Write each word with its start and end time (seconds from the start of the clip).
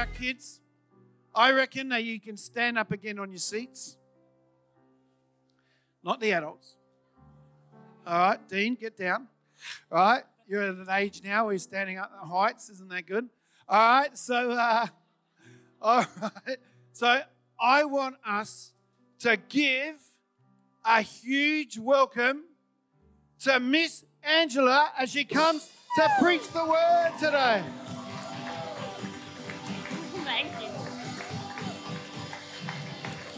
our 0.00 0.06
kids, 0.06 0.62
I 1.34 1.52
reckon 1.52 1.90
that 1.90 2.04
you 2.04 2.18
can 2.18 2.38
stand 2.38 2.78
up 2.78 2.90
again 2.90 3.18
on 3.18 3.28
your 3.30 3.38
seats. 3.38 3.98
Not 6.02 6.20
the 6.20 6.32
adults. 6.32 6.76
All 8.06 8.30
right, 8.30 8.48
Dean, 8.48 8.76
get 8.76 8.96
down. 8.96 9.28
All 9.92 9.98
right, 9.98 10.22
you're 10.48 10.62
at 10.62 10.74
an 10.74 10.86
age 10.90 11.20
now 11.22 11.44
where 11.44 11.52
you're 11.52 11.58
standing 11.58 11.98
up 11.98 12.10
at 12.14 12.22
the 12.22 12.26
heights. 12.26 12.70
Isn't 12.70 12.88
that 12.88 13.04
good? 13.04 13.28
All 13.68 13.78
right, 13.78 14.16
so, 14.16 14.52
uh, 14.52 14.86
all 15.82 16.06
right. 16.22 16.56
So 16.92 17.20
I 17.60 17.84
want 17.84 18.16
us 18.26 18.72
to 19.18 19.36
give 19.50 19.96
a 20.82 21.02
huge 21.02 21.78
welcome 21.78 22.44
to 23.40 23.60
Miss 23.60 24.06
Angela 24.22 24.92
as 24.98 25.10
she 25.10 25.26
comes 25.26 25.70
to 25.96 26.08
preach 26.18 26.48
the 26.48 26.64
word 26.64 27.12
today. 27.20 27.62
Thank 30.30 30.52
you. 30.62 30.68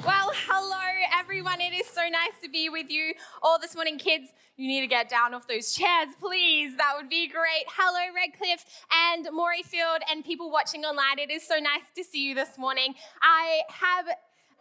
Well, 0.05 0.30
hello 0.46 0.77
everyone. 1.18 1.62
It 1.62 1.73
is 1.73 1.87
so 1.87 2.02
nice 2.02 2.38
to 2.42 2.51
be 2.51 2.68
with 2.68 2.91
you 2.91 3.15
all 3.42 3.59
this 3.59 3.74
morning. 3.74 3.98
Kids, 3.98 4.28
you 4.59 4.68
need 4.68 4.82
to 4.82 4.87
get 4.87 5.09
down 5.09 5.32
off 5.32 5.48
those 5.48 5.73
chairs, 5.73 6.09
please. 6.20 6.77
That 6.77 6.92
would 6.98 7.09
be 7.09 7.28
great. 7.28 7.65
Hello, 7.68 8.15
Redcliffe 8.15 8.66
and 9.10 9.27
Morayfield 9.28 10.01
and 10.10 10.23
people 10.23 10.51
watching 10.51 10.84
online. 10.84 11.18
It 11.18 11.30
is 11.30 11.48
so 11.48 11.55
nice 11.55 11.88
to 11.96 12.05
see 12.05 12.28
you 12.28 12.34
this 12.34 12.59
morning. 12.59 12.95
I 13.23 13.62
have 13.70 14.04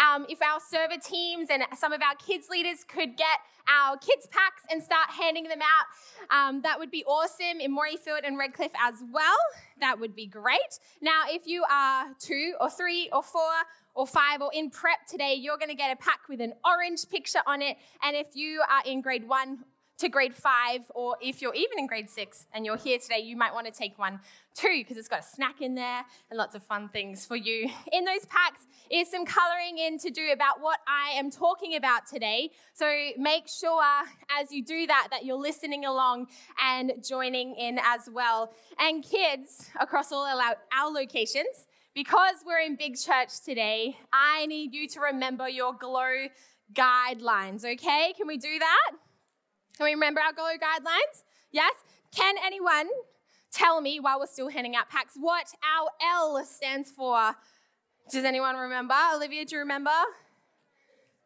um, 0.02 0.26
if 0.28 0.42
our 0.42 0.60
server 0.60 1.00
teams 1.02 1.48
and 1.50 1.64
some 1.78 1.94
of 1.94 2.02
our 2.02 2.16
kids 2.16 2.50
leaders 2.50 2.84
could 2.84 3.16
get 3.18 3.40
our 3.68 3.98
kids 3.98 4.28
packs 4.28 4.64
and 4.70 4.82
start 4.82 5.10
handing 5.10 5.44
them 5.44 5.60
out, 5.62 6.36
um, 6.36 6.62
that 6.62 6.80
would 6.80 6.92
be 6.92 7.04
awesome 7.06 7.60
in 7.60 7.76
Morayfield 7.76 8.22
and 8.26 8.38
Redcliffe 8.38 8.72
as 8.82 8.96
well. 9.12 9.38
That 9.80 10.00
would 10.00 10.16
be 10.16 10.26
great. 10.26 10.80
Now, 11.02 11.24
if 11.28 11.48
you 11.48 11.64
are 11.72 12.08
two 12.20 12.54
or 12.60 12.70
three 12.70 13.10
or 13.14 13.22
four 13.22 13.42
or 13.94 14.08
five 14.08 14.42
or 14.42 14.52
in 14.54 14.70
prep 14.70 15.06
today, 15.08 15.36
you're 15.36 15.58
going 15.58 15.70
to 15.70 15.76
get 15.76 15.92
a 15.92 15.96
pack 15.96 16.22
with 16.30 16.42
an 16.42 16.54
orange 16.66 17.08
picture 17.10 17.42
on 17.46 17.62
it. 17.62 17.78
And 18.02 18.16
if 18.16 18.28
you 18.36 18.62
are 18.62 18.82
in 18.86 19.02
grade 19.02 19.28
one 19.28 19.60
to 20.02 20.10
grade 20.10 20.34
five, 20.34 20.82
or 20.96 21.16
if 21.22 21.44
you're 21.44 21.54
even 21.54 21.78
in 21.78 21.86
grade 21.86 22.10
six 22.10 22.48
and 22.54 22.66
you're 22.66 22.78
here 22.78 22.98
today, 22.98 23.20
you 23.20 23.38
might 23.38 23.54
want 23.54 23.68
to 23.68 23.72
take 23.72 24.00
one 24.00 24.20
too 24.56 24.80
because 24.80 24.98
it's 24.98 25.08
got 25.08 25.20
a 25.20 25.24
snack 25.24 25.62
in 25.62 25.76
there 25.76 26.04
and 26.30 26.38
lots 26.38 26.56
of 26.56 26.64
fun 26.64 26.90
things 26.90 27.24
for 27.24 27.36
you. 27.36 27.70
In 27.94 28.04
those 28.04 28.26
packs 28.26 28.66
is 28.90 29.10
some 29.10 29.26
coloring 29.26 29.78
in 29.78 29.98
to 30.00 30.10
do 30.10 30.32
about 30.34 30.60
what 30.60 30.80
I 30.88 31.12
am 31.18 31.30
talking 31.30 31.76
about 31.76 32.06
today. 32.06 32.50
So 32.74 32.92
make 33.18 33.48
sure 33.48 33.82
as 34.40 34.52
you 34.52 34.66
do 34.66 34.88
that 34.88 35.10
that 35.12 35.24
you're 35.24 35.38
listening 35.38 35.86
along 35.86 36.28
and 36.62 36.94
joining 37.08 37.56
in 37.56 37.80
as 37.82 38.10
well. 38.12 38.54
And 38.80 39.04
kids 39.04 39.70
across 39.80 40.12
all 40.12 40.26
our, 40.26 40.56
our 40.78 40.92
locations, 40.92 41.68
because 41.94 42.36
we're 42.46 42.60
in 42.60 42.76
big 42.76 42.98
church 42.98 43.42
today, 43.46 43.98
I 44.12 44.46
need 44.48 44.74
you 44.74 44.88
to 44.90 45.00
remember 45.00 45.48
your 45.48 45.74
glow 45.74 46.28
guidelines, 46.74 47.64
okay? 47.64 48.14
Can 48.18 48.28
we 48.28 48.38
do 48.38 48.60
that? 48.60 48.98
Can 49.82 49.86
we 49.86 49.94
remember 49.96 50.22
our 50.22 50.32
glow 50.32 50.54
guidelines? 50.62 51.24
Yes? 51.52 51.74
Can 52.16 52.36
anyone 52.46 52.88
tell 53.52 53.82
me 53.82 54.00
while 54.00 54.20
we're 54.20 54.28
still 54.28 54.48
handing 54.48 54.76
out 54.76 54.92
packs 54.92 55.16
what 55.20 55.48
our 55.66 55.90
L 56.08 56.46
stands 56.46 56.92
for? 56.92 57.36
Does 58.12 58.24
anyone 58.24 58.58
remember? 58.58 58.94
Olivia, 59.16 59.44
do 59.44 59.56
you 59.56 59.60
remember? 59.62 59.90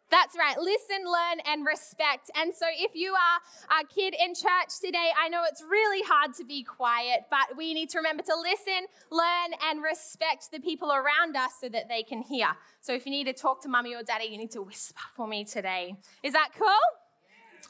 That's 0.09 0.37
right. 0.37 0.57
Listen, 0.57 1.03
learn, 1.03 1.41
and 1.45 1.65
respect. 1.65 2.31
And 2.33 2.55
so, 2.55 2.67
if 2.71 2.95
you 2.95 3.13
are 3.13 3.81
a 3.81 3.85
kid 3.87 4.15
in 4.17 4.33
church 4.33 4.79
today, 4.81 5.09
I 5.21 5.27
know 5.27 5.43
it's 5.51 5.61
really 5.61 6.07
hard 6.07 6.33
to 6.35 6.45
be 6.45 6.63
quiet, 6.63 7.25
but 7.29 7.57
we 7.57 7.73
need 7.73 7.89
to 7.89 7.97
remember 7.97 8.23
to 8.23 8.35
listen, 8.39 8.87
learn, 9.11 9.59
and 9.69 9.83
respect 9.83 10.49
the 10.53 10.61
people 10.61 10.93
around 10.93 11.35
us 11.35 11.55
so 11.59 11.67
that 11.67 11.89
they 11.89 12.03
can 12.03 12.21
hear. 12.21 12.47
So, 12.79 12.93
if 12.93 13.05
you 13.05 13.11
need 13.11 13.25
to 13.25 13.33
talk 13.33 13.61
to 13.63 13.67
mummy 13.67 13.95
or 13.95 14.03
daddy, 14.03 14.27
you 14.27 14.37
need 14.37 14.51
to 14.51 14.61
whisper 14.61 15.01
for 15.13 15.27
me 15.27 15.43
today. 15.43 15.97
Is 16.23 16.31
that 16.31 16.51
cool? 16.57 16.69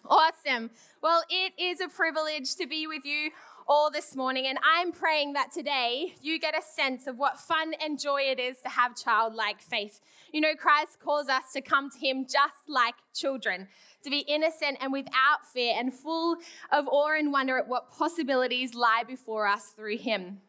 Awesome. 0.07 0.69
Well, 1.01 1.23
it 1.29 1.53
is 1.57 1.81
a 1.81 1.87
privilege 1.87 2.55
to 2.57 2.67
be 2.67 2.85
with 2.85 3.05
you 3.05 3.31
all 3.67 3.89
this 3.89 4.15
morning, 4.15 4.45
and 4.45 4.59
I'm 4.63 4.91
praying 4.91 5.33
that 5.33 5.51
today 5.51 6.13
you 6.21 6.39
get 6.39 6.55
a 6.55 6.61
sense 6.61 7.07
of 7.07 7.17
what 7.17 7.39
fun 7.39 7.73
and 7.83 7.99
joy 7.99 8.21
it 8.21 8.39
is 8.39 8.59
to 8.59 8.69
have 8.69 8.95
childlike 8.95 9.61
faith. 9.61 10.01
You 10.31 10.41
know, 10.41 10.53
Christ 10.53 10.99
calls 10.99 11.27
us 11.27 11.53
to 11.53 11.61
come 11.61 11.89
to 11.89 11.97
Him 11.97 12.25
just 12.25 12.69
like 12.69 12.93
children, 13.15 13.67
to 14.03 14.11
be 14.11 14.19
innocent 14.19 14.77
and 14.79 14.93
without 14.93 15.47
fear 15.51 15.73
and 15.75 15.91
full 15.91 16.37
of 16.71 16.87
awe 16.87 17.17
and 17.17 17.31
wonder 17.31 17.57
at 17.57 17.67
what 17.67 17.91
possibilities 17.91 18.75
lie 18.75 19.03
before 19.07 19.47
us 19.47 19.69
through 19.69 19.97
Him. 19.97 20.41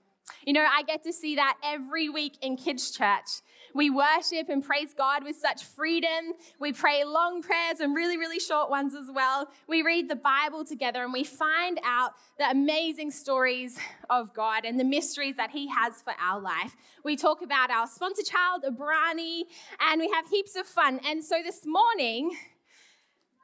You 0.45 0.53
know, 0.53 0.65
I 0.65 0.83
get 0.83 1.03
to 1.05 1.13
see 1.13 1.37
that 1.37 1.57
every 1.63 2.09
week 2.09 2.35
in 2.43 2.57
kids' 2.57 2.91
church. 2.91 3.43
We 3.75 3.91
worship 3.91 4.49
and 4.49 4.65
praise 4.65 4.95
God 4.97 5.25
with 5.25 5.37
such 5.37 5.65
freedom. 5.65 6.33
We 6.59 6.73
pray 6.73 7.05
long 7.05 7.43
prayers 7.43 7.81
and 7.81 7.95
really, 7.95 8.17
really 8.17 8.41
short 8.41 8.71
ones 8.71 8.95
as 8.95 9.09
well. 9.13 9.49
We 9.69 9.83
read 9.83 10.09
the 10.09 10.17
Bible 10.17 10.65
together 10.65 11.03
and 11.03 11.13
we 11.13 11.25
find 11.25 11.81
out 11.85 12.13
the 12.39 12.51
amazing 12.51 13.11
stories 13.11 13.79
of 14.09 14.33
God 14.35 14.65
and 14.65 14.79
the 14.79 14.85
mysteries 14.85 15.37
that 15.37 15.51
He 15.51 15.69
has 15.69 16.03
for 16.03 16.15
our 16.21 16.41
life. 16.41 16.77
We 17.05 17.17
talk 17.17 17.43
about 17.43 17.71
our 17.71 17.87
sponsor 17.87 18.23
child, 18.23 18.65
Abrani, 18.65 19.43
and 19.81 20.01
we 20.01 20.11
have 20.11 20.29
heaps 20.29 20.57
of 20.57 20.67
fun. 20.67 21.01
And 21.05 21.23
so 21.25 21.37
this 21.45 21.67
morning, 21.67 22.37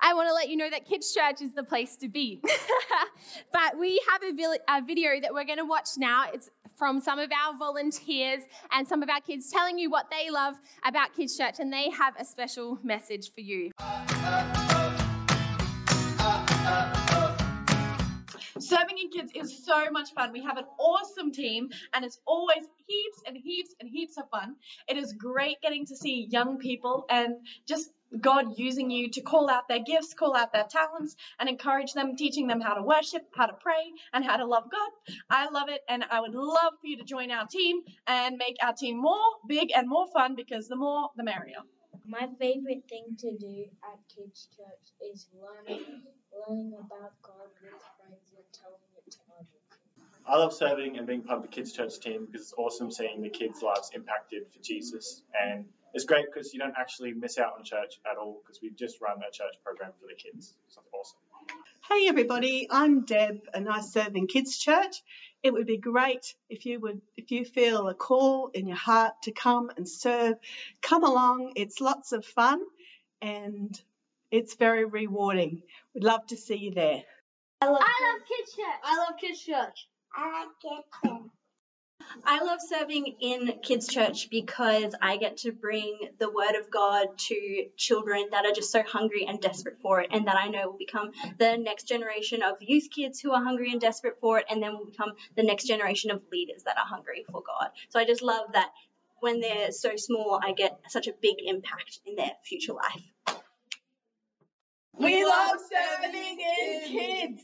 I 0.05 0.15
want 0.15 0.29
to 0.29 0.35
let 0.35 0.49
you 0.49 0.57
know 0.57 0.69
that 0.69 0.85
Kids 0.85 1.15
Church 1.15 1.41
is 1.41 1.53
the 1.53 1.63
place 1.63 1.95
to 1.97 2.09
be. 2.09 2.43
but 3.53 3.79
we 3.79 4.03
have 4.11 4.23
a, 4.25 4.83
video 4.83 5.21
that 5.21 5.33
we're 5.33 5.45
going 5.45 5.59
to 5.59 5.65
watch 5.65 5.91
now. 5.97 6.25
It's 6.33 6.51
from 6.83 7.01
some 7.01 7.21
of 7.21 7.31
our 7.31 7.57
volunteers 7.57 8.43
and 8.73 8.89
some 8.89 9.05
of 9.05 9.09
our 9.09 9.21
kids 9.21 9.49
telling 9.53 9.79
you 9.79 9.89
what 9.89 10.11
they 10.11 10.31
love 10.31 10.57
about 10.85 11.15
Kids 11.15 11.39
Church, 11.39 11.61
and 11.61 11.73
they 11.73 11.89
have 11.91 12.13
a 12.19 12.25
special 12.25 12.77
message 12.83 13.33
for 13.33 13.41
you. 13.41 13.71
Serving 18.59 18.99
in 18.99 19.11
kids 19.11 19.31
is 19.37 19.65
so 19.65 19.93
much 19.93 20.13
fun. 20.13 20.33
We 20.33 20.43
have 20.43 20.57
an 20.57 20.65
awesome 20.81 21.31
team, 21.31 21.71
and 21.95 22.05
it's 22.05 22.19
always 22.27 22.65
heaps 22.89 23.23
and 23.29 23.37
heaps 23.37 23.77
and 23.79 23.89
heaps 23.89 24.19
of 24.19 24.29
fun. 24.31 24.57
It 24.89 24.97
is 24.97 25.13
great 25.13 25.61
getting 25.63 25.87
to 25.87 25.95
see 25.95 26.27
young 26.33 26.59
people 26.59 27.07
and 27.09 27.35
just 27.65 27.93
God 28.21 28.59
using 28.59 28.91
you 28.91 29.11
to 29.11 29.21
call 29.21 29.49
out 29.49 29.69
their 29.69 29.81
gifts, 29.81 30.15
call 30.15 30.37
out 30.37 30.53
their 30.53 30.67
talents, 30.69 31.17
and 31.39 31.49
encourage 31.49 31.93
them, 31.93 32.17
teaching 32.17 32.47
them 32.47 32.61
how 32.61 32.75
to 32.75 32.83
worship, 32.83 33.23
how 33.35 33.47
to 33.47 33.55
pray, 33.55 33.93
and 34.13 34.25
how 34.25 34.37
to 34.37 34.47
love 34.47 34.65
God. 34.71 35.17
I 35.31 35.49
love 35.49 35.69
it, 35.69 35.81
and 35.89 36.05
I 36.11 36.21
would 36.21 36.35
love 36.35 36.75
for 36.81 36.87
you 36.87 36.99
to 36.99 37.05
join 37.05 37.31
our 37.31 37.47
team 37.47 37.83
and 38.07 38.37
make 38.37 38.57
our 38.63 38.75
team 38.75 39.01
more 39.01 39.25
big 39.49 39.71
and 39.75 39.89
more 39.89 40.07
fun 40.13 40.35
because 40.37 40.69
the 40.69 40.77
more, 40.77 41.11
the 41.17 41.25
merrier. 41.25 41.63
My 42.07 42.29
favorite 42.39 42.83
thing 42.89 43.17
to 43.19 43.37
do 43.39 43.65
at 43.85 43.99
Kids 44.15 44.49
Church 44.57 45.11
is 45.13 45.29
learning, 45.33 46.03
learning 46.49 46.75
about 46.75 47.13
God 47.23 47.49
with 47.63 47.81
friends 47.97 48.33
and 48.37 48.45
telling 48.53 48.81
it 48.97 49.11
to 49.13 49.19
others. 49.39 49.63
I 50.27 50.37
love 50.37 50.53
serving 50.53 50.99
and 50.99 51.07
being 51.07 51.23
part 51.23 51.39
of 51.39 51.43
the 51.43 51.49
kids' 51.49 51.73
church 51.73 51.99
team 52.01 52.27
because 52.27 52.43
it's 52.43 52.55
awesome 52.57 52.91
seeing 52.91 53.23
the 53.23 53.29
kids' 53.29 53.63
lives 53.63 53.91
impacted 53.95 54.45
for 54.53 54.63
Jesus. 54.63 55.23
And 55.41 55.65
it's 55.95 56.05
great 56.05 56.27
because 56.33 56.53
you 56.53 56.61
don't 56.61 56.75
actually 56.79 57.13
miss 57.13 57.39
out 57.39 57.53
on 57.59 57.65
church 57.65 58.01
at 58.11 58.17
all 58.17 58.41
because 58.43 58.61
we 58.63 58.71
just 58.71 59.01
run 59.01 59.19
a 59.19 59.31
church 59.31 59.55
program 59.65 59.93
for 60.01 60.07
the 60.07 60.15
kids. 60.15 60.55
So 60.69 60.81
it's 60.81 60.89
awesome. 60.93 61.19
Hey 61.89 62.09
everybody, 62.09 62.67
I'm 62.71 63.05
Deb 63.05 63.41
and 63.53 63.69
I 63.69 63.81
serve 63.81 64.15
in 64.15 64.27
Kids 64.27 64.57
Church. 64.57 65.03
It 65.43 65.53
would 65.53 65.67
be 65.67 65.79
great 65.79 66.35
if 66.49 66.65
you 66.65 66.81
would 66.81 67.01
if 67.17 67.31
you 67.31 67.45
feel 67.45 67.89
a 67.89 67.95
call 67.95 68.51
in 68.55 68.67
your 68.67 68.77
heart 68.77 69.15
to 69.25 69.33
come 69.33 69.71
and 69.77 69.89
serve, 69.89 70.37
come 70.81 71.05
along. 71.05 71.53
It's 71.57 71.81
lots 71.81 72.13
of 72.13 72.25
fun 72.25 72.61
and 73.21 73.79
it's 74.31 74.55
very 74.55 74.85
rewarding. 74.85 75.63
We'd 75.95 76.05
love 76.05 76.27
to 76.29 76.37
see 76.37 76.57
you 76.57 76.73
there. 76.73 77.03
I 77.61 77.67
love, 77.67 77.81
I 77.81 78.13
love 78.13 78.23
Kids 78.27 78.55
Church. 78.57 78.81
I 78.83 78.97
love 78.99 79.21
Kids 79.21 79.41
Church. 79.41 79.89
I 80.15 80.31
like 80.31 80.49
Kids 80.63 80.87
Church. 81.05 81.31
I 82.25 82.43
love 82.43 82.61
serving 82.61 83.17
in 83.21 83.53
kids' 83.63 83.89
church 83.89 84.29
because 84.31 84.95
I 85.01 85.17
get 85.17 85.39
to 85.39 85.53
bring 85.53 85.99
the 86.19 86.31
word 86.31 86.55
of 86.61 86.71
God 86.71 87.19
to 87.29 87.67
children 87.77 88.29
that 88.31 88.45
are 88.45 88.53
just 88.53 88.71
so 88.71 88.83
hungry 88.83 89.27
and 89.27 89.41
desperate 89.41 89.79
for 89.81 90.01
it, 90.01 90.09
and 90.13 90.27
that 90.27 90.37
I 90.37 90.49
know 90.49 90.71
will 90.71 90.79
become 90.79 91.13
the 91.39 91.57
next 91.57 91.85
generation 91.89 92.43
of 92.43 92.57
youth 92.61 92.89
kids 92.95 93.21
who 93.21 93.33
are 93.33 93.43
hungry 93.43 93.71
and 93.73 93.81
desperate 93.81 94.19
for 94.21 94.39
it, 94.39 94.47
and 94.51 94.63
then 94.63 94.77
will 94.77 94.87
become 94.87 95.13
the 95.37 95.43
next 95.43 95.67
generation 95.67 96.11
of 96.11 96.23
leaders 96.31 96.65
that 96.65 96.79
are 96.79 96.87
hungry 96.87 97.25
for 97.31 97.43
God. 97.43 97.71
So 97.89 97.99
I 97.99 98.05
just 98.05 98.23
love 98.23 98.53
that 98.53 98.71
when 99.21 99.41
they're 99.41 99.73
so 99.73 99.97
small, 99.97 100.41
I 100.43 100.53
get 100.53 100.79
such 100.89 101.07
a 101.07 101.13
big 101.13 101.37
impact 101.45 102.01
in 102.05 102.17
their 102.17 102.33
future 102.45 102.73
life. 102.73 103.41
We 104.95 105.25
love 105.25 105.57
serving 105.61 106.41
in 106.41 106.81
kids. 106.89 107.43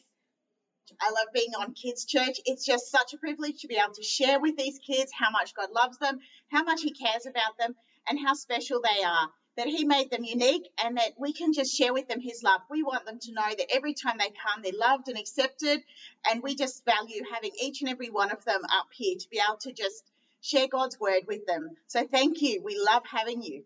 I 1.00 1.11
love 1.11 1.33
being 1.33 1.55
on 1.59 1.75
Kids 1.75 2.05
Church. 2.05 2.41
It's 2.45 2.65
just 2.65 2.91
such 2.91 3.15
a 3.15 3.19
privilege 3.19 3.61
to 3.61 3.69
be 3.69 3.77
able 3.77 3.95
to 3.95 4.03
share 4.03 4.41
with 4.41 4.56
these 4.56 4.79
kids 4.79 5.12
how 5.12 5.31
much 5.31 5.55
God 5.55 5.71
loves 5.71 5.99
them, 5.99 6.19
how 6.50 6.65
much 6.65 6.83
He 6.83 6.91
cares 6.93 7.27
about 7.27 7.56
them, 7.59 7.77
and 8.09 8.19
how 8.19 8.35
special 8.35 8.81
they 8.83 9.05
are. 9.05 9.31
That 9.56 9.67
He 9.67 9.85
made 9.85 10.11
them 10.11 10.25
unique 10.25 10.69
and 10.85 10.97
that 10.99 11.15
we 11.19 11.33
can 11.33 11.53
just 11.53 11.77
share 11.77 11.93
with 11.93 12.09
them 12.09 12.21
His 12.21 12.43
love. 12.43 12.61
We 12.71 12.83
want 12.83 13.06
them 13.06 13.19
to 13.21 13.33
know 13.33 13.49
that 13.49 13.75
every 13.75 13.95
time 13.95 14.17
they 14.19 14.31
come, 14.31 14.62
they're 14.62 14.73
loved 14.73 15.09
and 15.09 15.19
accepted. 15.19 15.83
And 16.31 16.43
we 16.43 16.55
just 16.55 16.85
value 16.85 17.23
having 17.33 17.53
each 17.61 17.81
and 17.81 17.91
every 17.91 18.11
one 18.11 18.31
of 18.31 18.45
them 18.45 18.61
up 18.65 18.89
here 18.93 19.17
to 19.19 19.29
be 19.31 19.41
able 19.47 19.59
to 19.59 19.73
just 19.73 20.05
share 20.41 20.69
God's 20.69 20.99
word 21.00 21.25
with 21.27 21.47
them. 21.47 21.71
So 21.89 22.06
thank 22.06 22.41
you. 22.41 22.62
We 22.62 22.81
love 22.85 23.03
having 23.05 23.43
you. 23.43 23.65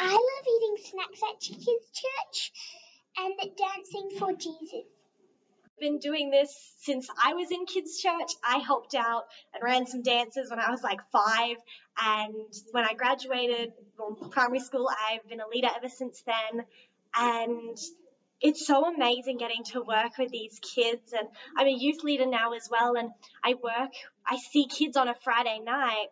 I 0.00 0.12
love 0.12 0.46
eating 0.56 0.76
snacks 0.90 1.20
at 1.22 1.40
Chicken's 1.40 1.90
Church 1.94 2.52
and 3.18 3.34
dancing 3.56 4.18
for 4.18 4.32
Jesus. 4.32 4.86
Been 5.80 5.98
doing 5.98 6.30
this 6.30 6.54
since 6.80 7.08
I 7.22 7.34
was 7.34 7.50
in 7.50 7.66
kids' 7.66 8.00
church. 8.00 8.32
I 8.44 8.58
helped 8.58 8.94
out 8.94 9.24
and 9.54 9.62
ran 9.62 9.86
some 9.86 10.02
dances 10.02 10.50
when 10.50 10.60
I 10.60 10.70
was 10.70 10.82
like 10.82 11.00
five. 11.10 11.56
And 12.02 12.34
when 12.70 12.84
I 12.84 12.94
graduated 12.94 13.72
from 13.96 14.30
primary 14.30 14.60
school, 14.60 14.88
I've 14.88 15.28
been 15.28 15.40
a 15.40 15.48
leader 15.48 15.68
ever 15.76 15.88
since 15.88 16.22
then. 16.26 16.64
And 17.14 17.76
it's 18.40 18.66
so 18.66 18.84
amazing 18.84 19.38
getting 19.38 19.64
to 19.72 19.82
work 19.82 20.18
with 20.18 20.30
these 20.30 20.58
kids. 20.60 21.12
And 21.12 21.28
I'm 21.56 21.66
a 21.66 21.76
youth 21.76 22.02
leader 22.02 22.26
now 22.26 22.52
as 22.52 22.68
well. 22.70 22.94
And 22.96 23.10
I 23.44 23.54
work, 23.54 23.92
I 24.26 24.38
see 24.38 24.66
kids 24.66 24.96
on 24.96 25.08
a 25.08 25.14
Friday 25.22 25.60
night 25.64 26.08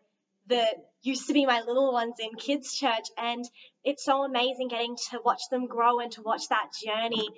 that 0.49 0.75
used 1.03 1.29
to 1.29 1.33
be 1.33 1.47
my 1.47 1.61
little 1.61 1.93
ones 1.93 2.17
in 2.21 2.37
kids' 2.37 2.75
church. 2.75 3.07
And 3.17 3.45
it's 3.85 4.05
so 4.05 4.25
amazing 4.25 4.69
getting 4.69 4.97
to 5.11 5.21
watch 5.25 5.43
them 5.51 5.67
grow 5.67 6.01
and 6.01 6.13
to 6.13 6.23
watch 6.23 6.49
that 6.49 6.71
journey 6.85 7.29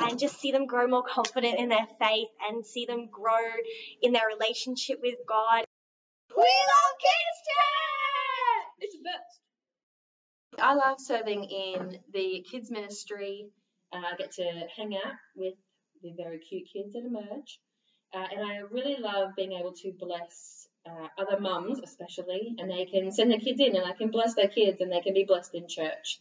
and 0.00 0.18
just 0.18 0.40
see 0.40 0.52
them 0.52 0.66
grow 0.66 0.86
more 0.86 1.02
confident 1.02 1.58
in 1.58 1.68
their 1.68 1.86
faith 1.98 2.28
and 2.48 2.64
see 2.64 2.86
them 2.86 3.08
grow 3.10 3.46
in 4.02 4.12
their 4.12 4.26
relationship 4.28 4.98
with 5.02 5.16
God. 5.28 5.64
We 6.36 6.42
love 6.44 6.94
Kids 7.00 7.38
Church! 7.48 8.74
It's 8.80 8.96
the 8.96 9.02
best. 9.02 9.40
I 10.60 10.74
love 10.74 11.00
serving 11.00 11.44
in 11.44 11.98
the 12.12 12.44
kids 12.50 12.70
ministry. 12.70 13.46
Uh, 13.92 14.02
I 14.12 14.16
get 14.16 14.32
to 14.32 14.66
hang 14.76 14.94
out 14.96 15.14
with 15.36 15.54
the 16.02 16.12
very 16.16 16.38
cute 16.38 16.68
kids 16.72 16.94
at 16.96 17.04
Emerge. 17.04 17.60
Uh, 18.14 18.24
and 18.32 18.46
I 18.46 18.58
really 18.70 18.96
love 19.00 19.36
being 19.36 19.52
able 19.52 19.72
to 19.72 19.92
bless 19.98 20.66
uh, 20.86 21.08
other 21.18 21.40
mums, 21.40 21.80
especially, 21.82 22.54
and 22.58 22.70
they 22.70 22.86
can 22.86 23.12
send 23.12 23.30
their 23.30 23.38
kids 23.38 23.60
in 23.60 23.76
and 23.76 23.84
I 23.84 23.92
can 23.92 24.10
bless 24.10 24.34
their 24.34 24.48
kids 24.48 24.80
and 24.80 24.90
they 24.90 25.00
can 25.00 25.14
be 25.14 25.24
blessed 25.24 25.54
in 25.54 25.68
church. 25.68 26.20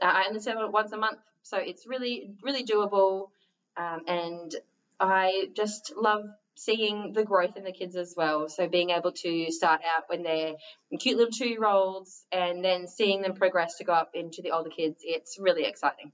Uh, 0.00 0.06
I 0.06 0.24
only 0.28 0.40
serve 0.40 0.72
once 0.72 0.92
a 0.92 0.96
month, 0.96 1.18
so 1.44 1.58
it's 1.58 1.86
really, 1.86 2.34
really 2.42 2.64
doable. 2.64 3.28
Um, 3.76 4.00
and 4.08 4.54
I 4.98 5.48
just 5.54 5.92
love 5.96 6.24
seeing 6.56 7.12
the 7.12 7.24
growth 7.24 7.56
in 7.56 7.64
the 7.64 7.72
kids 7.72 7.96
as 7.96 8.14
well. 8.16 8.48
So 8.48 8.68
being 8.68 8.90
able 8.90 9.12
to 9.12 9.50
start 9.50 9.82
out 9.84 10.04
when 10.08 10.22
they're 10.22 10.54
cute 10.98 11.16
little 11.16 11.32
two 11.32 11.48
year 11.48 11.64
olds 11.64 12.24
and 12.32 12.64
then 12.64 12.86
seeing 12.88 13.22
them 13.22 13.34
progress 13.34 13.76
to 13.76 13.84
go 13.84 13.92
up 13.92 14.10
into 14.14 14.42
the 14.42 14.52
older 14.52 14.70
kids, 14.70 14.98
it's 15.02 15.38
really 15.38 15.64
exciting. 15.64 16.12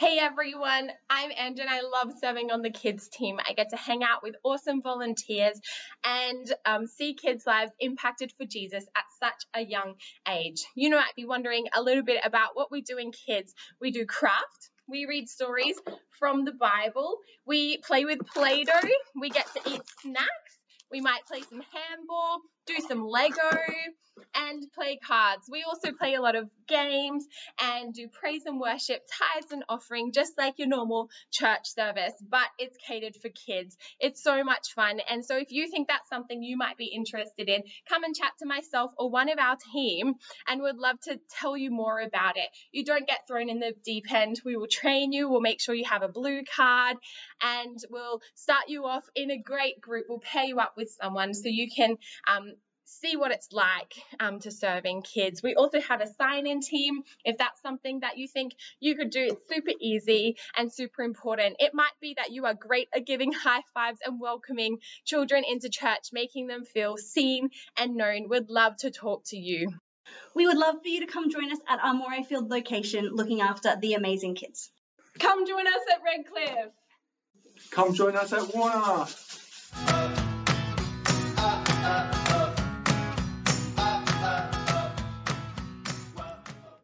Hey 0.00 0.18
everyone, 0.18 0.90
I'm 1.10 1.30
Andrew 1.30 1.60
and 1.60 1.68
I 1.68 1.82
love 1.82 2.14
serving 2.18 2.50
on 2.50 2.62
the 2.62 2.70
kids 2.70 3.06
team. 3.08 3.38
I 3.46 3.52
get 3.52 3.68
to 3.68 3.76
hang 3.76 4.02
out 4.02 4.22
with 4.22 4.34
awesome 4.42 4.80
volunteers 4.80 5.60
and 6.02 6.50
um, 6.64 6.86
see 6.86 7.12
kids' 7.12 7.46
lives 7.46 7.70
impacted 7.78 8.32
for 8.38 8.46
Jesus 8.46 8.86
at 8.96 9.04
such 9.22 9.44
a 9.52 9.60
young 9.60 9.96
age. 10.26 10.64
You 10.74 10.88
might 10.88 11.14
be 11.16 11.26
wondering 11.26 11.66
a 11.76 11.82
little 11.82 12.02
bit 12.02 12.22
about 12.24 12.52
what 12.54 12.70
we 12.70 12.80
do 12.80 12.96
in 12.96 13.12
kids. 13.12 13.52
We 13.78 13.90
do 13.90 14.06
craft, 14.06 14.70
we 14.88 15.04
read 15.04 15.28
stories 15.28 15.76
from 16.18 16.46
the 16.46 16.52
Bible, 16.52 17.18
we 17.44 17.76
play 17.76 18.06
with 18.06 18.20
Play 18.20 18.64
Doh, 18.64 18.80
we 19.20 19.28
get 19.28 19.48
to 19.52 19.70
eat 19.70 19.82
snacks, 20.00 20.58
we 20.90 21.02
might 21.02 21.26
play 21.26 21.42
some 21.42 21.62
handball, 21.74 22.40
do 22.76 22.84
some 22.86 23.04
Lego, 23.04 23.50
and 24.34 24.62
play 24.74 24.98
cards. 25.04 25.48
We 25.50 25.64
also 25.64 25.92
play 25.92 26.14
a 26.14 26.20
lot 26.20 26.36
of 26.36 26.48
games 26.68 27.26
and 27.60 27.92
do 27.92 28.08
praise 28.08 28.46
and 28.46 28.60
worship, 28.60 29.02
tithes 29.10 29.52
and 29.52 29.64
offering, 29.68 30.12
just 30.12 30.38
like 30.38 30.58
your 30.58 30.68
normal 30.68 31.10
church 31.32 31.66
service, 31.68 32.12
but 32.28 32.46
it's 32.58 32.76
catered 32.86 33.16
for 33.16 33.28
kids. 33.28 33.76
It's 33.98 34.22
so 34.22 34.44
much 34.44 34.72
fun. 34.74 35.00
And 35.08 35.24
so 35.24 35.36
if 35.36 35.50
you 35.50 35.68
think 35.68 35.88
that's 35.88 36.08
something 36.08 36.42
you 36.42 36.56
might 36.56 36.76
be 36.76 36.86
interested 36.86 37.48
in, 37.48 37.62
come 37.88 38.04
and 38.04 38.14
chat 38.14 38.32
to 38.40 38.46
myself 38.46 38.92
or 38.98 39.10
one 39.10 39.30
of 39.30 39.38
our 39.38 39.56
team 39.72 40.14
and 40.46 40.62
we'd 40.62 40.76
love 40.76 41.00
to 41.04 41.18
tell 41.40 41.56
you 41.56 41.70
more 41.70 42.00
about 42.00 42.36
it. 42.36 42.48
You 42.72 42.84
don't 42.84 43.06
get 43.06 43.26
thrown 43.26 43.48
in 43.48 43.58
the 43.58 43.74
deep 43.84 44.12
end. 44.12 44.40
We 44.44 44.56
will 44.56 44.68
train 44.70 45.12
you, 45.12 45.28
we'll 45.28 45.40
make 45.40 45.60
sure 45.60 45.74
you 45.74 45.84
have 45.88 46.02
a 46.02 46.08
blue 46.08 46.42
card, 46.56 46.96
and 47.42 47.78
we'll 47.90 48.20
start 48.34 48.64
you 48.68 48.84
off 48.86 49.04
in 49.14 49.30
a 49.30 49.38
great 49.38 49.80
group. 49.80 50.06
We'll 50.08 50.20
pair 50.20 50.44
you 50.44 50.58
up 50.58 50.74
with 50.76 50.94
someone 51.00 51.34
so 51.34 51.48
you 51.48 51.68
can 51.74 51.96
um, 52.28 52.52
see 52.90 53.16
what 53.16 53.30
it's 53.30 53.52
like 53.52 53.94
um, 54.18 54.40
to 54.40 54.50
serving 54.50 55.02
kids. 55.02 55.42
We 55.42 55.54
also 55.54 55.80
have 55.80 56.00
a 56.00 56.12
sign 56.14 56.46
in 56.46 56.60
team 56.60 57.02
if 57.24 57.38
that's 57.38 57.62
something 57.62 58.00
that 58.00 58.18
you 58.18 58.28
think 58.28 58.52
you 58.80 58.96
could 58.96 59.10
do. 59.10 59.20
It's 59.32 59.48
super 59.48 59.72
easy 59.80 60.36
and 60.56 60.72
super 60.72 61.02
important. 61.02 61.56
It 61.58 61.72
might 61.74 61.92
be 62.00 62.14
that 62.16 62.32
you 62.32 62.46
are 62.46 62.54
great 62.54 62.88
at 62.94 63.06
giving 63.06 63.32
high 63.44 63.62
fives 63.74 64.00
and 64.04 64.20
welcoming 64.20 64.78
children 65.04 65.44
into 65.48 65.68
church, 65.68 66.08
making 66.12 66.46
them 66.46 66.64
feel 66.64 66.96
seen 66.96 67.50
and 67.76 67.96
known. 67.96 68.28
We'd 68.28 68.50
love 68.50 68.76
to 68.78 68.90
talk 68.90 69.24
to 69.26 69.36
you. 69.36 69.70
We 70.34 70.46
would 70.46 70.56
love 70.56 70.76
for 70.82 70.88
you 70.88 71.00
to 71.00 71.06
come 71.06 71.30
join 71.30 71.52
us 71.52 71.58
at 71.68 71.78
our 71.82 71.94
Morayfield 71.94 72.50
location 72.50 73.10
looking 73.12 73.40
after 73.40 73.76
the 73.76 73.94
amazing 73.94 74.34
kids. 74.34 74.70
Come 75.18 75.46
join 75.46 75.66
us 75.66 75.82
at 75.92 76.00
Redcliffe. 76.04 76.72
Come 77.70 77.94
join 77.94 78.16
us 78.16 78.32
at 78.32 78.54
Warner. 78.54 80.19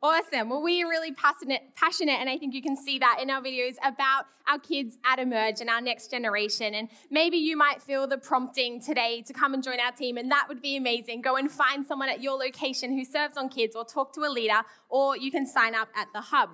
Awesome. 0.09 0.51
Well, 0.51 0.63
we 0.63 0.85
are 0.85 0.89
really 0.89 1.11
passionate, 1.11 1.63
passionate, 1.75 2.21
and 2.21 2.31
I 2.31 2.39
think 2.39 2.55
you 2.55 2.63
can 2.63 2.77
see 2.77 3.01
that 3.01 3.19
in 3.21 3.29
our 3.29 3.43
videos 3.43 3.75
about 3.85 4.27
our 4.47 4.61
kids 4.61 4.99
at 5.05 5.19
Emerge 5.19 5.61
and 5.61 5.69
our 5.69 5.81
next 5.81 6.13
generation. 6.13 6.75
And 6.75 6.89
maybe 7.11 7.39
you 7.39 7.57
might 7.57 7.83
feel 7.83 8.07
the 8.07 8.17
prompting 8.17 8.81
today 8.81 9.23
to 9.23 9.33
come 9.33 9.53
and 9.53 9.65
join 9.65 9.81
our 9.81 9.91
team, 9.91 10.17
and 10.17 10.31
that 10.31 10.45
would 10.49 10.63
be 10.63 10.77
amazing. 10.77 11.23
Go 11.23 11.35
and 11.35 11.51
find 11.51 11.85
someone 11.85 12.09
at 12.09 12.23
your 12.23 12.39
location 12.39 12.97
who 12.97 13.05
serves 13.05 13.37
on 13.37 13.49
kids, 13.49 13.75
or 13.75 13.85
talk 13.85 14.13
to 14.13 14.21
a 14.21 14.31
leader, 14.31 14.63
or 14.89 15.17
you 15.17 15.33
can 15.33 15.45
sign 15.45 15.75
up 15.75 15.89
at 15.97 16.07
the 16.13 16.21
hub. 16.21 16.51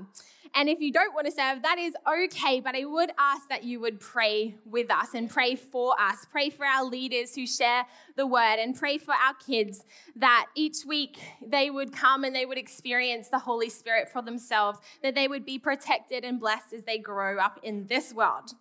And 0.54 0.68
if 0.68 0.80
you 0.80 0.92
don't 0.92 1.14
want 1.14 1.26
to 1.26 1.32
serve, 1.32 1.62
that 1.62 1.78
is 1.78 1.94
okay, 2.06 2.60
but 2.60 2.74
I 2.74 2.84
would 2.84 3.10
ask 3.18 3.48
that 3.48 3.64
you 3.64 3.80
would 3.80 3.98
pray 3.98 4.54
with 4.66 4.90
us 4.90 5.14
and 5.14 5.30
pray 5.30 5.54
for 5.54 5.98
us. 5.98 6.26
Pray 6.30 6.50
for 6.50 6.66
our 6.66 6.84
leaders 6.84 7.34
who 7.34 7.46
share 7.46 7.86
the 8.16 8.26
word 8.26 8.56
and 8.58 8.76
pray 8.76 8.98
for 8.98 9.14
our 9.14 9.34
kids 9.34 9.84
that 10.16 10.46
each 10.54 10.84
week 10.86 11.18
they 11.44 11.70
would 11.70 11.92
come 11.92 12.24
and 12.24 12.34
they 12.34 12.44
would 12.44 12.58
experience 12.58 13.28
the 13.28 13.38
Holy 13.38 13.70
Spirit 13.70 14.10
for 14.10 14.20
themselves, 14.20 14.78
that 15.02 15.14
they 15.14 15.26
would 15.26 15.46
be 15.46 15.58
protected 15.58 16.22
and 16.22 16.38
blessed 16.38 16.74
as 16.74 16.84
they 16.84 16.98
grow 16.98 17.38
up 17.38 17.58
in 17.62 17.86
this 17.86 18.12
world. 18.12 18.52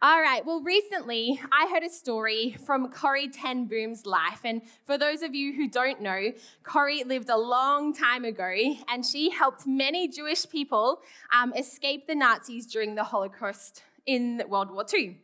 All 0.00 0.20
right, 0.20 0.46
well, 0.46 0.60
recently 0.60 1.40
I 1.50 1.66
heard 1.72 1.82
a 1.82 1.90
story 1.90 2.56
from 2.64 2.88
Corrie 2.88 3.28
Ten 3.28 3.66
Boom's 3.66 4.06
life. 4.06 4.42
And 4.44 4.62
for 4.86 4.96
those 4.96 5.22
of 5.22 5.34
you 5.34 5.52
who 5.52 5.68
don't 5.68 6.00
know, 6.00 6.32
Corrie 6.62 7.02
lived 7.02 7.28
a 7.30 7.36
long 7.36 7.92
time 7.92 8.24
ago 8.24 8.54
and 8.88 9.04
she 9.04 9.28
helped 9.28 9.66
many 9.66 10.06
Jewish 10.06 10.48
people 10.48 11.00
um, 11.32 11.52
escape 11.56 12.06
the 12.06 12.14
Nazis 12.14 12.66
during 12.66 12.94
the 12.94 13.02
Holocaust 13.02 13.82
in 14.06 14.40
World 14.48 14.70
War 14.70 14.86
II. 14.94 15.18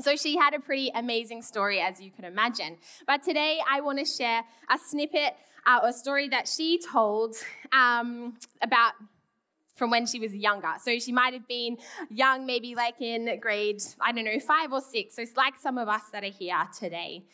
So 0.00 0.16
she 0.16 0.36
had 0.36 0.52
a 0.52 0.58
pretty 0.58 0.90
amazing 0.96 1.42
story, 1.42 1.80
as 1.80 2.00
you 2.00 2.10
can 2.10 2.24
imagine. 2.24 2.78
But 3.06 3.22
today 3.22 3.60
I 3.70 3.80
want 3.82 4.00
to 4.00 4.04
share 4.04 4.42
a 4.68 4.78
snippet 4.78 5.36
uh, 5.64 5.80
a 5.84 5.92
story 5.92 6.28
that 6.28 6.48
she 6.48 6.80
told 6.80 7.36
um, 7.72 8.36
about 8.62 8.94
from 9.78 9.90
when 9.90 10.06
she 10.06 10.18
was 10.18 10.34
younger. 10.34 10.72
So 10.82 10.98
she 10.98 11.12
might 11.12 11.32
have 11.32 11.46
been 11.46 11.78
young, 12.10 12.44
maybe 12.44 12.74
like 12.74 13.00
in 13.00 13.38
grade, 13.40 13.80
I 14.00 14.12
don't 14.12 14.24
know, 14.24 14.40
five 14.40 14.72
or 14.72 14.80
six. 14.80 15.16
So 15.16 15.22
it's 15.22 15.36
like 15.36 15.54
some 15.58 15.78
of 15.78 15.88
us 15.88 16.02
that 16.12 16.24
are 16.24 16.26
here 16.26 16.68
today. 16.76 17.24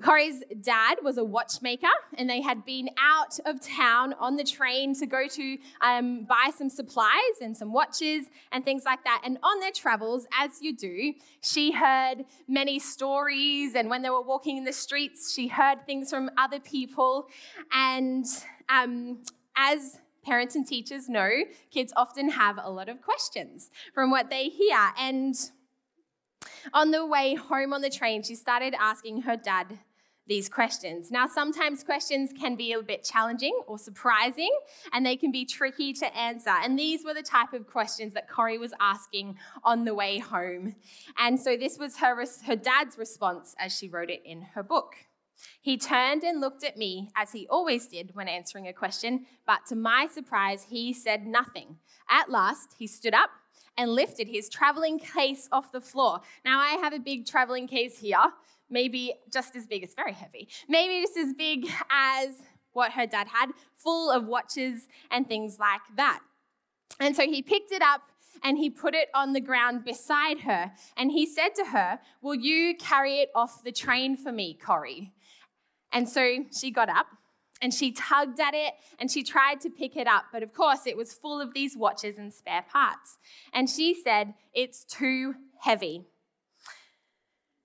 Corrie's 0.00 0.42
dad 0.62 0.98
was 1.02 1.18
a 1.18 1.24
watchmaker, 1.24 1.86
and 2.16 2.28
they 2.28 2.40
had 2.40 2.64
been 2.64 2.88
out 2.98 3.38
of 3.44 3.60
town 3.60 4.14
on 4.14 4.36
the 4.36 4.42
train 4.42 4.94
to 4.94 5.06
go 5.06 5.28
to 5.28 5.58
um, 5.82 6.24
buy 6.24 6.50
some 6.56 6.70
supplies 6.70 7.36
and 7.42 7.54
some 7.54 7.74
watches 7.74 8.26
and 8.52 8.64
things 8.64 8.84
like 8.86 9.04
that. 9.04 9.20
And 9.22 9.38
on 9.42 9.60
their 9.60 9.70
travels, 9.70 10.26
as 10.38 10.62
you 10.62 10.74
do, 10.74 11.12
she 11.42 11.72
heard 11.72 12.24
many 12.48 12.78
stories. 12.78 13.74
And 13.74 13.90
when 13.90 14.00
they 14.00 14.08
were 14.08 14.22
walking 14.22 14.56
in 14.56 14.64
the 14.64 14.72
streets, 14.72 15.32
she 15.32 15.46
heard 15.46 15.84
things 15.84 16.08
from 16.08 16.30
other 16.38 16.58
people. 16.58 17.28
And 17.70 18.24
um, 18.70 19.18
as 19.56 19.98
parents 20.22 20.54
and 20.54 20.66
teachers 20.66 21.08
know, 21.08 21.30
kids 21.70 21.92
often 21.96 22.30
have 22.30 22.58
a 22.62 22.70
lot 22.70 22.88
of 22.88 23.02
questions 23.02 23.70
from 23.94 24.10
what 24.10 24.30
they 24.30 24.48
hear. 24.48 24.78
And 24.98 25.34
on 26.72 26.90
the 26.90 27.06
way 27.06 27.34
home 27.34 27.72
on 27.72 27.82
the 27.82 27.90
train, 27.90 28.22
she 28.22 28.34
started 28.34 28.74
asking 28.78 29.22
her 29.22 29.36
dad 29.36 29.78
these 30.26 30.48
questions. 30.48 31.10
Now, 31.10 31.26
sometimes 31.26 31.82
questions 31.82 32.32
can 32.32 32.54
be 32.54 32.72
a 32.72 32.82
bit 32.82 33.02
challenging 33.04 33.58
or 33.66 33.78
surprising, 33.78 34.50
and 34.92 35.04
they 35.04 35.16
can 35.16 35.32
be 35.32 35.44
tricky 35.44 35.92
to 35.94 36.16
answer. 36.16 36.52
And 36.62 36.78
these 36.78 37.04
were 37.04 37.14
the 37.14 37.22
type 37.22 37.52
of 37.52 37.66
questions 37.66 38.14
that 38.14 38.28
Corrie 38.28 38.58
was 38.58 38.72
asking 38.80 39.36
on 39.64 39.84
the 39.84 39.94
way 39.94 40.18
home. 40.18 40.76
And 41.18 41.38
so, 41.38 41.56
this 41.56 41.76
was 41.76 41.96
her, 41.98 42.24
her 42.46 42.56
dad's 42.56 42.96
response 42.96 43.54
as 43.58 43.76
she 43.76 43.88
wrote 43.88 44.10
it 44.10 44.22
in 44.24 44.42
her 44.42 44.62
book. 44.62 44.94
He 45.60 45.76
turned 45.76 46.22
and 46.22 46.40
looked 46.40 46.64
at 46.64 46.76
me, 46.76 47.10
as 47.16 47.32
he 47.32 47.46
always 47.48 47.86
did 47.86 48.14
when 48.14 48.28
answering 48.28 48.68
a 48.68 48.72
question, 48.72 49.26
but 49.46 49.66
to 49.68 49.76
my 49.76 50.06
surprise, 50.06 50.66
he 50.70 50.92
said 50.92 51.26
nothing. 51.26 51.78
At 52.08 52.30
last, 52.30 52.74
he 52.78 52.86
stood 52.86 53.14
up 53.14 53.30
and 53.76 53.90
lifted 53.90 54.28
his 54.28 54.48
traveling 54.48 54.98
case 54.98 55.48
off 55.50 55.72
the 55.72 55.80
floor. 55.80 56.20
Now, 56.44 56.60
I 56.60 56.78
have 56.82 56.92
a 56.92 56.98
big 56.98 57.26
traveling 57.26 57.66
case 57.66 57.98
here. 57.98 58.18
maybe 58.70 59.14
just 59.30 59.54
as 59.54 59.66
big, 59.66 59.82
it's 59.82 59.94
very 59.94 60.12
heavy, 60.14 60.48
maybe 60.68 61.02
just 61.02 61.18
as 61.18 61.34
big 61.34 61.68
as 61.90 62.42
what 62.72 62.92
her 62.92 63.06
dad 63.06 63.28
had, 63.28 63.50
full 63.76 64.10
of 64.10 64.26
watches 64.26 64.88
and 65.10 65.28
things 65.28 65.58
like 65.58 65.82
that. 65.96 66.20
And 66.98 67.14
so 67.14 67.22
he 67.22 67.42
picked 67.42 67.72
it 67.72 67.82
up 67.82 68.02
and 68.42 68.58
he 68.58 68.70
put 68.70 68.94
it 68.94 69.08
on 69.14 69.32
the 69.32 69.40
ground 69.40 69.84
beside 69.84 70.40
her. 70.40 70.72
And 70.96 71.12
he 71.12 71.26
said 71.26 71.54
to 71.56 71.66
her, 71.66 72.00
Will 72.22 72.34
you 72.34 72.74
carry 72.76 73.18
it 73.18 73.30
off 73.34 73.62
the 73.62 73.72
train 73.72 74.16
for 74.16 74.32
me, 74.32 74.54
Corrie? 74.54 75.12
And 75.92 76.08
so 76.08 76.44
she 76.58 76.70
got 76.70 76.88
up 76.88 77.06
and 77.60 77.72
she 77.72 77.92
tugged 77.92 78.40
at 78.40 78.54
it 78.54 78.74
and 78.98 79.10
she 79.10 79.22
tried 79.22 79.60
to 79.60 79.70
pick 79.70 79.96
it 79.96 80.06
up. 80.06 80.24
But 80.32 80.42
of 80.42 80.52
course, 80.52 80.86
it 80.86 80.96
was 80.96 81.12
full 81.12 81.40
of 81.40 81.54
these 81.54 81.76
watches 81.76 82.18
and 82.18 82.32
spare 82.32 82.64
parts. 82.68 83.18
And 83.52 83.70
she 83.70 83.94
said, 83.94 84.34
It's 84.52 84.84
too 84.84 85.34
heavy. 85.60 86.06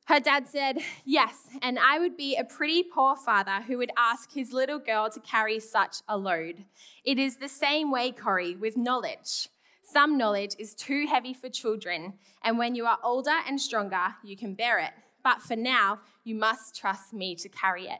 Her 0.05 0.21
dad 0.21 0.47
said, 0.47 0.77
Yes, 1.03 1.49
and 1.61 1.77
I 1.77 1.99
would 1.99 2.15
be 2.15 2.37
a 2.37 2.45
pretty 2.45 2.81
poor 2.81 3.17
father 3.17 3.63
who 3.67 3.77
would 3.79 3.91
ask 3.97 4.31
his 4.31 4.53
little 4.53 4.79
girl 4.79 5.09
to 5.09 5.19
carry 5.19 5.59
such 5.59 5.97
a 6.07 6.17
load. 6.17 6.63
It 7.03 7.19
is 7.19 7.37
the 7.37 7.49
same 7.49 7.91
way, 7.91 8.11
Corrie, 8.11 8.55
with 8.55 8.77
knowledge. 8.77 9.49
Some 9.83 10.17
knowledge 10.17 10.55
is 10.59 10.75
too 10.75 11.07
heavy 11.07 11.33
for 11.33 11.49
children, 11.49 12.13
and 12.41 12.57
when 12.57 12.75
you 12.75 12.85
are 12.85 12.99
older 13.03 13.35
and 13.47 13.59
stronger, 13.59 14.15
you 14.23 14.37
can 14.37 14.53
bear 14.53 14.79
it. 14.79 14.91
But 15.23 15.41
for 15.41 15.55
now, 15.57 15.99
you 16.23 16.35
must 16.35 16.75
trust 16.75 17.13
me 17.13 17.35
to 17.35 17.49
carry 17.49 17.87
it. 17.87 17.99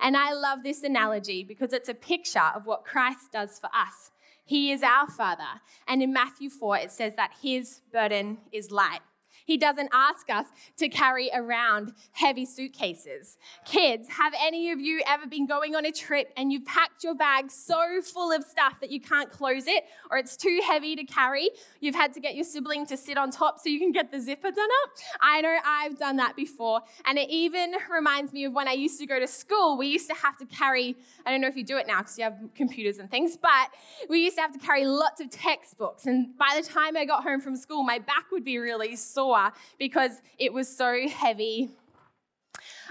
And 0.00 0.16
I 0.16 0.32
love 0.32 0.62
this 0.62 0.82
analogy 0.82 1.44
because 1.44 1.72
it's 1.72 1.88
a 1.88 1.94
picture 1.94 2.50
of 2.54 2.66
what 2.66 2.84
Christ 2.84 3.32
does 3.32 3.58
for 3.58 3.68
us. 3.74 4.10
He 4.44 4.72
is 4.72 4.82
our 4.82 5.08
Father. 5.08 5.60
And 5.86 6.02
in 6.02 6.12
Matthew 6.12 6.48
4, 6.48 6.78
it 6.78 6.90
says 6.90 7.14
that 7.16 7.32
his 7.42 7.82
burden 7.92 8.38
is 8.50 8.70
light. 8.70 9.00
He 9.48 9.56
doesn't 9.56 9.88
ask 9.94 10.28
us 10.28 10.44
to 10.76 10.90
carry 10.90 11.30
around 11.34 11.94
heavy 12.12 12.44
suitcases. 12.44 13.38
Kids, 13.64 14.06
have 14.10 14.34
any 14.38 14.70
of 14.72 14.78
you 14.78 15.00
ever 15.06 15.26
been 15.26 15.46
going 15.46 15.74
on 15.74 15.86
a 15.86 15.90
trip 15.90 16.34
and 16.36 16.52
you've 16.52 16.66
packed 16.66 17.02
your 17.02 17.14
bag 17.14 17.50
so 17.50 18.02
full 18.02 18.30
of 18.30 18.44
stuff 18.44 18.78
that 18.82 18.90
you 18.90 19.00
can't 19.00 19.30
close 19.30 19.66
it 19.66 19.84
or 20.10 20.18
it's 20.18 20.36
too 20.36 20.60
heavy 20.66 20.94
to 20.96 21.04
carry? 21.04 21.48
You've 21.80 21.94
had 21.94 22.12
to 22.12 22.20
get 22.20 22.34
your 22.34 22.44
sibling 22.44 22.84
to 22.88 22.96
sit 22.98 23.16
on 23.16 23.30
top 23.30 23.58
so 23.58 23.70
you 23.70 23.78
can 23.78 23.90
get 23.90 24.12
the 24.12 24.20
zipper 24.20 24.50
done 24.50 24.68
up? 24.84 24.90
I 25.22 25.40
know 25.40 25.56
I've 25.64 25.98
done 25.98 26.16
that 26.16 26.36
before. 26.36 26.82
And 27.06 27.16
it 27.16 27.30
even 27.30 27.72
reminds 27.90 28.34
me 28.34 28.44
of 28.44 28.52
when 28.52 28.68
I 28.68 28.72
used 28.72 29.00
to 29.00 29.06
go 29.06 29.18
to 29.18 29.26
school. 29.26 29.78
We 29.78 29.86
used 29.86 30.10
to 30.10 30.14
have 30.14 30.36
to 30.40 30.44
carry, 30.44 30.94
I 31.24 31.30
don't 31.30 31.40
know 31.40 31.48
if 31.48 31.56
you 31.56 31.64
do 31.64 31.78
it 31.78 31.86
now 31.86 32.00
because 32.00 32.18
you 32.18 32.24
have 32.24 32.38
computers 32.54 32.98
and 32.98 33.10
things, 33.10 33.38
but 33.40 33.70
we 34.10 34.24
used 34.24 34.36
to 34.36 34.42
have 34.42 34.52
to 34.52 34.58
carry 34.58 34.84
lots 34.84 35.22
of 35.22 35.30
textbooks. 35.30 36.04
And 36.04 36.36
by 36.36 36.60
the 36.60 36.68
time 36.68 36.98
I 36.98 37.06
got 37.06 37.22
home 37.22 37.40
from 37.40 37.56
school, 37.56 37.82
my 37.82 37.98
back 37.98 38.26
would 38.30 38.44
be 38.44 38.58
really 38.58 38.94
sore 38.94 39.37
because 39.78 40.20
it 40.38 40.52
was 40.52 40.68
so 40.68 41.08
heavy, 41.08 41.70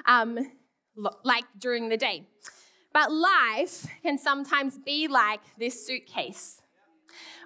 um, 0.05 0.37
like 1.23 1.45
during 1.57 1.89
the 1.89 1.97
day. 1.97 2.27
But 2.93 3.11
life 3.11 3.85
can 4.01 4.17
sometimes 4.17 4.77
be 4.77 5.07
like 5.07 5.41
this 5.59 5.85
suitcase. 5.85 6.61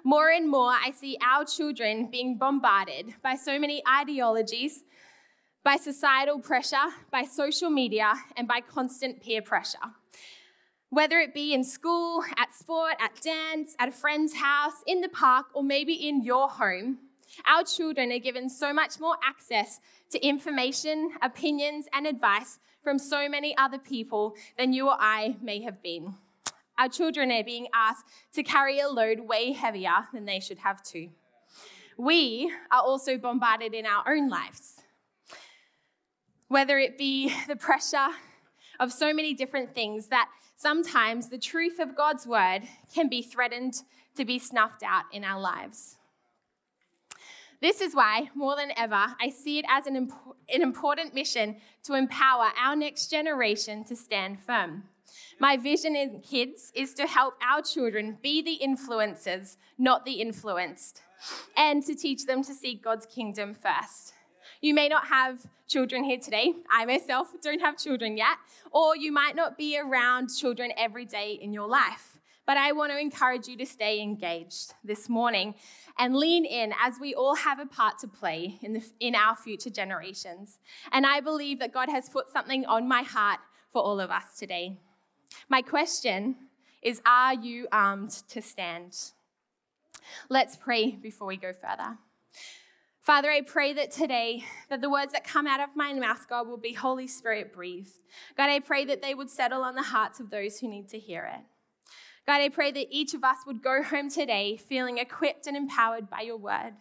More 0.04 0.30
and 0.30 0.48
more, 0.48 0.70
I 0.70 0.90
see 0.92 1.16
our 1.24 1.44
children 1.44 2.08
being 2.10 2.36
bombarded 2.38 3.14
by 3.22 3.36
so 3.36 3.58
many 3.58 3.82
ideologies, 3.86 4.82
by 5.64 5.76
societal 5.76 6.40
pressure, 6.40 6.88
by 7.10 7.22
social 7.24 7.70
media, 7.70 8.14
and 8.36 8.48
by 8.48 8.60
constant 8.60 9.22
peer 9.22 9.42
pressure. 9.42 9.78
Whether 10.90 11.20
it 11.20 11.32
be 11.32 11.54
in 11.54 11.64
school, 11.64 12.24
at 12.36 12.52
sport, 12.52 12.94
at 13.00 13.20
dance, 13.22 13.76
at 13.78 13.88
a 13.88 13.92
friend's 13.92 14.34
house, 14.34 14.82
in 14.86 15.00
the 15.00 15.08
park, 15.08 15.46
or 15.54 15.62
maybe 15.62 15.94
in 15.94 16.22
your 16.22 16.48
home, 16.48 16.98
our 17.46 17.64
children 17.64 18.12
are 18.12 18.18
given 18.18 18.48
so 18.48 18.72
much 18.72 19.00
more 19.00 19.16
access 19.24 19.80
to 20.10 20.26
information, 20.26 21.12
opinions, 21.22 21.86
and 21.92 22.06
advice 22.06 22.58
from 22.82 22.98
so 22.98 23.28
many 23.28 23.56
other 23.56 23.78
people 23.78 24.34
than 24.58 24.72
you 24.72 24.88
or 24.88 24.96
I 24.98 25.36
may 25.40 25.62
have 25.62 25.82
been. 25.82 26.14
Our 26.78 26.88
children 26.88 27.30
are 27.30 27.44
being 27.44 27.68
asked 27.74 28.06
to 28.34 28.42
carry 28.42 28.80
a 28.80 28.88
load 28.88 29.20
way 29.20 29.52
heavier 29.52 30.08
than 30.12 30.24
they 30.24 30.40
should 30.40 30.58
have 30.58 30.82
to. 30.84 31.08
We 31.96 32.52
are 32.70 32.80
also 32.80 33.18
bombarded 33.18 33.74
in 33.74 33.86
our 33.86 34.02
own 34.08 34.28
lives. 34.28 34.80
Whether 36.48 36.78
it 36.78 36.98
be 36.98 37.32
the 37.46 37.56
pressure 37.56 38.08
of 38.80 38.92
so 38.92 39.12
many 39.12 39.34
different 39.34 39.74
things 39.74 40.08
that 40.08 40.28
sometimes 40.56 41.28
the 41.28 41.38
truth 41.38 41.78
of 41.78 41.96
God's 41.96 42.26
word 42.26 42.62
can 42.94 43.08
be 43.08 43.22
threatened 43.22 43.74
to 44.16 44.24
be 44.24 44.38
snuffed 44.38 44.82
out 44.82 45.04
in 45.12 45.24
our 45.24 45.40
lives. 45.40 45.96
This 47.62 47.80
is 47.80 47.94
why, 47.94 48.28
more 48.34 48.56
than 48.56 48.72
ever, 48.76 49.14
I 49.20 49.28
see 49.28 49.60
it 49.60 49.64
as 49.68 49.86
an, 49.86 49.94
imp- 49.94 50.12
an 50.52 50.62
important 50.62 51.14
mission 51.14 51.58
to 51.84 51.94
empower 51.94 52.48
our 52.60 52.74
next 52.74 53.08
generation 53.08 53.84
to 53.84 53.94
stand 53.94 54.40
firm. 54.42 54.82
My 55.38 55.56
vision 55.56 55.94
in 55.94 56.22
kids 56.22 56.72
is 56.74 56.92
to 56.94 57.06
help 57.06 57.34
our 57.40 57.62
children 57.62 58.18
be 58.20 58.42
the 58.42 58.58
influencers, 58.66 59.58
not 59.78 60.04
the 60.04 60.14
influenced, 60.14 61.02
and 61.56 61.84
to 61.84 61.94
teach 61.94 62.26
them 62.26 62.42
to 62.42 62.52
seek 62.52 62.82
God's 62.82 63.06
kingdom 63.06 63.54
first. 63.54 64.12
You 64.60 64.74
may 64.74 64.88
not 64.88 65.06
have 65.06 65.46
children 65.68 66.02
here 66.02 66.18
today. 66.18 66.54
I 66.68 66.84
myself 66.84 67.28
don't 67.44 67.60
have 67.60 67.78
children 67.78 68.16
yet. 68.16 68.38
Or 68.72 68.96
you 68.96 69.12
might 69.12 69.36
not 69.36 69.56
be 69.56 69.78
around 69.78 70.30
children 70.36 70.72
every 70.76 71.04
day 71.04 71.38
in 71.40 71.52
your 71.52 71.68
life. 71.68 72.11
But 72.44 72.56
I 72.56 72.72
want 72.72 72.90
to 72.90 72.98
encourage 72.98 73.46
you 73.46 73.56
to 73.58 73.66
stay 73.66 74.00
engaged 74.00 74.74
this 74.82 75.08
morning 75.08 75.54
and 75.98 76.16
lean 76.16 76.44
in 76.44 76.74
as 76.82 76.98
we 77.00 77.14
all 77.14 77.36
have 77.36 77.60
a 77.60 77.66
part 77.66 77.98
to 78.00 78.08
play 78.08 78.58
in, 78.62 78.72
the, 78.72 78.84
in 78.98 79.14
our 79.14 79.36
future 79.36 79.70
generations. 79.70 80.58
And 80.90 81.06
I 81.06 81.20
believe 81.20 81.60
that 81.60 81.72
God 81.72 81.88
has 81.88 82.08
put 82.08 82.28
something 82.28 82.66
on 82.66 82.88
my 82.88 83.02
heart 83.02 83.38
for 83.72 83.80
all 83.80 84.00
of 84.00 84.10
us 84.10 84.36
today. 84.38 84.76
My 85.48 85.62
question 85.62 86.36
is 86.82 87.00
Are 87.06 87.34
you 87.34 87.68
armed 87.70 88.10
to 88.30 88.42
stand? 88.42 89.12
Let's 90.28 90.56
pray 90.56 90.90
before 90.90 91.28
we 91.28 91.36
go 91.36 91.52
further. 91.52 91.96
Father, 93.02 93.30
I 93.30 93.40
pray 93.40 93.72
that 93.72 93.90
today 93.90 94.44
that 94.68 94.80
the 94.80 94.90
words 94.90 95.12
that 95.12 95.24
come 95.24 95.46
out 95.46 95.60
of 95.60 95.70
my 95.74 95.92
mouth, 95.92 96.26
God, 96.28 96.46
will 96.46 96.56
be 96.56 96.72
Holy 96.72 97.08
Spirit 97.08 97.52
breathed. 97.52 97.98
God, 98.36 98.48
I 98.48 98.60
pray 98.60 98.84
that 98.84 99.02
they 99.02 99.14
would 99.14 99.30
settle 99.30 99.62
on 99.62 99.74
the 99.74 99.82
hearts 99.82 100.20
of 100.20 100.30
those 100.30 100.60
who 100.60 100.68
need 100.68 100.88
to 100.90 100.98
hear 100.98 101.28
it. 101.34 101.42
God, 102.26 102.40
I 102.40 102.48
pray 102.48 102.70
that 102.70 102.86
each 102.90 103.14
of 103.14 103.24
us 103.24 103.38
would 103.46 103.62
go 103.62 103.82
home 103.82 104.08
today 104.08 104.56
feeling 104.56 104.98
equipped 104.98 105.46
and 105.46 105.56
empowered 105.56 106.08
by 106.08 106.20
your 106.20 106.36
word. 106.36 106.74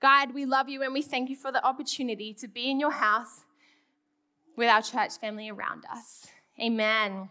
God, 0.00 0.34
we 0.34 0.44
love 0.44 0.68
you 0.68 0.82
and 0.82 0.92
we 0.92 1.02
thank 1.02 1.30
you 1.30 1.36
for 1.36 1.52
the 1.52 1.64
opportunity 1.64 2.34
to 2.34 2.48
be 2.48 2.70
in 2.70 2.80
your 2.80 2.90
house 2.90 3.44
with 4.56 4.68
our 4.68 4.82
church 4.82 5.18
family 5.20 5.50
around 5.50 5.84
us. 5.90 6.26
Amen. 6.60 7.30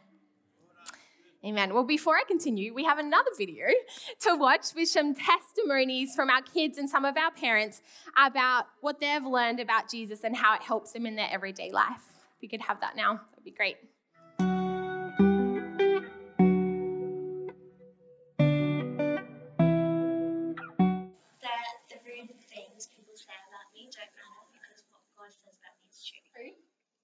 Amen. 1.45 1.75
Well, 1.75 1.83
before 1.83 2.15
I 2.15 2.23
continue, 2.27 2.73
we 2.73 2.85
have 2.85 2.97
another 2.97 3.29
video 3.37 3.67
to 4.21 4.35
watch 4.35 4.73
with 4.75 4.89
some 4.89 5.13
testimonies 5.13 6.15
from 6.15 6.29
our 6.29 6.41
kids 6.41 6.79
and 6.79 6.89
some 6.89 7.05
of 7.05 7.17
our 7.17 7.29
parents 7.31 7.81
about 8.17 8.65
what 8.81 8.99
they've 8.99 9.23
learned 9.23 9.59
about 9.59 9.89
Jesus 9.89 10.23
and 10.23 10.35
how 10.35 10.55
it 10.55 10.63
helps 10.63 10.93
them 10.93 11.05
in 11.05 11.15
their 11.15 11.29
everyday 11.29 11.71
life. 11.71 12.01
If 12.35 12.41
we 12.41 12.47
could 12.47 12.61
have 12.61 12.81
that 12.81 12.95
now, 12.95 13.13
that 13.13 13.35
would 13.35 13.43
be 13.43 13.51
great. 13.51 13.77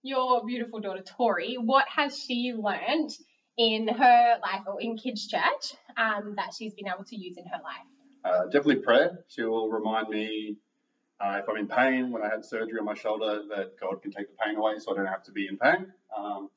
Your 0.04 0.46
beautiful 0.46 0.80
daughter 0.80 1.04
Tori, 1.04 1.56
what 1.56 1.86
has 1.88 2.18
she 2.18 2.54
learned 2.56 3.12
in 3.58 3.88
her 3.88 4.38
life 4.42 4.62
or 4.68 4.82
in 4.82 4.98
kids' 4.98 5.28
church 5.28 5.74
um, 5.98 6.36
that 6.38 6.54
she's 6.58 6.74
been 6.74 6.88
able 6.88 7.04
to 7.06 7.16
use 7.16 7.38
in 7.38 7.46
her 7.46 7.60
life? 7.64 7.86
Uh, 8.24 8.46
definitely 8.46 8.78
prayer. 8.78 9.20
She 9.28 9.44
will 9.44 9.70
remind 9.70 10.10
me 10.10 10.58
uh, 11.20 11.40
if 11.42 11.50
I'm 11.50 11.58
in 11.58 11.68
pain 11.68 12.12
when 12.12 12.24
I 12.24 12.30
had 12.30 12.46
surgery 12.46 12.80
on 12.80 12.86
my 12.86 12.96
shoulder 12.96 13.42
that 13.56 13.80
God 13.80 14.02
can 14.02 14.12
take 14.12 14.28
the 14.30 14.38
pain 14.44 14.56
away 14.56 14.80
so 14.80 14.94
I 14.94 14.98
don't 14.98 15.06
have 15.06 15.24
to 15.24 15.32
be 15.32 15.48
in 15.48 15.58
pain. 15.58 15.92
Um, 16.16 16.50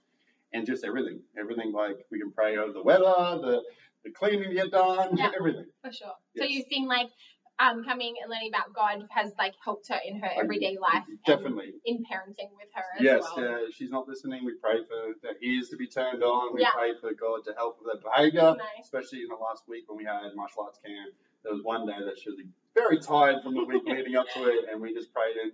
and 0.52 0.66
just 0.66 0.84
everything, 0.84 1.20
everything 1.38 1.72
like 1.72 2.06
we 2.10 2.20
can 2.20 2.30
pray 2.30 2.56
over 2.56 2.72
the 2.72 2.82
weather, 2.82 3.02
the 3.02 3.62
the 4.04 4.10
cleaning 4.10 4.50
to 4.50 4.54
get 4.54 4.70
done, 4.70 5.16
yeah, 5.16 5.30
everything. 5.36 5.64
For 5.82 5.90
sure. 5.90 6.12
Yes. 6.34 6.44
So 6.46 6.52
you've 6.52 6.66
seen 6.70 6.86
like 6.86 7.08
um, 7.58 7.84
coming 7.84 8.14
and 8.20 8.30
learning 8.30 8.50
about 8.50 8.74
God 8.74 9.06
has 9.10 9.32
like 9.38 9.54
helped 9.62 9.88
her 9.88 9.98
in 10.06 10.20
her 10.20 10.30
everyday 10.36 10.76
life. 10.80 11.04
Definitely. 11.26 11.74
In 11.84 11.98
parenting 11.98 12.50
with 12.56 12.68
her 12.74 12.82
yes, 13.00 13.22
well. 13.36 13.44
yeah. 13.44 13.58
She's 13.72 13.90
not 13.90 14.08
listening. 14.08 14.44
We 14.44 14.54
pray 14.54 14.82
for 14.88 15.14
their 15.22 15.36
ears 15.42 15.68
to 15.68 15.76
be 15.76 15.86
turned 15.86 16.22
on. 16.22 16.54
We 16.54 16.62
yeah. 16.62 16.74
pray 16.74 16.92
for 17.00 17.12
God 17.14 17.44
to 17.46 17.54
help 17.56 17.78
with 17.78 17.94
their 17.94 18.02
behaviour, 18.02 18.56
nice. 18.58 18.84
especially 18.84 19.22
in 19.22 19.28
the 19.28 19.36
last 19.36 19.62
week 19.68 19.84
when 19.88 19.98
we 19.98 20.04
had 20.04 20.34
martial 20.34 20.64
arts 20.64 20.78
camp. 20.84 21.14
There 21.44 21.52
was 21.52 21.62
one 21.62 21.86
day 21.86 21.98
that 22.04 22.18
she 22.18 22.30
was 22.30 22.40
very 22.74 22.98
tired 22.98 23.42
from 23.42 23.54
the 23.54 23.64
week 23.64 23.82
leading 23.86 24.16
up 24.16 24.26
to 24.34 24.48
it, 24.48 24.64
and 24.70 24.80
we 24.80 24.92
just 24.94 25.12
prayed 25.12 25.36
and 25.36 25.52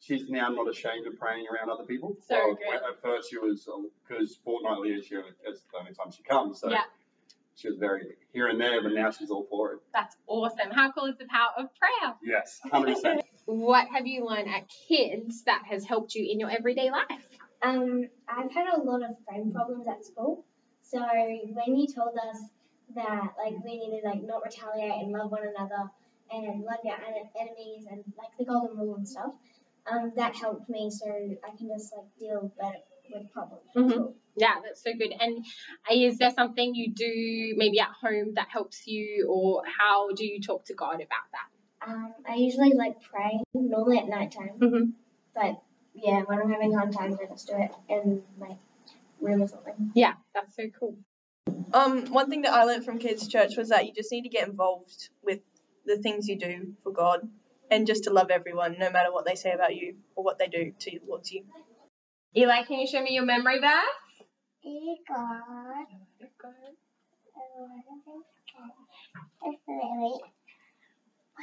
she's 0.00 0.28
now 0.28 0.48
not 0.48 0.70
ashamed 0.70 1.06
of 1.06 1.18
praying 1.18 1.46
around 1.52 1.68
other 1.68 1.84
people. 1.84 2.16
So 2.26 2.36
well, 2.36 2.54
good. 2.54 2.76
At 2.76 3.02
first, 3.02 3.28
she 3.28 3.38
was 3.38 3.68
because 4.08 4.38
fortnightly 4.44 4.90
is 4.90 5.06
she, 5.06 5.16
it's 5.44 5.62
the 5.72 5.78
only 5.78 5.92
time 5.92 6.10
she 6.10 6.22
comes. 6.22 6.60
So 6.60 6.70
yeah 6.70 6.84
she 7.56 7.68
was 7.68 7.78
very 7.78 8.02
here 8.32 8.48
and 8.48 8.60
there, 8.60 8.82
but 8.82 8.92
now 8.92 9.10
she's 9.10 9.30
all 9.30 9.46
for 9.50 9.72
it. 9.72 9.78
That's 9.92 10.14
awesome. 10.26 10.70
How 10.70 10.92
cool 10.92 11.06
is 11.06 11.16
the 11.16 11.26
power 11.26 11.50
of 11.58 11.68
prayer? 11.74 12.14
Yes, 12.22 12.60
100%. 12.70 13.22
what 13.46 13.88
have 13.88 14.06
you 14.06 14.26
learned 14.26 14.48
at 14.48 14.68
kids 14.88 15.44
that 15.44 15.62
has 15.68 15.84
helped 15.84 16.14
you 16.14 16.28
in 16.30 16.38
your 16.38 16.50
everyday 16.50 16.90
life? 16.90 17.06
Um, 17.62 18.08
I've 18.28 18.52
had 18.52 18.66
a 18.74 18.80
lot 18.82 19.02
of 19.02 19.16
friend 19.26 19.54
problems 19.54 19.88
at 19.88 20.04
school. 20.04 20.44
So 20.82 20.98
when 21.00 21.76
you 21.76 21.86
told 21.92 22.16
us 22.16 22.42
that 22.94 23.34
like 23.38 23.54
we 23.64 23.78
need 23.78 24.00
to 24.00 24.06
like 24.06 24.22
not 24.22 24.42
retaliate 24.44 25.02
and 25.02 25.12
love 25.12 25.30
one 25.30 25.42
another 25.42 25.90
and 26.30 26.62
love 26.62 26.78
your 26.84 26.94
en- 26.94 27.30
enemies 27.40 27.86
and 27.90 28.04
like 28.18 28.36
the 28.38 28.44
golden 28.44 28.76
rule 28.76 28.96
and 28.96 29.08
stuff, 29.08 29.32
um, 29.90 30.12
that 30.16 30.36
helped 30.36 30.68
me 30.68 30.90
so 30.90 31.06
I 31.08 31.56
can 31.56 31.68
just 31.68 31.92
like 31.96 32.06
deal 32.18 32.52
better 32.58 32.78
with 33.12 33.32
problems. 33.32 33.62
at 33.74 33.82
Mhm. 33.82 33.90
school. 33.90 34.14
Yeah, 34.36 34.60
that's 34.62 34.82
so 34.82 34.92
good. 34.92 35.12
And 35.18 35.44
is 35.90 36.18
there 36.18 36.30
something 36.30 36.74
you 36.74 36.92
do 36.92 37.54
maybe 37.56 37.80
at 37.80 37.88
home 38.00 38.34
that 38.34 38.48
helps 38.48 38.86
you, 38.86 39.26
or 39.30 39.62
how 39.66 40.10
do 40.10 40.26
you 40.26 40.40
talk 40.40 40.64
to 40.66 40.74
God 40.74 40.96
about 40.96 41.26
that? 41.32 41.88
Um, 41.88 42.14
I 42.28 42.34
usually 42.34 42.72
like 42.74 43.00
pray 43.02 43.40
normally 43.54 43.98
at 43.98 44.08
night 44.08 44.32
time, 44.32 44.58
Mhm. 44.58 44.92
but 45.34 45.62
yeah, 45.94 46.22
when 46.22 46.40
I'm 46.40 46.50
having 46.50 46.72
hard 46.72 46.92
times, 46.92 47.16
I 47.20 47.26
just 47.26 47.46
do 47.46 47.54
it 47.56 47.70
in 47.88 48.24
my 48.38 48.56
room 49.20 49.42
or 49.42 49.48
something. 49.48 49.92
Yeah, 49.94 50.14
that's 50.34 50.54
so 50.56 50.68
cool. 50.78 50.96
Um, 51.72 52.06
one 52.06 52.28
thing 52.28 52.42
that 52.42 52.52
I 52.52 52.64
learned 52.64 52.84
from 52.84 52.98
kids' 52.98 53.28
church 53.28 53.56
was 53.56 53.68
that 53.70 53.86
you 53.86 53.92
just 53.92 54.10
need 54.12 54.22
to 54.22 54.28
get 54.28 54.48
involved 54.48 55.10
with 55.22 55.40
the 55.84 55.98
things 55.98 56.28
you 56.28 56.36
do 56.38 56.74
for 56.82 56.92
God, 56.92 57.28
and 57.70 57.86
just 57.86 58.04
to 58.04 58.10
love 58.10 58.30
everyone, 58.30 58.76
no 58.78 58.90
matter 58.90 59.12
what 59.12 59.24
they 59.24 59.34
say 59.34 59.52
about 59.52 59.74
you 59.74 59.96
or 60.14 60.24
what 60.24 60.38
they 60.38 60.48
do 60.48 60.72
towards 60.72 61.32
you. 61.32 61.44
Eli, 62.36 62.64
can 62.64 62.80
you 62.80 62.86
show 62.86 63.02
me 63.02 63.14
your 63.14 63.24
memory 63.24 63.58
verse? 63.60 63.72
God, 65.08 65.86
it's 69.44 69.60
really 69.66 70.20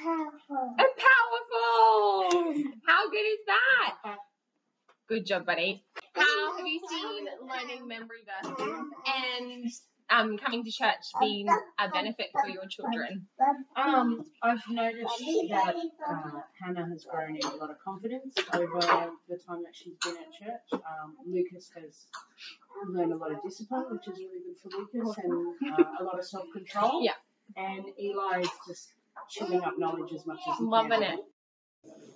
powerful. 0.03 0.75
And 0.77 0.93
powerful. 0.97 2.53
How 2.87 3.09
good 3.09 3.17
is 3.17 3.39
that? 3.47 4.17
Good 5.09 5.25
job, 5.25 5.45
buddy. 5.45 5.83
How 6.15 6.57
have 6.57 6.67
you 6.67 6.81
seen 6.89 7.27
learning 7.41 7.87
memory 7.87 8.23
verses 8.25 8.85
and 9.07 9.65
um, 10.09 10.37
coming 10.37 10.63
to 10.63 10.71
church 10.71 11.05
being 11.19 11.47
a 11.47 11.89
benefit 11.89 12.27
for 12.33 12.49
your 12.49 12.65
children? 12.67 13.27
Um, 13.75 14.25
I've 14.41 14.61
noticed 14.69 15.23
that 15.49 15.75
uh, 16.07 16.13
Hannah 16.61 16.87
has 16.89 17.05
grown 17.05 17.35
in 17.35 17.43
a 17.45 17.55
lot 17.55 17.69
of 17.69 17.77
confidence 17.83 18.35
over 18.53 18.79
the 19.29 19.37
time 19.37 19.63
that 19.63 19.73
she's 19.73 19.95
been 20.03 20.15
at 20.17 20.31
church. 20.33 20.73
Um, 20.73 21.15
Lucas 21.27 21.71
has 21.75 22.05
learned 22.87 23.13
a 23.13 23.17
lot 23.17 23.31
of 23.31 23.41
discipline, 23.43 23.85
which 23.91 24.07
is 24.07 24.19
really 24.19 24.41
good 24.45 24.57
for 24.61 24.69
Lucas, 24.77 25.17
and 25.23 25.73
uh, 25.79 25.83
a 25.99 26.03
lot 26.03 26.19
of 26.19 26.25
self 26.25 26.45
control. 26.53 27.03
Yeah. 27.03 27.13
And 27.55 27.85
Eli 27.99 28.41
is 28.41 28.49
just 28.67 28.93
chewing 29.29 29.63
up 29.63 29.73
knowledge 29.77 30.11
as 30.13 30.25
much 30.25 30.39
as 30.49 30.57
he 30.57 30.63
Loving 30.65 31.01
can. 31.01 31.03
it. 31.03 31.19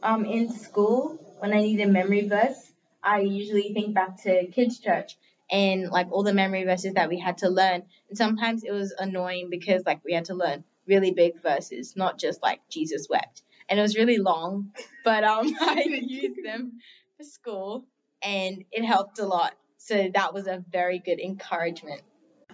Um, 0.01 0.25
in 0.25 0.51
school, 0.51 1.19
when 1.39 1.53
I 1.53 1.57
need 1.57 1.81
a 1.81 1.87
memory 1.87 2.27
verse, 2.27 2.71
I 3.03 3.19
usually 3.21 3.73
think 3.73 3.93
back 3.93 4.21
to 4.23 4.47
kids' 4.47 4.79
church 4.79 5.17
and 5.49 5.89
like 5.89 6.11
all 6.11 6.23
the 6.23 6.33
memory 6.33 6.63
verses 6.63 6.93
that 6.93 7.09
we 7.09 7.19
had 7.19 7.39
to 7.39 7.49
learn. 7.49 7.83
And 8.09 8.17
sometimes 8.17 8.63
it 8.63 8.71
was 8.71 8.93
annoying 8.97 9.49
because 9.49 9.83
like 9.85 10.03
we 10.03 10.13
had 10.13 10.25
to 10.25 10.33
learn 10.33 10.63
really 10.87 11.11
big 11.11 11.41
verses, 11.41 11.95
not 11.95 12.17
just 12.17 12.41
like 12.41 12.61
Jesus 12.69 13.07
wept. 13.09 13.43
And 13.69 13.79
it 13.79 13.81
was 13.81 13.95
really 13.95 14.17
long, 14.17 14.71
but 15.03 15.23
um, 15.23 15.53
I 15.61 15.83
used 16.01 16.43
them 16.43 16.79
for 17.17 17.23
school 17.23 17.85
and 18.21 18.63
it 18.71 18.83
helped 18.83 19.19
a 19.19 19.25
lot. 19.25 19.53
So 19.77 20.09
that 20.13 20.33
was 20.33 20.47
a 20.47 20.63
very 20.71 20.99
good 20.99 21.19
encouragement. 21.19 22.01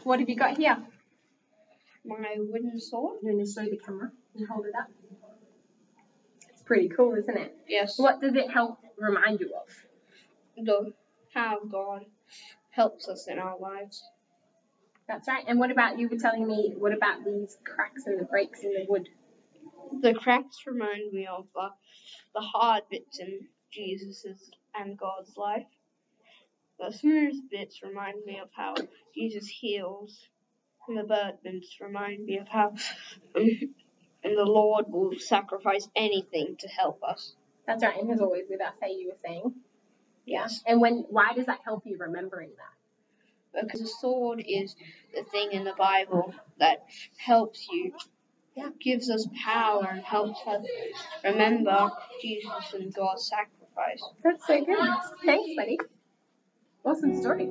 What 0.04 0.20
have 0.20 0.30
you 0.30 0.36
got 0.36 0.58
here? 0.58 0.78
My 2.06 2.36
wooden 2.38 2.80
sword. 2.80 3.20
I'm 3.24 3.32
going 3.32 3.46
to 3.46 3.52
show 3.52 3.64
the 3.64 3.78
camera 3.78 4.12
and 4.36 4.48
hold 4.48 4.66
it 4.66 4.74
up. 4.78 4.90
It's 6.50 6.62
pretty 6.62 6.90
cool, 6.90 7.16
isn't 7.16 7.38
it? 7.38 7.56
Yes. 7.68 7.98
What 7.98 8.20
does 8.20 8.36
it 8.36 8.52
help 8.52 8.80
remind 8.98 9.40
you 9.40 9.54
of? 9.56 9.86
The 10.58 10.94
how 11.34 11.60
God 11.64 12.06
helps 12.76 13.08
us 13.08 13.28
in 13.28 13.40
our 13.40 13.58
lives. 13.60 14.04
That's 15.08 15.28
right. 15.28 15.44
And 15.48 15.60
what 15.60 15.72
about 15.72 16.00
you 16.00 16.08
were 16.10 16.18
telling 16.18 16.48
me? 16.48 16.74
What 16.78 16.94
about 16.94 17.24
these 17.26 17.58
cracks 17.66 18.06
and 18.06 18.20
the 18.20 18.26
breaks 18.26 18.62
in 18.64 18.74
the 18.74 18.86
wood? 18.88 19.10
The 20.02 20.14
cracks 20.14 20.58
remind 20.66 21.12
me 21.12 21.28
of 21.28 21.46
uh, 21.56 21.70
the 22.34 22.42
hard 22.42 22.84
bits 22.90 23.20
in 23.20 23.48
Jesus's 23.72 24.52
and 24.74 24.98
God's 24.98 25.38
life. 25.38 25.66
The 26.80 26.92
smooth 26.92 27.36
bits 27.52 27.82
remind 27.84 28.26
me 28.26 28.40
of 28.40 28.50
how 28.56 28.76
Jesus 29.14 29.48
heals, 29.48 30.28
and 30.88 30.98
the 30.98 31.04
bird 31.04 31.36
bits 31.44 31.78
remind 31.80 32.26
me 32.26 32.40
of 32.40 32.48
how 32.48 32.70
um, 32.70 32.76
and 34.24 34.38
the 34.38 34.46
Lord 34.46 34.86
will 34.90 35.12
sacrifice 35.20 35.88
anything 35.96 36.56
to 36.60 36.68
help 36.68 37.04
us. 37.04 37.36
That's 37.68 37.84
right. 37.84 37.98
And 37.98 38.10
He's 38.10 38.22
always 38.22 38.46
with 38.50 38.62
us. 38.62 38.74
Hey, 38.82 38.94
you 38.94 39.10
were 39.10 39.20
saying. 39.24 39.54
Yes. 40.26 40.62
And 40.66 40.80
when? 40.82 41.06
Why 41.10 41.34
does 41.36 41.46
that 41.48 41.60
help 41.66 41.84
you 41.86 41.98
remembering 42.00 42.52
that? 42.58 43.66
Because 43.66 43.82
the 43.82 43.88
sword 43.88 44.44
is 44.48 44.76
the 45.14 45.24
thing 45.24 45.52
in 45.52 45.64
the 45.64 45.74
Bible 45.78 46.34
that 46.58 46.86
helps 47.18 47.68
you, 47.72 47.94
gives 48.82 49.10
us 49.10 49.28
power, 49.44 49.88
and 49.92 50.02
helps 50.02 50.40
us 50.48 50.66
remember 51.24 51.92
Jesus 52.22 52.74
and 52.74 52.94
God's 52.94 53.28
sacrifice. 53.28 54.04
That's 54.24 54.46
so 54.48 54.64
good. 54.64 54.90
Thanks, 55.26 55.50
buddy. 55.56 55.78
Awesome 56.84 57.20
story. 57.22 57.50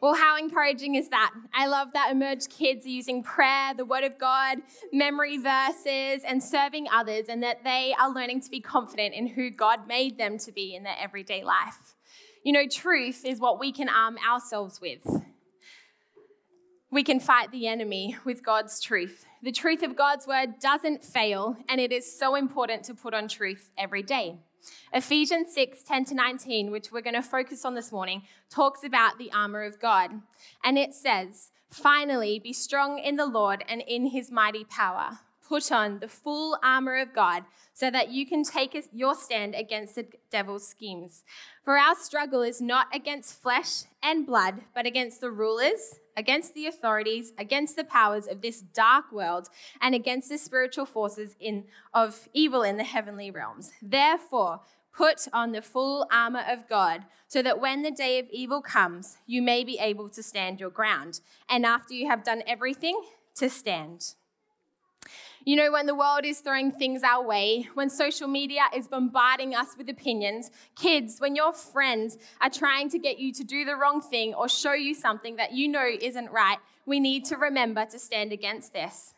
Well, 0.00 0.14
how 0.14 0.38
encouraging 0.38 0.94
is 0.94 1.10
that? 1.10 1.30
I 1.52 1.66
love 1.66 1.88
that 1.92 2.10
Emerge 2.10 2.48
kids 2.48 2.86
are 2.86 2.90
using 2.90 3.22
prayer, 3.22 3.74
the 3.74 3.84
Word 3.84 4.04
of 4.04 4.18
God, 4.18 4.58
memory 4.92 5.36
verses, 5.36 6.22
and 6.26 6.42
serving 6.42 6.86
others, 6.90 7.26
and 7.28 7.42
that 7.42 7.64
they 7.64 7.94
are 8.00 8.10
learning 8.10 8.40
to 8.42 8.50
be 8.50 8.60
confident 8.60 9.14
in 9.14 9.26
who 9.26 9.50
God 9.50 9.86
made 9.86 10.16
them 10.16 10.38
to 10.38 10.52
be 10.52 10.74
in 10.74 10.84
their 10.84 10.96
everyday 10.98 11.44
life. 11.44 11.96
You 12.44 12.54
know, 12.54 12.66
truth 12.66 13.26
is 13.26 13.40
what 13.40 13.60
we 13.60 13.72
can 13.72 13.90
arm 13.90 14.16
ourselves 14.26 14.80
with. 14.80 15.06
We 16.90 17.04
can 17.04 17.20
fight 17.20 17.52
the 17.52 17.66
enemy 17.66 18.16
with 18.24 18.42
God's 18.42 18.80
truth. 18.80 19.26
The 19.42 19.52
truth 19.52 19.82
of 19.82 19.96
God's 19.96 20.26
word 20.26 20.60
doesn't 20.60 21.04
fail, 21.04 21.56
and 21.68 21.78
it 21.78 21.92
is 21.92 22.18
so 22.18 22.36
important 22.36 22.84
to 22.84 22.94
put 22.94 23.12
on 23.12 23.28
truth 23.28 23.70
every 23.76 24.02
day. 24.02 24.38
Ephesians 24.92 25.52
6 25.54 25.82
10 25.82 26.04
to 26.06 26.14
19, 26.14 26.70
which 26.70 26.92
we're 26.92 27.00
going 27.00 27.14
to 27.14 27.22
focus 27.22 27.64
on 27.64 27.74
this 27.74 27.92
morning, 27.92 28.22
talks 28.48 28.84
about 28.84 29.18
the 29.18 29.32
armor 29.32 29.62
of 29.62 29.80
God. 29.80 30.10
And 30.64 30.78
it 30.78 30.94
says, 30.94 31.50
Finally, 31.70 32.40
be 32.40 32.52
strong 32.52 32.98
in 32.98 33.16
the 33.16 33.26
Lord 33.26 33.64
and 33.68 33.82
in 33.86 34.06
his 34.06 34.30
mighty 34.30 34.64
power. 34.64 35.20
Put 35.48 35.72
on 35.72 35.98
the 35.98 36.08
full 36.08 36.58
armor 36.62 36.96
of 36.96 37.12
God 37.12 37.44
so 37.72 37.90
that 37.90 38.10
you 38.10 38.26
can 38.26 38.44
take 38.44 38.76
your 38.92 39.14
stand 39.14 39.54
against 39.54 39.96
the 39.96 40.06
devil's 40.30 40.66
schemes. 40.66 41.24
For 41.64 41.76
our 41.76 41.96
struggle 41.96 42.42
is 42.42 42.60
not 42.60 42.86
against 42.94 43.40
flesh 43.40 43.82
and 44.02 44.26
blood, 44.26 44.62
but 44.74 44.86
against 44.86 45.20
the 45.20 45.30
rulers, 45.30 45.98
against 46.20 46.54
the 46.54 46.66
authorities, 46.66 47.32
against 47.38 47.74
the 47.76 47.84
powers 47.84 48.26
of 48.26 48.42
this 48.42 48.60
dark 48.60 49.10
world, 49.10 49.48
and 49.80 49.94
against 49.94 50.28
the 50.28 50.38
spiritual 50.38 50.86
forces 50.86 51.34
in, 51.40 51.64
of 51.94 52.28
evil 52.34 52.62
in 52.62 52.76
the 52.76 52.84
heavenly 52.84 53.30
realms. 53.30 53.72
Therefore, 53.80 54.60
put 54.92 55.26
on 55.32 55.52
the 55.52 55.62
full 55.62 56.06
armor 56.12 56.44
of 56.46 56.68
God, 56.68 57.04
so 57.26 57.42
that 57.42 57.60
when 57.60 57.82
the 57.82 57.90
day 57.90 58.18
of 58.18 58.26
evil 58.30 58.60
comes, 58.60 59.16
you 59.26 59.40
may 59.40 59.64
be 59.64 59.78
able 59.78 60.08
to 60.10 60.22
stand 60.22 60.60
your 60.60 60.70
ground. 60.70 61.20
And 61.48 61.64
after 61.64 61.94
you 61.94 62.06
have 62.08 62.22
done 62.22 62.42
everything, 62.46 63.00
to 63.36 63.48
stand. 63.48 64.14
You 65.44 65.56
know, 65.56 65.72
when 65.72 65.86
the 65.86 65.94
world 65.94 66.24
is 66.24 66.40
throwing 66.40 66.70
things 66.70 67.02
our 67.02 67.24
way, 67.24 67.66
when 67.72 67.88
social 67.88 68.28
media 68.28 68.64
is 68.76 68.86
bombarding 68.86 69.54
us 69.54 69.68
with 69.78 69.88
opinions, 69.88 70.50
kids, 70.76 71.18
when 71.18 71.34
your 71.34 71.54
friends 71.54 72.18
are 72.42 72.50
trying 72.50 72.90
to 72.90 72.98
get 72.98 73.18
you 73.18 73.32
to 73.32 73.44
do 73.44 73.64
the 73.64 73.74
wrong 73.74 74.02
thing 74.02 74.34
or 74.34 74.50
show 74.50 74.74
you 74.74 74.94
something 74.94 75.36
that 75.36 75.52
you 75.52 75.66
know 75.66 75.86
isn't 76.00 76.30
right, 76.30 76.58
we 76.84 77.00
need 77.00 77.24
to 77.26 77.36
remember 77.36 77.86
to 77.86 77.98
stand 77.98 78.32
against 78.32 78.74
this. 78.74 79.14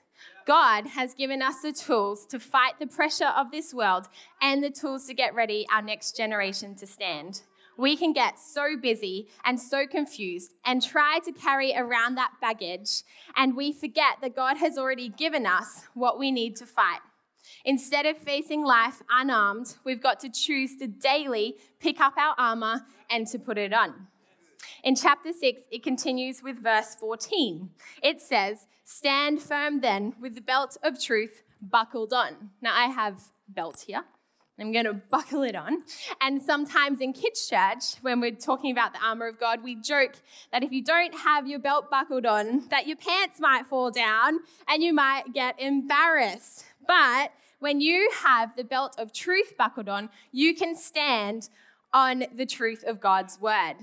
God 0.46 0.86
has 0.86 1.14
given 1.14 1.42
us 1.42 1.60
the 1.60 1.72
tools 1.72 2.26
to 2.26 2.38
fight 2.38 2.74
the 2.78 2.86
pressure 2.86 3.32
of 3.36 3.50
this 3.50 3.74
world 3.74 4.08
and 4.40 4.62
the 4.62 4.70
tools 4.70 5.06
to 5.06 5.14
get 5.14 5.34
ready 5.34 5.66
our 5.72 5.82
next 5.82 6.16
generation 6.16 6.74
to 6.76 6.86
stand. 6.86 7.42
We 7.82 7.96
can 7.96 8.12
get 8.12 8.38
so 8.38 8.76
busy 8.80 9.26
and 9.44 9.58
so 9.58 9.88
confused 9.88 10.52
and 10.64 10.80
try 10.80 11.18
to 11.24 11.32
carry 11.32 11.74
around 11.76 12.14
that 12.14 12.34
baggage, 12.40 13.02
and 13.34 13.56
we 13.56 13.72
forget 13.72 14.18
that 14.20 14.36
God 14.36 14.58
has 14.58 14.78
already 14.78 15.08
given 15.08 15.46
us 15.46 15.88
what 15.92 16.16
we 16.16 16.30
need 16.30 16.54
to 16.58 16.64
fight. 16.64 17.00
Instead 17.64 18.06
of 18.06 18.16
facing 18.16 18.62
life 18.62 19.02
unarmed, 19.10 19.74
we've 19.82 20.00
got 20.00 20.20
to 20.20 20.30
choose 20.30 20.76
to 20.76 20.86
daily 20.86 21.56
pick 21.80 22.00
up 22.00 22.14
our 22.16 22.36
armor 22.38 22.82
and 23.10 23.26
to 23.26 23.38
put 23.40 23.58
it 23.58 23.72
on. 23.72 24.06
In 24.84 24.94
chapter 24.94 25.32
6, 25.32 25.62
it 25.72 25.82
continues 25.82 26.40
with 26.40 26.62
verse 26.62 26.94
14. 26.94 27.68
It 28.00 28.20
says, 28.20 28.68
Stand 28.84 29.42
firm 29.42 29.80
then 29.80 30.14
with 30.20 30.36
the 30.36 30.40
belt 30.40 30.76
of 30.84 31.02
truth 31.02 31.42
buckled 31.60 32.12
on. 32.12 32.50
Now, 32.60 32.76
I 32.76 32.86
have 32.86 33.32
belt 33.48 33.86
here. 33.88 34.04
I'm 34.58 34.70
going 34.70 34.84
to 34.84 34.94
buckle 34.94 35.42
it 35.42 35.56
on. 35.56 35.82
And 36.20 36.40
sometimes 36.40 37.00
in 37.00 37.12
kids' 37.12 37.48
church, 37.48 37.94
when 38.02 38.20
we're 38.20 38.32
talking 38.32 38.70
about 38.70 38.92
the 38.92 39.00
armor 39.04 39.26
of 39.26 39.40
God, 39.40 39.62
we 39.62 39.74
joke 39.74 40.12
that 40.52 40.62
if 40.62 40.70
you 40.72 40.84
don't 40.84 41.14
have 41.14 41.46
your 41.46 41.58
belt 41.58 41.90
buckled 41.90 42.26
on, 42.26 42.68
that 42.68 42.86
your 42.86 42.96
pants 42.96 43.40
might 43.40 43.66
fall 43.66 43.90
down 43.90 44.40
and 44.68 44.82
you 44.82 44.92
might 44.92 45.32
get 45.32 45.60
embarrassed. 45.60 46.64
But 46.86 47.32
when 47.60 47.80
you 47.80 48.10
have 48.22 48.54
the 48.54 48.64
belt 48.64 48.94
of 48.98 49.12
truth 49.12 49.54
buckled 49.56 49.88
on, 49.88 50.10
you 50.32 50.54
can 50.54 50.76
stand 50.76 51.48
on 51.92 52.24
the 52.34 52.46
truth 52.46 52.84
of 52.86 53.00
God's 53.00 53.40
word. 53.40 53.74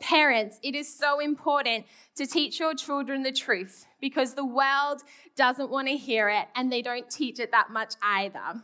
Parents, 0.00 0.58
it 0.62 0.74
is 0.74 0.92
so 0.92 1.20
important 1.20 1.86
to 2.16 2.26
teach 2.26 2.60
your 2.60 2.74
children 2.74 3.22
the 3.22 3.32
truth 3.32 3.86
because 4.00 4.34
the 4.34 4.44
world 4.44 5.02
doesn't 5.36 5.70
want 5.70 5.88
to 5.88 5.96
hear 5.96 6.28
it 6.28 6.48
and 6.54 6.70
they 6.70 6.82
don't 6.82 7.08
teach 7.08 7.40
it 7.40 7.50
that 7.52 7.70
much 7.70 7.94
either. 8.02 8.62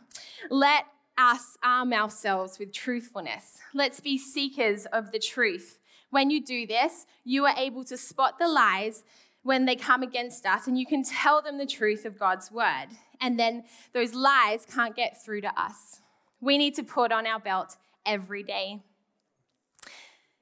Let 0.51 0.85
us 1.19 1.57
arm 1.63 1.93
ourselves 1.93 2.59
with 2.59 2.73
truthfulness. 2.73 3.59
Let's 3.75 4.01
be 4.01 4.19
seekers 4.19 4.87
of 4.87 5.13
the 5.13 5.19
truth. 5.19 5.79
When 6.11 6.31
you 6.31 6.45
do 6.45 6.67
this, 6.67 7.07
you 7.25 7.45
are 7.47 7.55
able 7.57 7.85
to 7.85 7.97
spot 7.97 8.39
the 8.39 8.49
lies 8.49 9.05
when 9.43 9.65
they 9.65 9.77
come 9.77 10.03
against 10.03 10.47
us, 10.47 10.67
and 10.67 10.79
you 10.79 10.87
can 10.87 11.03
tell 11.03 11.43
them 11.43 11.59
the 11.59 11.67
truth 11.67 12.05
of 12.05 12.19
God's 12.19 12.53
word. 12.53 12.87
And 13.21 13.39
then 13.39 13.65
those 13.93 14.15
lies 14.15 14.67
can't 14.67 14.95
get 14.95 15.23
through 15.25 15.41
to 15.43 15.61
us. 15.61 16.01
We 16.41 16.59
need 16.59 16.75
to 16.77 16.83
put 16.83 17.13
on 17.13 17.27
our 17.27 17.41
belt 17.41 17.77
every 18.07 18.43
day. 18.43 18.83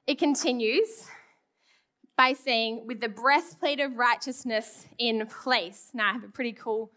It 0.07 0.19
continues 0.19 1.07
by 2.17 2.33
saying, 2.33 2.85
with 2.85 3.01
the 3.01 3.09
breastplate 3.09 3.79
of 3.79 3.97
righteousness 3.97 4.85
in 4.99 5.25
place. 5.25 5.89
Now, 5.93 6.09
I 6.09 6.13
have 6.13 6.23
a 6.23 6.27
pretty 6.27 6.53
cool 6.53 6.91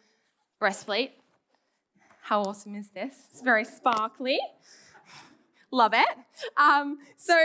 breastplate. 0.58 1.12
How 2.24 2.40
awesome 2.40 2.74
is 2.74 2.88
this? 2.88 3.28
It's 3.30 3.42
very 3.42 3.66
sparkly. 3.66 4.40
Love 5.70 5.92
it. 5.92 6.08
Um, 6.56 6.96
so 7.18 7.36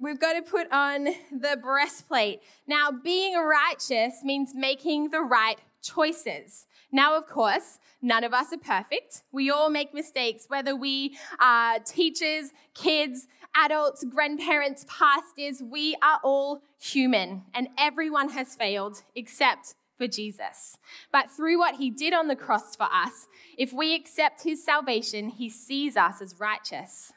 we've 0.00 0.18
got 0.18 0.32
to 0.32 0.40
put 0.40 0.72
on 0.72 1.04
the 1.30 1.58
breastplate. 1.62 2.40
Now, 2.66 2.90
being 2.90 3.36
righteous 3.36 4.24
means 4.24 4.54
making 4.54 5.10
the 5.10 5.20
right 5.20 5.58
choices. 5.82 6.66
Now, 6.90 7.14
of 7.14 7.26
course, 7.28 7.78
none 8.00 8.24
of 8.24 8.32
us 8.32 8.54
are 8.54 8.56
perfect. 8.56 9.22
We 9.32 9.50
all 9.50 9.68
make 9.68 9.92
mistakes, 9.92 10.46
whether 10.48 10.74
we 10.74 11.14
are 11.38 11.78
teachers, 11.80 12.52
kids, 12.72 13.26
adults, 13.54 14.02
grandparents, 14.02 14.86
pastors. 14.88 15.62
We 15.62 15.94
are 16.02 16.20
all 16.24 16.62
human, 16.80 17.42
and 17.52 17.68
everyone 17.78 18.30
has 18.30 18.54
failed 18.54 19.02
except 19.14 19.74
for 20.02 20.08
Jesus. 20.08 20.76
But 21.12 21.30
through 21.30 21.60
what 21.60 21.76
he 21.76 21.88
did 21.88 22.12
on 22.12 22.26
the 22.26 22.34
cross 22.34 22.74
for 22.74 22.88
us, 22.92 23.28
if 23.56 23.72
we 23.72 23.94
accept 23.94 24.42
his 24.42 24.64
salvation, 24.64 25.28
he 25.28 25.48
sees 25.48 25.96
us 25.96 26.20
as 26.20 26.40
righteous. 26.40 27.12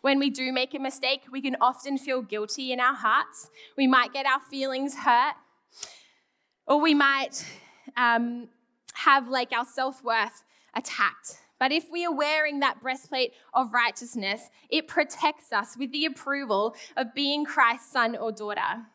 When 0.00 0.18
we 0.18 0.30
do 0.30 0.50
make 0.50 0.72
a 0.72 0.78
mistake, 0.78 1.20
we 1.30 1.42
can 1.42 1.56
often 1.60 1.98
feel 1.98 2.22
guilty 2.22 2.72
in 2.72 2.80
our 2.80 2.94
hearts. 2.94 3.50
We 3.76 3.86
might 3.86 4.14
get 4.14 4.24
our 4.24 4.40
feelings 4.40 4.96
hurt, 4.96 5.34
or 6.66 6.80
we 6.80 6.94
might 6.94 7.44
um, 7.94 8.48
have 8.94 9.28
like 9.28 9.52
our 9.52 9.66
self 9.66 10.02
worth 10.02 10.44
attacked. 10.74 11.40
But 11.60 11.72
if 11.72 11.90
we 11.92 12.06
are 12.06 12.14
wearing 12.14 12.60
that 12.60 12.80
breastplate 12.80 13.34
of 13.52 13.74
righteousness, 13.74 14.48
it 14.70 14.88
protects 14.88 15.52
us 15.52 15.76
with 15.78 15.92
the 15.92 16.06
approval 16.06 16.74
of 16.96 17.14
being 17.14 17.44
Christ's 17.44 17.92
son 17.92 18.16
or 18.16 18.32
daughter. 18.32 18.86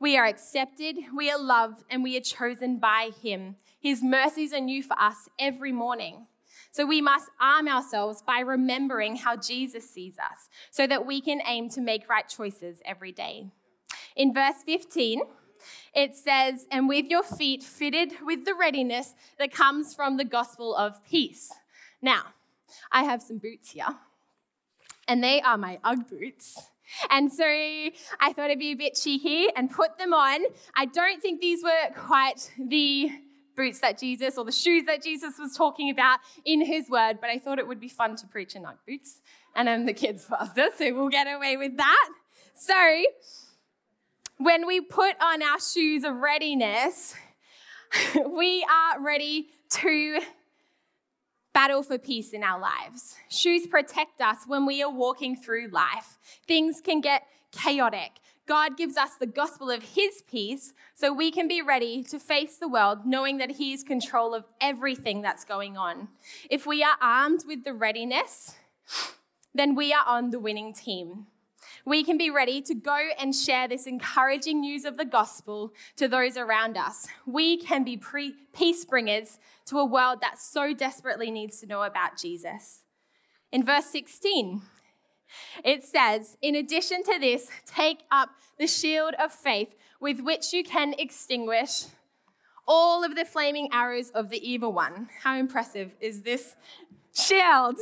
We 0.00 0.16
are 0.16 0.26
accepted, 0.26 0.96
we 1.16 1.30
are 1.30 1.38
loved, 1.38 1.82
and 1.90 2.04
we 2.04 2.16
are 2.16 2.20
chosen 2.20 2.78
by 2.78 3.10
Him. 3.22 3.56
His 3.80 4.02
mercies 4.02 4.52
are 4.52 4.60
new 4.60 4.82
for 4.82 4.98
us 4.98 5.28
every 5.38 5.72
morning. 5.72 6.26
So 6.70 6.86
we 6.86 7.00
must 7.00 7.30
arm 7.40 7.66
ourselves 7.66 8.22
by 8.22 8.40
remembering 8.40 9.16
how 9.16 9.36
Jesus 9.36 9.88
sees 9.90 10.18
us 10.18 10.48
so 10.70 10.86
that 10.86 11.06
we 11.06 11.20
can 11.20 11.40
aim 11.46 11.68
to 11.70 11.80
make 11.80 12.08
right 12.08 12.28
choices 12.28 12.80
every 12.84 13.10
day. 13.10 13.50
In 14.14 14.32
verse 14.32 14.62
15, 14.64 15.22
it 15.94 16.14
says, 16.14 16.66
And 16.70 16.88
with 16.88 17.06
your 17.06 17.22
feet 17.22 17.62
fitted 17.62 18.12
with 18.22 18.44
the 18.44 18.54
readiness 18.54 19.14
that 19.38 19.52
comes 19.52 19.94
from 19.94 20.16
the 20.16 20.24
gospel 20.24 20.76
of 20.76 21.02
peace. 21.04 21.52
Now, 22.00 22.22
I 22.92 23.04
have 23.04 23.22
some 23.22 23.38
boots 23.38 23.72
here, 23.72 23.96
and 25.08 25.24
they 25.24 25.40
are 25.40 25.58
my 25.58 25.78
Ugg 25.82 26.08
boots. 26.08 26.70
And 27.10 27.32
so 27.32 27.44
I 27.44 28.32
thought 28.34 28.46
it'd 28.46 28.58
be 28.58 28.72
a 28.72 28.76
bit 28.76 28.94
cheeky 28.94 29.48
and 29.56 29.70
put 29.70 29.98
them 29.98 30.12
on. 30.12 30.44
I 30.74 30.86
don't 30.86 31.20
think 31.20 31.40
these 31.40 31.62
were 31.62 31.94
quite 31.94 32.50
the 32.58 33.10
boots 33.56 33.80
that 33.80 33.98
Jesus 33.98 34.38
or 34.38 34.44
the 34.44 34.52
shoes 34.52 34.84
that 34.86 35.02
Jesus 35.02 35.34
was 35.38 35.56
talking 35.56 35.90
about 35.90 36.20
in 36.44 36.64
his 36.64 36.88
word, 36.88 37.18
but 37.20 37.28
I 37.28 37.38
thought 37.38 37.58
it 37.58 37.66
would 37.66 37.80
be 37.80 37.88
fun 37.88 38.16
to 38.16 38.26
preach 38.26 38.54
in 38.54 38.64
Ugg 38.64 38.78
boots. 38.86 39.20
And 39.54 39.68
I'm 39.68 39.84
the 39.84 39.92
kids' 39.92 40.24
pastor, 40.24 40.68
so 40.76 40.94
we'll 40.94 41.08
get 41.08 41.26
away 41.26 41.56
with 41.56 41.76
that. 41.76 42.08
So 42.54 43.02
when 44.38 44.66
we 44.66 44.80
put 44.80 45.16
on 45.20 45.42
our 45.42 45.60
shoes 45.60 46.04
of 46.04 46.16
readiness, 46.16 47.14
we 48.26 48.64
are 48.64 49.02
ready 49.02 49.48
to 49.70 50.20
battle 51.58 51.82
for 51.82 51.98
peace 51.98 52.30
in 52.30 52.44
our 52.44 52.60
lives. 52.60 53.16
Shoes 53.28 53.66
protect 53.66 54.20
us 54.20 54.44
when 54.46 54.64
we 54.64 54.80
are 54.80 54.92
walking 54.92 55.34
through 55.34 55.66
life. 55.72 56.16
Things 56.46 56.80
can 56.80 57.00
get 57.00 57.24
chaotic. 57.50 58.12
God 58.46 58.76
gives 58.76 58.96
us 58.96 59.16
the 59.16 59.26
gospel 59.26 59.68
of 59.68 59.82
His 59.82 60.22
peace 60.30 60.72
so 60.94 61.12
we 61.12 61.32
can 61.32 61.48
be 61.48 61.60
ready 61.60 62.04
to 62.04 62.20
face 62.20 62.58
the 62.58 62.68
world 62.68 63.04
knowing 63.04 63.38
that 63.38 63.50
He 63.50 63.72
is 63.72 63.82
control 63.82 64.36
of 64.36 64.44
everything 64.60 65.20
that's 65.20 65.44
going 65.44 65.76
on. 65.76 66.06
If 66.48 66.64
we 66.64 66.84
are 66.84 66.96
armed 67.00 67.42
with 67.44 67.64
the 67.64 67.74
readiness, 67.74 68.54
then 69.52 69.74
we 69.74 69.92
are 69.92 70.04
on 70.06 70.30
the 70.30 70.38
winning 70.38 70.72
team 70.72 71.26
we 71.88 72.04
can 72.04 72.18
be 72.18 72.30
ready 72.30 72.60
to 72.62 72.74
go 72.74 72.98
and 73.18 73.34
share 73.34 73.66
this 73.66 73.86
encouraging 73.86 74.60
news 74.60 74.84
of 74.84 74.96
the 74.96 75.04
gospel 75.04 75.72
to 75.96 76.06
those 76.06 76.36
around 76.36 76.76
us. 76.76 77.06
We 77.26 77.56
can 77.56 77.82
be 77.82 77.96
pre- 77.96 78.34
peace 78.54 78.84
bringers 78.84 79.38
to 79.68 79.78
a 79.78 79.84
world 79.84 80.20
that 80.20 80.38
so 80.38 80.74
desperately 80.74 81.30
needs 81.30 81.60
to 81.60 81.66
know 81.66 81.82
about 81.82 82.16
Jesus. 82.16 82.82
In 83.52 83.64
verse 83.64 83.86
16, 83.86 84.62
it 85.64 85.84
says, 85.84 86.36
In 86.42 86.54
addition 86.54 87.02
to 87.04 87.18
this, 87.18 87.48
take 87.66 88.04
up 88.10 88.30
the 88.58 88.66
shield 88.66 89.14
of 89.22 89.32
faith 89.32 89.74
with 90.00 90.20
which 90.20 90.52
you 90.52 90.64
can 90.64 90.94
extinguish 90.98 91.84
all 92.66 93.04
of 93.04 93.16
the 93.16 93.24
flaming 93.24 93.68
arrows 93.72 94.10
of 94.10 94.28
the 94.28 94.48
evil 94.48 94.72
one. 94.72 95.08
How 95.22 95.36
impressive 95.36 95.92
is 96.00 96.22
this 96.22 96.54
shield? 97.14 97.76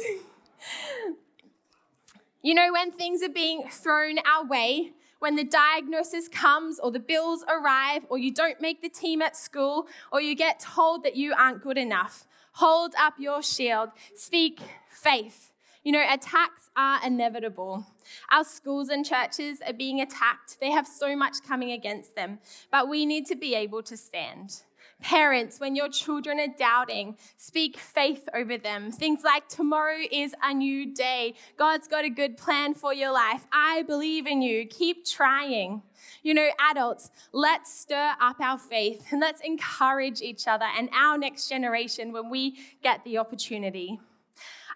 You 2.43 2.55
know, 2.55 2.73
when 2.73 2.93
things 2.93 3.25
are 3.25 3.29
being 3.29 3.65
thrown 3.69 4.19
our 4.19 4.47
way, 4.47 4.93
when 5.19 5.37
the 5.37 5.45
diagnosis 5.45 6.29
comes 6.29 6.79
or 6.79 6.91
the 6.91 7.01
bills 7.01 7.45
arrive 7.49 8.05
or 8.09 8.19
you 8.19 8.33
don't 8.33 8.61
make 8.61 8.83
the 8.83 8.89
team 8.89 9.23
at 9.23 9.37
school 9.37 9.87
or 10.13 10.21
you 10.21 10.35
get 10.35 10.61
told 10.61 11.05
that 11.05 11.17
you 11.17 11.35
aren't 11.37 11.63
good 11.63 11.79
enough, 11.79 12.27
hold 12.53 12.93
up 12.99 13.15
your 13.19 13.43
shield, 13.43 13.91
speak 14.15 14.61
faith. 14.91 15.53
You 15.83 15.93
know, 15.93 16.05
attacks 16.05 16.69
are 16.77 17.01
inevitable. 17.07 17.87
Our 18.33 18.45
schools 18.45 18.89
and 18.89 19.07
churches 19.07 19.61
are 19.65 19.73
being 19.73 20.01
attacked. 20.01 20.59
They 20.61 20.73
have 20.73 20.87
so 20.87 21.15
much 21.15 21.37
coming 21.47 21.71
against 21.71 22.17
them, 22.17 22.41
but 22.73 22.89
we 22.89 23.07
need 23.07 23.27
to 23.27 23.37
be 23.37 23.55
able 23.55 23.83
to 23.85 23.97
stand. 23.97 24.63
Parents, 25.03 25.61
when 25.61 25.77
your 25.77 25.89
children 25.89 26.41
are 26.41 26.55
doubting, 26.59 27.17
speak 27.37 27.77
faith 27.77 28.29
over 28.35 28.57
them. 28.57 28.91
Things 28.91 29.21
like, 29.23 29.47
tomorrow 29.47 29.99
is 30.11 30.35
a 30.43 30.55
new 30.55 30.95
day. 30.95 31.35
God's 31.59 31.87
got 31.87 32.05
a 32.05 32.09
good 32.09 32.37
plan 32.39 32.73
for 32.75 32.95
your 32.95 33.13
life. 33.13 33.47
I 33.53 33.83
believe 33.83 34.27
in 34.27 34.41
you. 34.41 34.67
Keep 34.67 35.05
trying. 35.05 35.83
You 36.23 36.35
know, 36.35 36.49
adults, 36.71 37.11
let's 37.33 37.73
stir 37.73 38.15
up 38.21 38.41
our 38.41 38.59
faith 38.59 39.05
and 39.11 39.21
let's 39.21 39.43
encourage 39.43 40.23
each 40.23 40.49
other 40.49 40.67
and 40.77 40.89
our 40.95 41.19
next 41.19 41.49
generation 41.49 42.11
when 42.11 42.31
we 42.31 42.59
get 42.83 43.05
the 43.05 43.19
opportunity. 43.19 44.01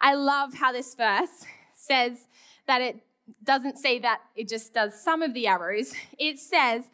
I 0.00 0.14
love 0.14 0.54
how 0.54 0.70
this 0.70 0.94
verse 0.94 1.46
says 1.74 2.28
that 2.66 2.82
it 2.82 3.02
doesn't 3.42 3.78
say 3.78 3.98
that 4.00 4.20
it 4.36 4.48
just 4.48 4.74
does 4.74 5.00
some 5.00 5.22
of 5.22 5.34
the 5.34 5.46
arrows. 5.46 5.94
It 6.18 6.38
says, 6.38 6.90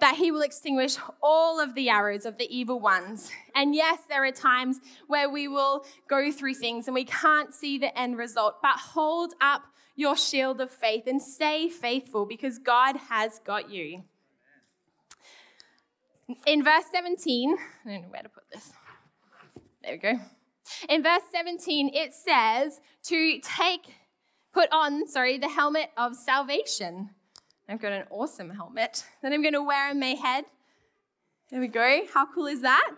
that 0.00 0.16
he 0.16 0.30
will 0.30 0.42
extinguish 0.42 0.96
all 1.22 1.60
of 1.60 1.74
the 1.74 1.88
arrows 1.88 2.26
of 2.26 2.36
the 2.38 2.54
evil 2.54 2.80
ones. 2.80 3.30
And 3.54 3.74
yes, 3.74 4.00
there 4.08 4.24
are 4.24 4.32
times 4.32 4.80
where 5.06 5.30
we 5.30 5.48
will 5.48 5.84
go 6.08 6.30
through 6.32 6.54
things 6.54 6.88
and 6.88 6.94
we 6.94 7.04
can't 7.04 7.54
see 7.54 7.78
the 7.78 7.96
end 7.98 8.18
result, 8.18 8.56
but 8.60 8.76
hold 8.76 9.34
up 9.40 9.62
your 9.96 10.16
shield 10.16 10.60
of 10.60 10.70
faith 10.70 11.04
and 11.06 11.22
stay 11.22 11.68
faithful 11.68 12.26
because 12.26 12.58
God 12.58 12.96
has 13.08 13.38
got 13.44 13.70
you. 13.70 14.02
In 16.46 16.64
verse 16.64 16.84
17, 16.92 17.56
I 17.84 17.90
don't 17.90 18.02
know 18.02 18.08
where 18.08 18.22
to 18.22 18.28
put 18.28 18.44
this. 18.52 18.72
There 19.82 19.92
we 19.92 19.98
go. 19.98 20.20
In 20.88 21.02
verse 21.02 21.22
17, 21.32 21.90
it 21.94 22.14
says 22.14 22.80
to 23.04 23.38
take, 23.40 23.94
put 24.52 24.70
on, 24.72 25.06
sorry, 25.06 25.38
the 25.38 25.48
helmet 25.48 25.90
of 25.96 26.16
salvation. 26.16 27.10
I've 27.68 27.80
got 27.80 27.92
an 27.92 28.04
awesome 28.10 28.50
helmet 28.50 29.04
that 29.22 29.32
I'm 29.32 29.40
going 29.40 29.54
to 29.54 29.62
wear 29.62 29.88
on 29.88 29.98
my 29.98 30.14
head. 30.14 30.44
There 31.50 31.60
we 31.60 31.68
go. 31.68 32.02
How 32.12 32.26
cool 32.26 32.46
is 32.46 32.60
that? 32.60 32.90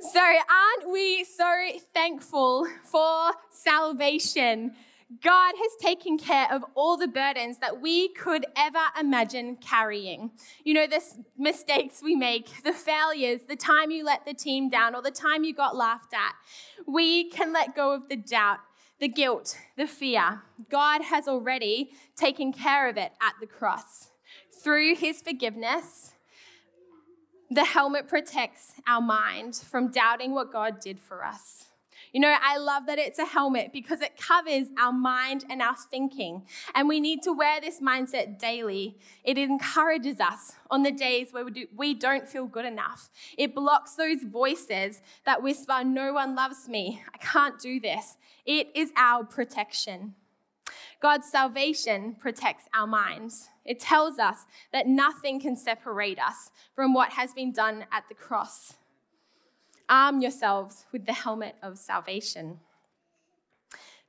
So, 0.00 0.20
aren't 0.20 0.92
we 0.92 1.24
so 1.24 1.50
thankful 1.94 2.66
for 2.84 3.30
salvation? 3.50 4.72
God 5.22 5.54
has 5.56 5.72
taken 5.80 6.18
care 6.18 6.52
of 6.52 6.64
all 6.74 6.96
the 6.96 7.08
burdens 7.08 7.58
that 7.58 7.80
we 7.80 8.08
could 8.08 8.44
ever 8.56 8.80
imagine 8.98 9.56
carrying. 9.56 10.32
You 10.64 10.74
know, 10.74 10.86
the 10.86 11.00
mistakes 11.38 12.02
we 12.02 12.16
make, 12.16 12.64
the 12.64 12.72
failures, 12.72 13.42
the 13.48 13.56
time 13.56 13.90
you 13.90 14.04
let 14.04 14.26
the 14.26 14.34
team 14.34 14.68
down, 14.68 14.94
or 14.94 15.00
the 15.00 15.10
time 15.10 15.44
you 15.44 15.54
got 15.54 15.76
laughed 15.76 16.12
at. 16.12 16.34
We 16.86 17.30
can 17.30 17.52
let 17.52 17.74
go 17.74 17.92
of 17.92 18.08
the 18.08 18.16
doubt, 18.16 18.58
the 18.98 19.08
guilt, 19.08 19.58
the 19.76 19.86
fear. 19.86 20.42
God 20.70 21.02
has 21.02 21.28
already 21.28 21.90
taken 22.16 22.52
care 22.52 22.88
of 22.88 22.96
it 22.96 23.12
at 23.20 23.34
the 23.40 23.46
cross. 23.46 24.08
Through 24.62 24.96
his 24.96 25.22
forgiveness, 25.22 26.12
the 27.50 27.64
helmet 27.64 28.08
protects 28.08 28.72
our 28.86 29.00
mind 29.00 29.54
from 29.54 29.90
doubting 29.90 30.32
what 30.32 30.52
God 30.52 30.80
did 30.80 30.98
for 30.98 31.24
us. 31.24 31.66
You 32.16 32.20
know, 32.20 32.34
I 32.40 32.56
love 32.56 32.86
that 32.86 32.98
it's 32.98 33.18
a 33.18 33.26
helmet 33.26 33.74
because 33.74 34.00
it 34.00 34.16
covers 34.16 34.68
our 34.78 34.90
mind 34.90 35.44
and 35.50 35.60
our 35.60 35.76
thinking. 35.76 36.46
And 36.74 36.88
we 36.88 36.98
need 36.98 37.22
to 37.24 37.32
wear 37.34 37.60
this 37.60 37.78
mindset 37.82 38.38
daily. 38.38 38.96
It 39.22 39.36
encourages 39.36 40.18
us 40.18 40.54
on 40.70 40.82
the 40.82 40.92
days 40.92 41.34
where 41.34 41.44
we, 41.44 41.50
do, 41.50 41.66
we 41.76 41.92
don't 41.92 42.26
feel 42.26 42.46
good 42.46 42.64
enough. 42.64 43.10
It 43.36 43.54
blocks 43.54 43.96
those 43.96 44.22
voices 44.22 45.02
that 45.26 45.42
whisper, 45.42 45.84
No 45.84 46.14
one 46.14 46.34
loves 46.34 46.70
me. 46.70 47.02
I 47.12 47.18
can't 47.18 47.60
do 47.60 47.78
this. 47.78 48.16
It 48.46 48.68
is 48.74 48.92
our 48.96 49.22
protection. 49.22 50.14
God's 51.02 51.30
salvation 51.30 52.16
protects 52.18 52.64
our 52.72 52.86
minds. 52.86 53.50
It 53.62 53.78
tells 53.78 54.18
us 54.18 54.46
that 54.72 54.86
nothing 54.86 55.38
can 55.38 55.54
separate 55.54 56.18
us 56.18 56.50
from 56.74 56.94
what 56.94 57.10
has 57.10 57.34
been 57.34 57.52
done 57.52 57.84
at 57.92 58.08
the 58.08 58.14
cross. 58.14 58.72
Arm 59.88 60.20
yourselves 60.20 60.84
with 60.92 61.06
the 61.06 61.12
helmet 61.12 61.56
of 61.62 61.78
salvation. 61.78 62.60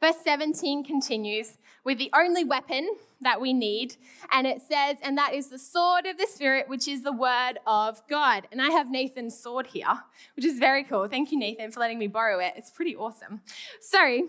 Verse 0.01 0.17
17 0.23 0.83
continues 0.83 1.57
with 1.83 1.97
the 1.97 2.11
only 2.15 2.43
weapon 2.43 2.87
that 3.21 3.41
we 3.41 3.53
need, 3.53 3.95
and 4.31 4.45
it 4.45 4.61
says, 4.61 4.97
and 5.01 5.17
that 5.17 5.33
is 5.33 5.47
the 5.47 5.57
sword 5.57 6.05
of 6.05 6.17
the 6.17 6.27
Spirit, 6.27 6.69
which 6.69 6.87
is 6.87 7.03
the 7.03 7.11
word 7.11 7.53
of 7.65 8.01
God. 8.07 8.47
And 8.51 8.61
I 8.61 8.69
have 8.69 8.91
Nathan's 8.91 9.39
sword 9.39 9.67
here, 9.67 10.03
which 10.35 10.45
is 10.45 10.59
very 10.59 10.83
cool. 10.83 11.07
Thank 11.07 11.31
you, 11.31 11.39
Nathan, 11.39 11.71
for 11.71 11.79
letting 11.79 11.97
me 11.97 12.07
borrow 12.07 12.39
it. 12.39 12.53
It's 12.55 12.69
pretty 12.69 12.95
awesome. 12.95 13.41
So, 13.81 14.27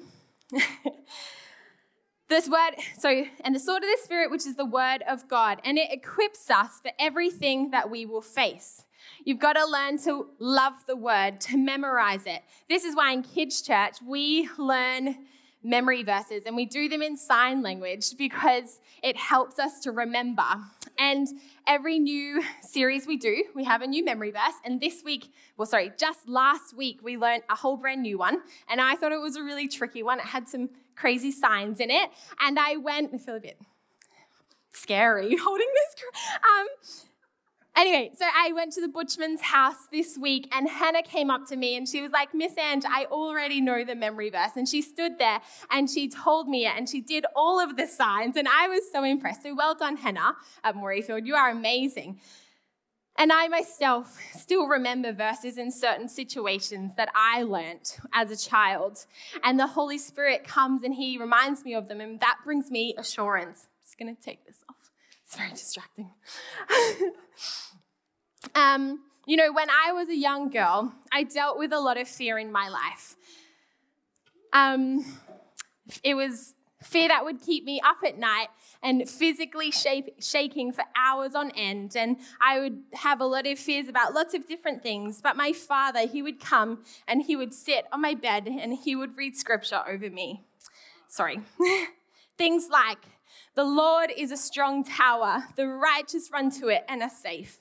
this 2.28 2.48
word, 2.48 2.72
so, 2.98 3.24
and 3.40 3.54
the 3.54 3.60
sword 3.60 3.82
of 3.82 3.88
the 3.88 3.98
Spirit, 4.02 4.30
which 4.30 4.46
is 4.46 4.56
the 4.56 4.64
word 4.64 5.02
of 5.08 5.28
God, 5.28 5.60
and 5.64 5.78
it 5.78 5.90
equips 5.90 6.50
us 6.50 6.80
for 6.82 6.92
everything 6.98 7.70
that 7.70 7.90
we 7.90 8.06
will 8.06 8.22
face. 8.22 8.84
You've 9.24 9.38
got 9.38 9.54
to 9.54 9.66
learn 9.66 9.98
to 10.04 10.28
love 10.38 10.74
the 10.86 10.96
word, 10.96 11.40
to 11.42 11.56
memorize 11.56 12.26
it. 12.26 12.42
This 12.68 12.84
is 12.84 12.94
why 12.96 13.12
in 13.12 13.22
kids' 13.22 13.62
church 13.62 13.96
we 14.04 14.48
learn 14.58 15.16
memory 15.62 16.02
verses 16.02 16.44
and 16.46 16.54
we 16.54 16.64
do 16.64 16.88
them 16.88 17.02
in 17.02 17.16
sign 17.16 17.62
language 17.62 18.16
because 18.16 18.80
it 19.02 19.16
helps 19.16 19.58
us 19.58 19.80
to 19.80 19.90
remember. 19.90 20.44
And 20.98 21.26
every 21.66 21.98
new 21.98 22.42
series 22.62 23.06
we 23.06 23.16
do, 23.16 23.44
we 23.54 23.64
have 23.64 23.82
a 23.82 23.86
new 23.86 24.04
memory 24.04 24.30
verse. 24.30 24.54
And 24.64 24.80
this 24.80 25.02
week, 25.04 25.32
well, 25.56 25.66
sorry, 25.66 25.92
just 25.98 26.28
last 26.28 26.76
week, 26.76 27.00
we 27.02 27.16
learned 27.16 27.42
a 27.50 27.54
whole 27.54 27.76
brand 27.76 28.02
new 28.02 28.18
one. 28.18 28.40
And 28.68 28.80
I 28.80 28.96
thought 28.96 29.12
it 29.12 29.20
was 29.20 29.36
a 29.36 29.42
really 29.42 29.68
tricky 29.68 30.02
one. 30.02 30.18
It 30.18 30.26
had 30.26 30.48
some 30.48 30.70
crazy 30.98 31.30
signs 31.30 31.80
in 31.80 31.90
it. 31.90 32.10
And 32.40 32.58
I 32.58 32.76
went, 32.76 33.14
I 33.14 33.18
feel 33.18 33.36
a 33.36 33.40
bit 33.40 33.58
scary 34.72 35.36
holding 35.40 35.66
this. 35.74 36.04
Um, 36.36 36.66
anyway, 37.76 38.10
so 38.16 38.24
I 38.24 38.52
went 38.52 38.72
to 38.74 38.80
the 38.80 38.88
Butchman's 38.88 39.40
house 39.40 39.86
this 39.92 40.18
week, 40.18 40.48
and 40.52 40.68
Hannah 40.68 41.02
came 41.02 41.30
up 41.30 41.46
to 41.48 41.56
me 41.56 41.76
and 41.76 41.88
she 41.88 42.02
was 42.02 42.12
like, 42.12 42.34
Miss 42.34 42.56
Ange, 42.58 42.84
I 42.86 43.06
already 43.06 43.60
know 43.60 43.84
the 43.84 43.94
memory 43.94 44.30
verse. 44.30 44.52
And 44.56 44.68
she 44.68 44.82
stood 44.82 45.18
there 45.18 45.40
and 45.70 45.88
she 45.88 46.08
told 46.08 46.48
me 46.48 46.66
it, 46.66 46.72
and 46.76 46.88
she 46.88 47.00
did 47.00 47.24
all 47.34 47.60
of 47.60 47.76
the 47.76 47.86
signs, 47.86 48.36
and 48.36 48.48
I 48.48 48.68
was 48.68 48.82
so 48.92 49.04
impressed. 49.04 49.42
So 49.42 49.54
well 49.54 49.74
done, 49.74 49.96
Hannah 49.96 50.36
at 50.64 50.74
Morayfield. 50.74 51.26
You 51.26 51.34
are 51.34 51.50
amazing. 51.50 52.20
And 53.18 53.32
I 53.32 53.48
myself 53.48 54.16
still 54.34 54.66
remember 54.66 55.12
verses 55.12 55.58
in 55.58 55.70
certain 55.70 56.08
situations 56.08 56.94
that 56.96 57.10
I 57.14 57.42
learnt 57.42 57.98
as 58.14 58.30
a 58.30 58.36
child. 58.36 59.04
And 59.42 59.58
the 59.58 59.66
Holy 59.66 59.98
Spirit 59.98 60.44
comes 60.44 60.84
and 60.84 60.94
He 60.94 61.18
reminds 61.18 61.64
me 61.64 61.74
of 61.74 61.88
them, 61.88 62.00
and 62.00 62.20
that 62.20 62.38
brings 62.44 62.70
me 62.70 62.94
assurance. 62.96 63.66
I'm 63.66 63.84
just 63.84 63.98
going 63.98 64.16
to 64.16 64.22
take 64.22 64.46
this 64.46 64.62
off, 64.68 64.90
it's 65.24 65.36
very 65.36 65.50
distracting. 65.50 66.10
um, 68.54 69.00
you 69.26 69.36
know, 69.36 69.52
when 69.52 69.68
I 69.68 69.92
was 69.92 70.08
a 70.08 70.16
young 70.16 70.48
girl, 70.48 70.94
I 71.12 71.24
dealt 71.24 71.58
with 71.58 71.72
a 71.72 71.80
lot 71.80 71.98
of 71.98 72.08
fear 72.08 72.38
in 72.38 72.50
my 72.50 72.68
life. 72.68 73.16
Um, 74.54 75.04
it 76.02 76.14
was 76.14 76.54
fear 76.82 77.08
that 77.08 77.24
would 77.24 77.40
keep 77.40 77.64
me 77.64 77.80
up 77.80 77.98
at 78.04 78.18
night 78.18 78.48
and 78.82 79.08
physically 79.08 79.72
shaking 79.72 80.72
for 80.72 80.84
hours 80.96 81.34
on 81.34 81.50
end. 81.52 81.96
And 81.96 82.18
I 82.40 82.60
would 82.60 82.82
have 82.94 83.20
a 83.20 83.26
lot 83.26 83.46
of 83.46 83.58
fears 83.58 83.88
about 83.88 84.14
lots 84.14 84.34
of 84.34 84.46
different 84.46 84.82
things. 84.82 85.20
But 85.20 85.36
my 85.36 85.52
father, 85.52 86.06
he 86.06 86.22
would 86.22 86.40
come 86.40 86.84
and 87.06 87.22
he 87.22 87.36
would 87.36 87.52
sit 87.52 87.86
on 87.92 88.00
my 88.00 88.14
bed 88.14 88.46
and 88.46 88.74
he 88.74 88.94
would 88.94 89.16
read 89.16 89.36
scripture 89.36 89.82
over 89.88 90.08
me. 90.08 90.44
Sorry. 91.08 91.40
things 92.38 92.68
like, 92.70 92.98
the 93.54 93.64
Lord 93.64 94.12
is 94.16 94.30
a 94.30 94.36
strong 94.36 94.84
tower, 94.84 95.44
the 95.56 95.66
righteous 95.66 96.30
run 96.32 96.50
to 96.52 96.68
it 96.68 96.84
and 96.88 97.02
are 97.02 97.10
safe. 97.10 97.58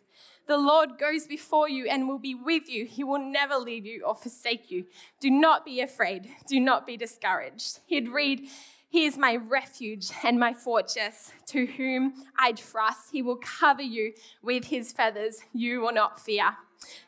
The 0.48 0.58
Lord 0.58 0.98
goes 0.98 1.28
before 1.28 1.68
you 1.68 1.88
and 1.90 2.08
will 2.08 2.20
be 2.20 2.34
with 2.34 2.70
you. 2.70 2.86
He 2.86 3.04
will 3.04 3.20
never 3.20 3.56
leave 3.56 3.86
you 3.86 4.04
or 4.06 4.16
forsake 4.16 4.72
you. 4.72 4.86
Do 5.20 5.30
not 5.30 5.66
be 5.66 5.82
afraid. 5.82 6.30
Do 6.48 6.60
not 6.60 6.88
be 6.88 6.96
discouraged. 6.96 7.80
He'd 7.86 8.08
read 8.08 8.48
he 8.90 9.06
is 9.06 9.18
my 9.18 9.36
refuge 9.36 10.10
and 10.24 10.40
my 10.40 10.54
fortress, 10.54 11.32
to 11.48 11.66
whom 11.66 12.14
I 12.40 12.54
trust. 12.54 13.12
He 13.12 13.22
will 13.22 13.38
cover 13.38 13.82
you 13.82 14.14
with 14.42 14.66
his 14.66 14.94
feathers. 14.94 15.42
You 15.54 15.82
will 15.82 15.94
not 15.94 16.20
fear. 16.20 16.56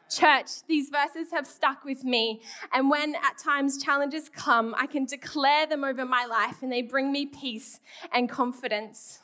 Church, 0.09 0.63
these 0.67 0.89
verses 0.89 1.31
have 1.31 1.45
stuck 1.45 1.85
with 1.85 2.03
me, 2.03 2.41
and 2.73 2.89
when 2.89 3.15
at 3.15 3.37
times 3.37 3.81
challenges 3.81 4.27
come, 4.27 4.73
I 4.77 4.87
can 4.87 5.05
declare 5.05 5.67
them 5.67 5.83
over 5.83 6.05
my 6.05 6.25
life 6.25 6.63
and 6.63 6.71
they 6.71 6.81
bring 6.81 7.11
me 7.11 7.27
peace 7.27 7.79
and 8.11 8.27
confidence. 8.27 9.19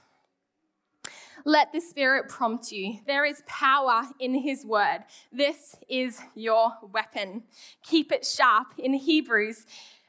Let 1.47 1.71
the 1.71 1.79
Spirit 1.79 2.27
prompt 2.27 2.71
you. 2.71 2.99
There 3.05 3.23
is 3.23 3.43
power 3.45 4.03
in 4.19 4.33
His 4.33 4.65
word. 4.65 4.99
This 5.31 5.75
is 5.87 6.19
your 6.33 6.71
weapon. 6.91 7.43
Keep 7.83 8.11
it 8.11 8.25
sharp. 8.25 8.73
In 8.79 8.93
Hebrews, 8.93 9.67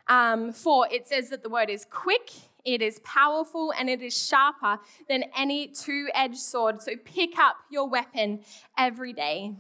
um, 0.08 0.52
4, 0.52 0.88
it 0.90 1.06
says 1.06 1.30
that 1.30 1.42
the 1.42 1.48
word 1.48 1.70
is 1.70 1.86
quick, 1.90 2.30
it 2.64 2.82
is 2.82 3.00
powerful, 3.00 3.72
and 3.78 3.88
it 3.88 4.02
is 4.02 4.16
sharper 4.16 4.78
than 5.08 5.24
any 5.36 5.68
two 5.68 6.08
edged 6.14 6.38
sword. 6.38 6.82
So 6.82 6.92
pick 7.04 7.38
up 7.38 7.56
your 7.70 7.88
weapon 7.88 8.40
every 8.76 9.12
day. 9.12 9.54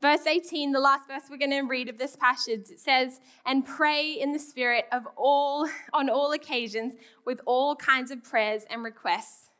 Verse 0.00 0.26
18, 0.26 0.72
the 0.72 0.80
last 0.80 1.06
verse 1.06 1.22
we're 1.30 1.36
going 1.36 1.52
to 1.52 1.60
read 1.60 1.88
of 1.88 1.96
this 1.96 2.16
passage, 2.16 2.70
it 2.70 2.80
says, 2.80 3.20
and 3.46 3.64
pray 3.64 4.10
in 4.12 4.32
the 4.32 4.38
spirit 4.38 4.86
of 4.90 5.06
all 5.16 5.68
on 5.92 6.10
all 6.10 6.32
occasions 6.32 6.94
with 7.24 7.40
all 7.46 7.76
kinds 7.76 8.10
of 8.10 8.22
prayers 8.24 8.64
and 8.68 8.82
requests. 8.82 9.51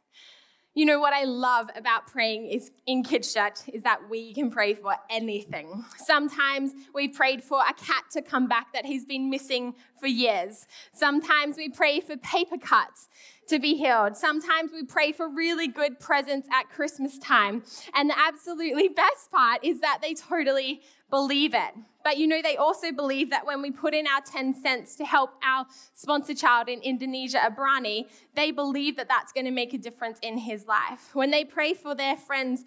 You 0.74 0.86
know 0.86 1.00
what 1.00 1.12
I 1.12 1.24
love 1.24 1.68
about 1.76 2.06
praying 2.06 2.46
is 2.46 2.70
in 2.86 3.02
Kids 3.02 3.34
Church 3.34 3.58
is 3.70 3.82
that 3.82 4.08
we 4.08 4.32
can 4.32 4.50
pray 4.50 4.72
for 4.72 4.96
anything. 5.10 5.84
Sometimes 5.98 6.72
we 6.94 7.08
prayed 7.08 7.44
for 7.44 7.60
a 7.60 7.74
cat 7.74 8.04
to 8.12 8.22
come 8.22 8.46
back 8.46 8.72
that 8.72 8.86
he's 8.86 9.04
been 9.04 9.28
missing 9.28 9.74
for 10.00 10.06
years. 10.06 10.66
Sometimes 10.94 11.58
we 11.58 11.68
pray 11.68 12.00
for 12.00 12.16
paper 12.16 12.56
cuts 12.56 13.10
to 13.52 13.58
be 13.58 13.74
healed. 13.74 14.16
Sometimes 14.16 14.72
we 14.72 14.82
pray 14.82 15.12
for 15.12 15.28
really 15.28 15.68
good 15.68 16.00
presents 16.00 16.48
at 16.50 16.70
Christmas 16.70 17.18
time. 17.18 17.62
And 17.94 18.08
the 18.08 18.18
absolutely 18.18 18.88
best 19.04 19.30
part 19.30 19.62
is 19.62 19.80
that 19.80 19.98
they 20.00 20.14
totally 20.14 20.80
believe 21.10 21.52
it. 21.52 21.74
But 22.02 22.16
you 22.16 22.26
know, 22.26 22.40
they 22.40 22.56
also 22.56 22.92
believe 22.92 23.28
that 23.28 23.44
when 23.44 23.60
we 23.60 23.70
put 23.70 23.92
in 23.92 24.06
our 24.06 24.22
10 24.22 24.54
cents 24.54 24.96
to 24.96 25.04
help 25.04 25.34
our 25.44 25.66
sponsor 25.92 26.34
child 26.34 26.70
in 26.70 26.80
Indonesia, 26.80 27.38
Abrani, 27.38 28.06
they 28.34 28.52
believe 28.52 28.96
that 28.96 29.08
that's 29.08 29.32
going 29.32 29.44
to 29.44 29.50
make 29.50 29.74
a 29.74 29.78
difference 29.78 30.18
in 30.22 30.38
his 30.38 30.66
life. 30.66 31.10
When 31.12 31.30
they 31.30 31.44
pray 31.44 31.74
for 31.74 31.94
their 31.94 32.16
friends 32.16 32.64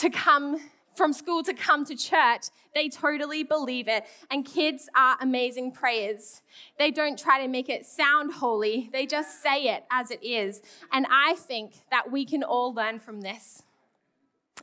to 0.00 0.08
come 0.08 0.58
from 0.94 1.12
school 1.12 1.42
to 1.44 1.54
come 1.54 1.84
to 1.86 1.96
church, 1.96 2.46
they 2.74 2.88
totally 2.88 3.42
believe 3.42 3.88
it. 3.88 4.04
And 4.30 4.44
kids 4.44 4.88
are 4.96 5.16
amazing 5.20 5.72
prayers. 5.72 6.42
They 6.78 6.90
don't 6.90 7.18
try 7.18 7.42
to 7.42 7.48
make 7.48 7.68
it 7.68 7.86
sound 7.86 8.32
holy, 8.32 8.90
they 8.92 9.06
just 9.06 9.42
say 9.42 9.64
it 9.64 9.84
as 9.90 10.10
it 10.10 10.22
is. 10.22 10.62
And 10.92 11.06
I 11.10 11.34
think 11.34 11.74
that 11.90 12.10
we 12.10 12.24
can 12.24 12.42
all 12.42 12.74
learn 12.74 12.98
from 12.98 13.20
this. 13.20 13.62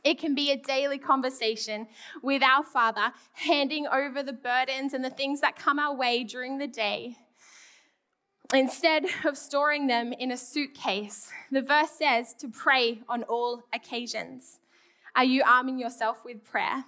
It 0.04 0.18
can 0.18 0.34
be 0.34 0.50
a 0.50 0.56
daily 0.56 0.98
conversation 0.98 1.86
with 2.22 2.42
our 2.42 2.64
Father, 2.64 3.12
handing 3.32 3.86
over 3.86 4.22
the 4.22 4.32
burdens 4.32 4.94
and 4.94 5.04
the 5.04 5.10
things 5.10 5.40
that 5.40 5.56
come 5.56 5.78
our 5.78 5.94
way 5.94 6.24
during 6.24 6.58
the 6.58 6.68
day. 6.68 7.16
Instead 8.54 9.04
of 9.24 9.36
storing 9.36 9.86
them 9.86 10.12
in 10.12 10.32
a 10.32 10.36
suitcase, 10.36 11.30
the 11.50 11.62
verse 11.62 11.90
says 11.90 12.34
to 12.34 12.48
pray 12.48 13.00
on 13.08 13.22
all 13.24 13.62
occasions. 13.72 14.59
Are 15.14 15.24
you 15.24 15.42
arming 15.46 15.78
yourself 15.78 16.24
with 16.24 16.44
prayer? 16.44 16.84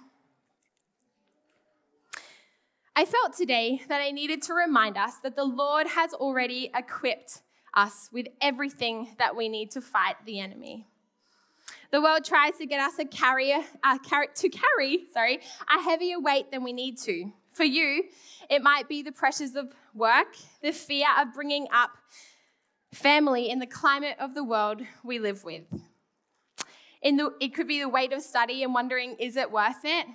I 2.95 3.05
felt 3.05 3.35
today 3.35 3.81
that 3.89 4.01
I 4.01 4.11
needed 4.11 4.41
to 4.43 4.53
remind 4.53 4.97
us 4.97 5.15
that 5.23 5.35
the 5.35 5.43
Lord 5.43 5.87
has 5.87 6.13
already 6.13 6.69
equipped 6.75 7.41
us 7.73 8.09
with 8.13 8.27
everything 8.39 9.15
that 9.17 9.35
we 9.35 9.49
need 9.49 9.71
to 9.71 9.81
fight 9.81 10.15
the 10.25 10.39
enemy. 10.39 10.87
The 11.91 12.01
world 12.01 12.23
tries 12.23 12.57
to 12.57 12.65
get 12.65 12.79
us 12.79 12.99
a 12.99 13.05
carrier, 13.05 13.59
to 14.35 14.49
carry, 14.49 15.05
sorry, 15.11 15.39
a 15.75 15.81
heavier 15.81 16.19
weight 16.19 16.51
than 16.51 16.63
we 16.63 16.73
need 16.73 16.97
to. 16.99 17.31
For 17.51 17.63
you, 17.63 18.03
it 18.49 18.63
might 18.63 18.87
be 18.87 19.01
the 19.01 19.11
pressures 19.11 19.55
of 19.55 19.73
work, 19.93 20.35
the 20.61 20.71
fear 20.71 21.07
of 21.19 21.33
bringing 21.33 21.67
up 21.71 21.91
family 22.93 23.49
in 23.49 23.59
the 23.59 23.67
climate 23.67 24.17
of 24.19 24.33
the 24.33 24.43
world 24.43 24.81
we 25.03 25.19
live 25.19 25.43
with. 25.43 25.65
In 27.03 27.17
the, 27.17 27.33
it 27.39 27.53
could 27.53 27.67
be 27.67 27.79
the 27.79 27.89
weight 27.89 28.13
of 28.13 28.21
study 28.21 28.63
and 28.63 28.73
wondering, 28.73 29.15
is 29.19 29.35
it 29.35 29.51
worth 29.51 29.83
it? 29.83 30.07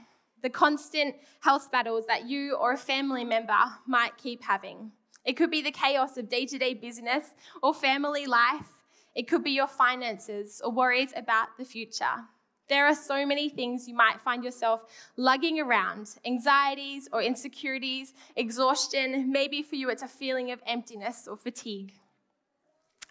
The 0.43 0.51
constant 0.51 1.15
health 1.41 1.71
battles 1.71 2.07
that 2.07 2.29
you 2.29 2.57
or 2.57 2.73
a 2.73 2.77
family 2.77 3.25
member 3.25 3.59
might 3.87 4.17
keep 4.17 4.43
having. 4.43 4.93
It 5.25 5.37
could 5.37 5.51
be 5.51 5.63
the 5.63 5.71
chaos 5.71 6.17
of 6.17 6.29
day 6.29 6.47
to 6.47 6.59
day 6.59 6.75
business 6.75 7.27
or 7.63 7.75
family 7.75 8.27
life 8.27 8.79
it 9.19 9.27
could 9.27 9.43
be 9.43 9.51
your 9.51 9.67
finances 9.67 10.63
or 10.65 10.71
worries 10.71 11.13
about 11.17 11.49
the 11.59 11.65
future. 11.65 12.25
There 12.69 12.87
are 12.87 12.95
so 12.95 13.27
many 13.27 13.49
things 13.49 13.89
you 13.89 13.95
might 13.95 14.21
find 14.21 14.45
yourself 14.45 14.83
lugging 15.17 15.59
around 15.59 16.15
anxieties 16.25 17.09
or 17.13 17.21
insecurities, 17.21 18.15
exhaustion. 18.37 19.33
Maybe 19.33 19.61
for 19.63 19.75
you, 19.75 19.91
it's 19.91 20.05
a 20.05 20.09
feeling 20.09 20.53
of 20.53 20.61
emptiness 20.67 21.27
or 21.27 21.37
fatigue. 21.37 21.95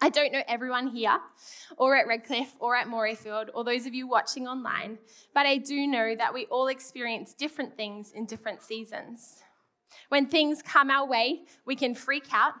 I 0.00 0.10
don't 0.10 0.32
know 0.32 0.42
everyone 0.46 0.86
here, 0.86 1.18
or 1.76 1.96
at 1.96 2.06
Redcliffe, 2.06 2.54
or 2.60 2.76
at 2.76 2.86
Morayfield, 2.86 3.48
or 3.52 3.64
those 3.64 3.84
of 3.84 3.94
you 3.94 4.06
watching 4.06 4.46
online, 4.46 4.98
but 5.34 5.44
I 5.44 5.56
do 5.56 5.88
know 5.88 6.14
that 6.14 6.32
we 6.32 6.46
all 6.46 6.68
experience 6.68 7.34
different 7.34 7.76
things 7.76 8.12
in 8.12 8.24
different 8.24 8.62
seasons. 8.62 9.42
When 10.08 10.26
things 10.26 10.62
come 10.62 10.90
our 10.90 11.04
way, 11.04 11.42
we 11.66 11.74
can 11.74 11.96
freak 11.96 12.26
out, 12.32 12.54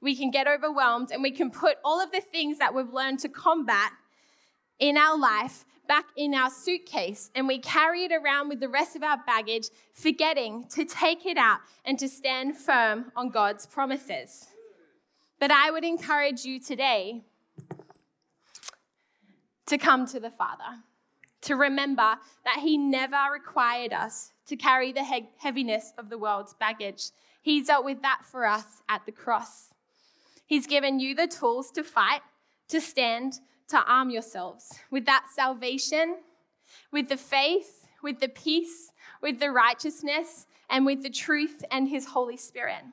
we 0.00 0.14
can 0.14 0.30
get 0.30 0.46
overwhelmed 0.46 1.10
and 1.10 1.20
we 1.20 1.32
can 1.32 1.50
put 1.50 1.78
all 1.84 2.00
of 2.00 2.12
the 2.12 2.20
things 2.20 2.58
that 2.58 2.72
we've 2.72 2.92
learned 2.92 3.18
to 3.20 3.28
combat 3.28 3.90
in 4.78 4.96
our 4.96 5.18
life 5.18 5.64
back 5.88 6.06
in 6.16 6.32
our 6.32 6.48
suitcase 6.48 7.30
and 7.34 7.46
we 7.48 7.58
carry 7.58 8.04
it 8.04 8.12
around 8.12 8.48
with 8.48 8.60
the 8.60 8.68
rest 8.68 8.94
of 8.94 9.02
our 9.02 9.18
baggage, 9.26 9.68
forgetting 9.92 10.66
to 10.70 10.84
take 10.84 11.26
it 11.26 11.36
out 11.36 11.58
and 11.84 11.98
to 11.98 12.08
stand 12.08 12.56
firm 12.56 13.10
on 13.16 13.30
God's 13.30 13.66
promises. 13.66 14.46
But 15.44 15.52
I 15.52 15.70
would 15.70 15.84
encourage 15.84 16.46
you 16.46 16.58
today 16.58 17.20
to 19.66 19.76
come 19.76 20.06
to 20.06 20.18
the 20.18 20.30
Father, 20.30 20.80
to 21.42 21.54
remember 21.54 22.16
that 22.46 22.60
He 22.60 22.78
never 22.78 23.18
required 23.30 23.92
us 23.92 24.32
to 24.46 24.56
carry 24.56 24.90
the 24.90 25.04
heaviness 25.36 25.92
of 25.98 26.08
the 26.08 26.16
world's 26.16 26.54
baggage. 26.54 27.10
He 27.42 27.62
dealt 27.62 27.84
with 27.84 28.00
that 28.00 28.22
for 28.24 28.46
us 28.46 28.64
at 28.88 29.04
the 29.04 29.12
cross. 29.12 29.74
He's 30.46 30.66
given 30.66 30.98
you 30.98 31.14
the 31.14 31.26
tools 31.26 31.70
to 31.72 31.84
fight, 31.84 32.22
to 32.68 32.80
stand, 32.80 33.40
to 33.68 33.84
arm 33.86 34.08
yourselves 34.08 34.72
with 34.90 35.04
that 35.04 35.26
salvation, 35.34 36.20
with 36.90 37.10
the 37.10 37.18
faith, 37.18 37.86
with 38.02 38.18
the 38.20 38.30
peace, 38.30 38.92
with 39.20 39.40
the 39.40 39.50
righteousness, 39.50 40.46
and 40.70 40.86
with 40.86 41.02
the 41.02 41.10
truth 41.10 41.62
and 41.70 41.90
His 41.90 42.06
Holy 42.06 42.38
Spirit. 42.38 42.84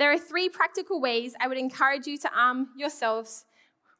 There 0.00 0.10
are 0.10 0.18
three 0.18 0.48
practical 0.48 1.00
ways 1.00 1.34
I 1.40 1.46
would 1.46 1.58
encourage 1.58 2.08
you 2.08 2.18
to 2.18 2.30
arm 2.36 2.70
yourselves 2.76 3.44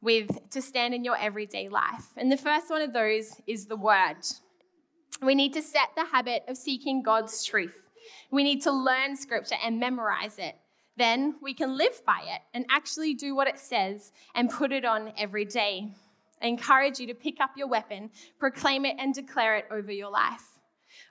with 0.03 0.51
to 0.51 0.61
stand 0.61 0.95
in 0.95 1.05
your 1.05 1.17
everyday 1.17 1.69
life. 1.69 2.07
And 2.17 2.33
the 2.33 2.37
first 2.37 2.71
one 2.71 2.83
of 2.83 2.93
those 2.93 3.41
is 3.47 3.67
the 3.67 3.77
Word. 3.77 4.17
We 5.23 5.37
need 5.37 5.53
to 5.53 5.63
set 5.63 5.91
the 5.95 6.07
habit 6.07 6.43
of 6.49 6.57
seeking 6.57 7.03
God's 7.03 7.45
truth. 7.45 7.89
We 8.33 8.43
need 8.43 8.63
to 8.63 8.73
learn 8.73 9.15
Scripture 9.15 9.57
and 9.63 9.79
memorize 9.79 10.39
it 10.39 10.57
then 11.01 11.37
we 11.41 11.55
can 11.55 11.79
live 11.79 12.05
by 12.05 12.21
it 12.27 12.43
and 12.53 12.67
actually 12.69 13.15
do 13.15 13.35
what 13.35 13.49
it 13.49 13.59
says 13.59 14.13
and 14.35 14.51
put 14.51 14.71
it 14.71 14.85
on 14.85 15.15
every 15.17 15.47
day. 15.47 15.89
I 16.43 16.47
encourage 16.47 17.01
you 17.01 17.07
to 17.07 17.15
pick 17.15 17.41
up 17.41 17.53
your 17.57 17.69
weapon, 17.69 18.11
proclaim 18.39 18.85
it, 18.85 18.97
and 18.99 19.15
declare 19.15 19.57
it 19.57 19.65
over 19.71 19.91
your 19.91 20.11
life. 20.11 20.45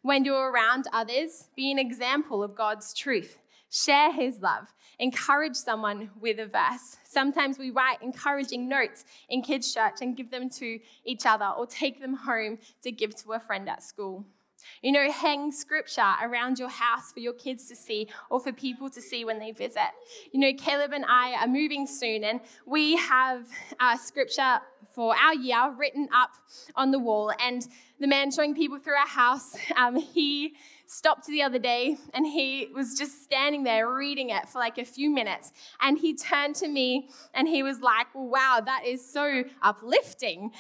When 0.04 0.26
you're 0.26 0.52
around 0.52 0.86
others, 0.94 1.48
be 1.56 1.72
an 1.72 1.80
example 1.80 2.44
of 2.44 2.56
God's 2.56 2.94
truth. 2.94 3.40
Share 3.70 4.12
his 4.12 4.40
love. 4.42 4.74
Encourage 4.98 5.56
someone 5.56 6.10
with 6.20 6.40
a 6.40 6.46
verse. 6.46 6.98
Sometimes 7.06 7.58
we 7.58 7.70
write 7.70 8.02
encouraging 8.02 8.68
notes 8.68 9.06
in 9.30 9.42
kids' 9.42 9.74
church 9.74 9.96
and 10.02 10.18
give 10.18 10.32
them 10.32 10.50
to 10.50 10.80
each 11.06 11.26
other 11.26 11.46
or 11.46 11.66
take 11.66 12.02
them 12.02 12.14
home 12.14 12.58
to 12.82 12.92
give 12.92 13.16
to 13.24 13.34
a 13.34 13.40
friend 13.40 13.70
at 13.70 13.84
school. 13.84 14.26
You 14.82 14.92
know, 14.92 15.12
hang 15.12 15.52
scripture 15.52 16.14
around 16.22 16.60
your 16.60 16.70
house 16.70 17.12
for 17.12 17.20
your 17.20 17.34
kids 17.34 17.68
to 17.68 17.76
see 17.76 18.08
or 18.30 18.40
for 18.40 18.52
people 18.52 18.90
to 18.90 19.02
see 19.02 19.26
when 19.26 19.40
they 19.40 19.52
visit. 19.52 19.90
You 20.32 20.40
know, 20.40 20.52
Caleb 20.58 20.92
and 20.94 21.06
I 21.08 21.34
are 21.42 21.48
moving 21.48 21.88
soon, 21.88 22.24
and 22.24 22.42
we 22.66 22.98
have 22.98 23.48
uh, 23.80 23.98
scripture 23.98 24.60
for 24.94 25.16
our 25.16 25.36
year 25.36 25.74
written 25.78 26.10
up 26.14 26.32
on 26.76 26.92
the 26.92 27.00
wall. 27.00 27.32
And 27.40 27.68
the 28.00 28.08
man 28.08 28.32
showing 28.32 28.56
people 28.56 28.80
through 28.80 28.96
our 28.96 29.08
house, 29.08 29.56
um, 29.78 29.96
he 29.96 30.56
stopped 30.90 31.28
the 31.28 31.44
other 31.44 31.60
day 31.60 31.96
and 32.16 32.26
he 32.26 32.68
was 32.74 32.98
just 32.98 33.24
standing 33.24 33.64
there 33.64 33.94
reading 33.94 34.32
it 34.32 34.50
for 34.50 34.58
like 34.58 34.80
a 34.80 34.84
few 34.84 35.12
minutes. 35.12 35.54
And 35.80 36.00
he 36.00 36.16
turned 36.16 36.56
to 36.56 36.68
me 36.68 37.10
and 37.36 37.48
he 37.48 37.62
was 37.62 37.80
like, 37.80 38.08
Wow, 38.16 38.60
that 38.66 38.86
is 38.86 39.08
so 39.08 39.44
uplifting. 39.62 40.52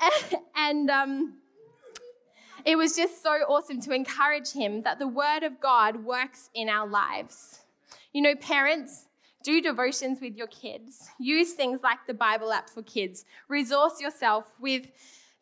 and, 0.56 0.90
um, 0.90 1.38
it 2.66 2.76
was 2.76 2.94
just 2.94 3.22
so 3.22 3.30
awesome 3.48 3.80
to 3.82 3.92
encourage 3.92 4.52
him 4.52 4.82
that 4.82 4.98
the 4.98 5.08
Word 5.08 5.42
of 5.42 5.58
God 5.58 6.04
works 6.04 6.50
in 6.54 6.68
our 6.68 6.86
lives. 6.86 7.60
You 8.12 8.20
know, 8.20 8.34
parents, 8.34 9.06
do 9.42 9.62
devotions 9.62 10.20
with 10.20 10.36
your 10.36 10.48
kids. 10.48 11.08
Use 11.18 11.52
things 11.52 11.80
like 11.82 12.00
the 12.06 12.12
Bible 12.12 12.52
app 12.52 12.68
for 12.68 12.82
kids. 12.82 13.24
Resource 13.48 14.02
yourself 14.02 14.52
with 14.60 14.90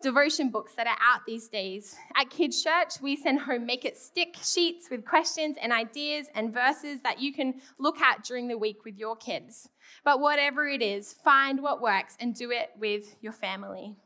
devotion 0.02 0.50
books 0.50 0.74
that 0.74 0.86
are 0.86 0.98
out 1.00 1.20
these 1.26 1.48
days. 1.48 1.96
At 2.16 2.30
Kids 2.30 2.62
Church, 2.62 3.00
we 3.00 3.16
send 3.16 3.40
home 3.40 3.66
make 3.66 3.84
it 3.84 3.96
stick 3.96 4.36
sheets 4.42 4.88
with 4.90 5.04
questions 5.04 5.56
and 5.60 5.72
ideas 5.72 6.28
and 6.34 6.52
verses 6.52 7.00
that 7.02 7.20
you 7.20 7.32
can 7.32 7.54
look 7.78 8.00
at 8.00 8.24
during 8.24 8.48
the 8.48 8.58
week 8.58 8.84
with 8.84 8.98
your 8.98 9.16
kids. 9.16 9.68
But 10.04 10.20
whatever 10.20 10.68
it 10.68 10.82
is, 10.82 11.14
find 11.24 11.62
what 11.62 11.80
works 11.80 12.16
and 12.20 12.34
do 12.34 12.50
it 12.50 12.70
with 12.78 13.16
your 13.20 13.32
family. 13.32 13.96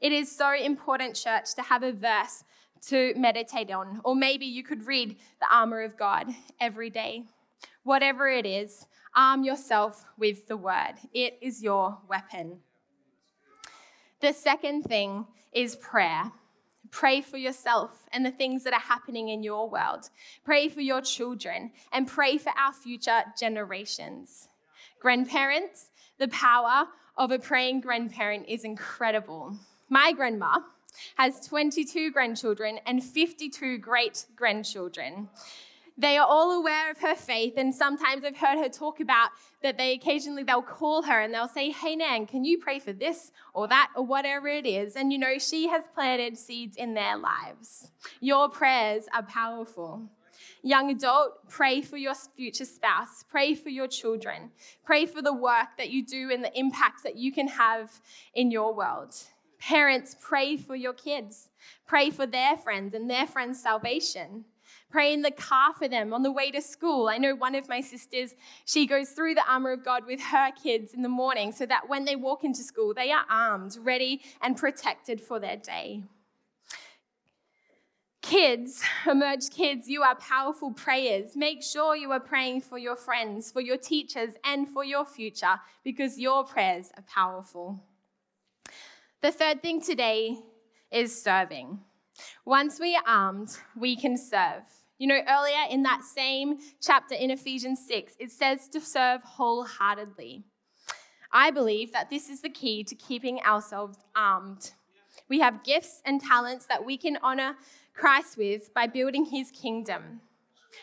It 0.00 0.12
is 0.12 0.34
so 0.34 0.52
important, 0.52 1.14
church, 1.14 1.54
to 1.54 1.62
have 1.62 1.82
a 1.82 1.92
verse 1.92 2.44
to 2.88 3.14
meditate 3.16 3.70
on. 3.70 4.00
Or 4.04 4.14
maybe 4.14 4.46
you 4.46 4.64
could 4.64 4.86
read 4.86 5.16
the 5.40 5.46
armor 5.54 5.82
of 5.82 5.96
God 5.96 6.28
every 6.60 6.90
day. 6.90 7.24
Whatever 7.82 8.28
it 8.28 8.46
is, 8.46 8.86
arm 9.14 9.44
yourself 9.44 10.04
with 10.18 10.48
the 10.48 10.56
word. 10.56 10.94
It 11.12 11.38
is 11.42 11.62
your 11.62 11.98
weapon. 12.08 12.60
The 14.20 14.32
second 14.34 14.82
thing 14.82 15.26
is 15.52 15.76
prayer. 15.76 16.30
Pray 16.90 17.22
for 17.22 17.38
yourself 17.38 18.06
and 18.12 18.24
the 18.24 18.30
things 18.30 18.64
that 18.64 18.74
are 18.74 18.80
happening 18.80 19.28
in 19.28 19.42
your 19.42 19.68
world. 19.70 20.10
Pray 20.44 20.68
for 20.68 20.80
your 20.80 21.00
children 21.00 21.70
and 21.92 22.06
pray 22.06 22.36
for 22.36 22.52
our 22.58 22.72
future 22.72 23.22
generations. 23.38 24.48
Grandparents, 24.98 25.88
the 26.18 26.28
power 26.28 26.88
of 27.16 27.30
a 27.30 27.38
praying 27.38 27.80
grandparent 27.80 28.46
is 28.48 28.64
incredible. 28.64 29.56
My 29.88 30.12
grandma 30.12 30.58
has 31.16 31.46
22 31.46 32.10
grandchildren 32.10 32.78
and 32.84 33.02
52 33.02 33.78
great 33.78 34.26
grandchildren. 34.36 35.30
They 36.00 36.16
are 36.16 36.26
all 36.26 36.52
aware 36.52 36.90
of 36.90 36.96
her 37.00 37.14
faith, 37.14 37.54
and 37.58 37.74
sometimes 37.74 38.24
I've 38.24 38.38
heard 38.38 38.56
her 38.56 38.70
talk 38.70 39.00
about 39.00 39.32
that 39.62 39.76
they 39.76 39.92
occasionally 39.92 40.42
they'll 40.42 40.62
call 40.62 41.02
her 41.02 41.20
and 41.20 41.34
they'll 41.34 41.46
say, 41.46 41.70
Hey 41.70 41.94
Nan, 41.94 42.26
can 42.26 42.42
you 42.42 42.56
pray 42.56 42.78
for 42.78 42.94
this 42.94 43.32
or 43.52 43.68
that 43.68 43.90
or 43.94 44.06
whatever 44.06 44.48
it 44.48 44.64
is? 44.64 44.96
And 44.96 45.12
you 45.12 45.18
know, 45.18 45.36
she 45.38 45.68
has 45.68 45.84
planted 45.94 46.38
seeds 46.38 46.78
in 46.78 46.94
their 46.94 47.18
lives. 47.18 47.90
Your 48.20 48.48
prayers 48.48 49.08
are 49.12 49.24
powerful. 49.24 50.08
Young 50.62 50.90
adult, 50.90 51.46
pray 51.50 51.82
for 51.82 51.98
your 51.98 52.14
future 52.14 52.64
spouse. 52.64 53.22
Pray 53.28 53.54
for 53.54 53.68
your 53.68 53.86
children. 53.86 54.52
Pray 54.86 55.04
for 55.04 55.20
the 55.20 55.34
work 55.34 55.76
that 55.76 55.90
you 55.90 56.02
do 56.02 56.30
and 56.30 56.42
the 56.42 56.58
impacts 56.58 57.02
that 57.02 57.16
you 57.16 57.30
can 57.30 57.46
have 57.46 58.00
in 58.34 58.50
your 58.50 58.74
world. 58.74 59.14
Parents, 59.58 60.16
pray 60.18 60.56
for 60.56 60.74
your 60.74 60.94
kids. 60.94 61.50
Pray 61.86 62.08
for 62.08 62.24
their 62.24 62.56
friends 62.56 62.94
and 62.94 63.10
their 63.10 63.26
friends' 63.26 63.62
salvation. 63.62 64.46
Pray 64.90 65.12
in 65.12 65.22
the 65.22 65.30
car 65.30 65.72
for 65.72 65.86
them 65.86 66.12
on 66.12 66.22
the 66.22 66.32
way 66.32 66.50
to 66.50 66.60
school. 66.60 67.08
I 67.08 67.18
know 67.18 67.34
one 67.36 67.54
of 67.54 67.68
my 67.68 67.80
sisters, 67.80 68.34
she 68.64 68.86
goes 68.86 69.10
through 69.10 69.34
the 69.34 69.48
armor 69.48 69.70
of 69.70 69.84
God 69.84 70.04
with 70.04 70.20
her 70.20 70.50
kids 70.50 70.94
in 70.94 71.02
the 71.02 71.08
morning 71.08 71.52
so 71.52 71.64
that 71.66 71.88
when 71.88 72.04
they 72.04 72.16
walk 72.16 72.42
into 72.42 72.62
school, 72.62 72.92
they 72.92 73.12
are 73.12 73.24
armed, 73.30 73.78
ready, 73.82 74.20
and 74.42 74.56
protected 74.56 75.20
for 75.20 75.38
their 75.38 75.56
day. 75.56 76.02
Kids, 78.20 78.82
emerge 79.10 79.48
kids, 79.50 79.88
you 79.88 80.02
are 80.02 80.14
powerful 80.16 80.72
prayers. 80.72 81.36
Make 81.36 81.62
sure 81.62 81.96
you 81.96 82.10
are 82.12 82.20
praying 82.20 82.62
for 82.62 82.76
your 82.76 82.96
friends, 82.96 83.50
for 83.50 83.60
your 83.60 83.76
teachers, 83.76 84.34
and 84.44 84.68
for 84.68 84.84
your 84.84 85.04
future 85.04 85.60
because 85.84 86.18
your 86.18 86.44
prayers 86.44 86.90
are 86.96 87.04
powerful. 87.04 87.82
The 89.22 89.32
third 89.32 89.62
thing 89.62 89.80
today 89.80 90.38
is 90.90 91.22
serving. 91.22 91.80
Once 92.44 92.78
we 92.78 92.96
are 92.96 93.02
armed, 93.06 93.56
we 93.76 93.96
can 93.96 94.16
serve. 94.16 94.64
You 95.00 95.06
know, 95.06 95.20
earlier 95.26 95.64
in 95.70 95.82
that 95.84 96.04
same 96.04 96.58
chapter 96.78 97.14
in 97.14 97.30
Ephesians 97.30 97.80
6, 97.88 98.16
it 98.20 98.30
says 98.30 98.68
to 98.68 98.82
serve 98.82 99.22
wholeheartedly. 99.22 100.44
I 101.32 101.50
believe 101.50 101.90
that 101.94 102.10
this 102.10 102.28
is 102.28 102.42
the 102.42 102.50
key 102.50 102.84
to 102.84 102.94
keeping 102.94 103.40
ourselves 103.40 103.96
armed. 104.14 104.72
We 105.26 105.40
have 105.40 105.64
gifts 105.64 106.02
and 106.04 106.20
talents 106.20 106.66
that 106.66 106.84
we 106.84 106.98
can 106.98 107.16
honor 107.22 107.56
Christ 107.94 108.36
with 108.36 108.74
by 108.74 108.88
building 108.88 109.24
his 109.24 109.50
kingdom. 109.50 110.20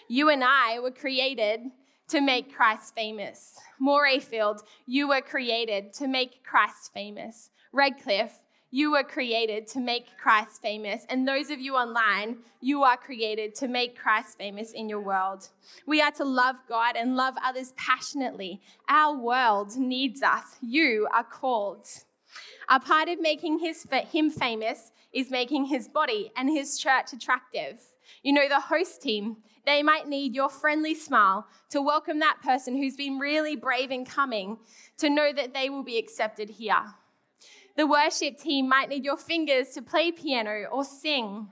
You 0.07 0.29
and 0.29 0.43
I 0.43 0.79
were 0.79 0.89
created 0.89 1.59
to 2.07 2.19
make 2.19 2.55
Christ 2.55 2.95
famous. 2.95 3.53
Morayfield, 3.79 4.61
you 4.87 5.09
were 5.09 5.21
created 5.21 5.93
to 5.93 6.07
make 6.07 6.43
Christ 6.43 6.91
famous. 6.91 7.51
Redcliffe, 7.71 8.39
you 8.71 8.91
were 8.91 9.03
created 9.03 9.67
to 9.67 9.79
make 9.79 10.17
Christ 10.17 10.61
famous. 10.61 11.05
And 11.09 11.27
those 11.27 11.49
of 11.49 11.59
you 11.59 11.75
online, 11.75 12.37
you 12.59 12.83
are 12.83 12.97
created 12.97 13.55
to 13.55 13.67
make 13.67 13.97
Christ 13.97 14.37
famous 14.37 14.71
in 14.71 14.89
your 14.89 14.99
world. 14.99 15.47
We 15.85 16.01
are 16.01 16.11
to 16.11 16.25
love 16.25 16.57
God 16.67 16.95
and 16.95 17.15
love 17.15 17.35
others 17.43 17.73
passionately. 17.77 18.61
Our 18.89 19.17
world 19.17 19.77
needs 19.77 20.21
us. 20.21 20.57
You 20.61 21.07
are 21.13 21.23
called. 21.23 21.87
A 22.69 22.79
part 22.79 23.07
of 23.07 23.21
making 23.21 23.59
his, 23.59 23.87
him 24.11 24.29
famous 24.29 24.91
is 25.13 25.31
making 25.31 25.65
his 25.65 25.87
body 25.87 26.31
and 26.35 26.49
his 26.49 26.77
church 26.77 27.13
attractive. 27.13 27.81
You 28.21 28.33
know, 28.33 28.49
the 28.49 28.59
host 28.59 29.01
team, 29.01 29.37
they 29.65 29.81
might 29.81 30.07
need 30.07 30.35
your 30.35 30.49
friendly 30.49 30.93
smile 30.93 31.47
to 31.69 31.81
welcome 31.81 32.19
that 32.19 32.39
person 32.43 32.75
who's 32.75 32.95
been 32.95 33.17
really 33.17 33.55
brave 33.55 33.91
in 33.91 34.05
coming 34.05 34.57
to 34.97 35.09
know 35.09 35.31
that 35.33 35.53
they 35.53 35.69
will 35.69 35.83
be 35.83 35.97
accepted 35.97 36.49
here. 36.49 36.83
The 37.77 37.85
worship 37.85 38.39
team 38.39 38.67
might 38.67 38.89
need 38.89 39.05
your 39.05 39.17
fingers 39.17 39.69
to 39.69 39.83
play 39.83 40.11
piano 40.11 40.65
or 40.71 40.83
sing. 40.83 41.47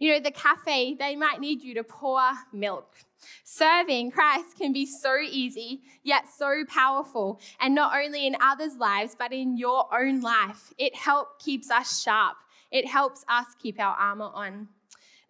You 0.00 0.12
know, 0.12 0.20
the 0.20 0.32
cafe, 0.32 0.94
they 0.94 1.14
might 1.14 1.40
need 1.40 1.62
you 1.62 1.72
to 1.74 1.84
pour 1.84 2.20
milk. 2.52 2.96
Serving 3.44 4.10
Christ 4.10 4.58
can 4.58 4.72
be 4.72 4.84
so 4.84 5.16
easy, 5.18 5.82
yet 6.02 6.24
so 6.28 6.64
powerful, 6.68 7.40
and 7.60 7.74
not 7.74 7.96
only 7.96 8.26
in 8.26 8.36
others' 8.40 8.76
lives, 8.76 9.14
but 9.16 9.32
in 9.32 9.56
your 9.56 9.86
own 9.94 10.20
life. 10.20 10.72
It 10.78 10.96
helps 10.96 11.44
keeps 11.44 11.70
us 11.70 12.02
sharp. 12.02 12.36
It 12.72 12.86
helps 12.86 13.24
us 13.28 13.46
keep 13.62 13.80
our 13.80 13.94
armor 13.94 14.30
on. 14.34 14.68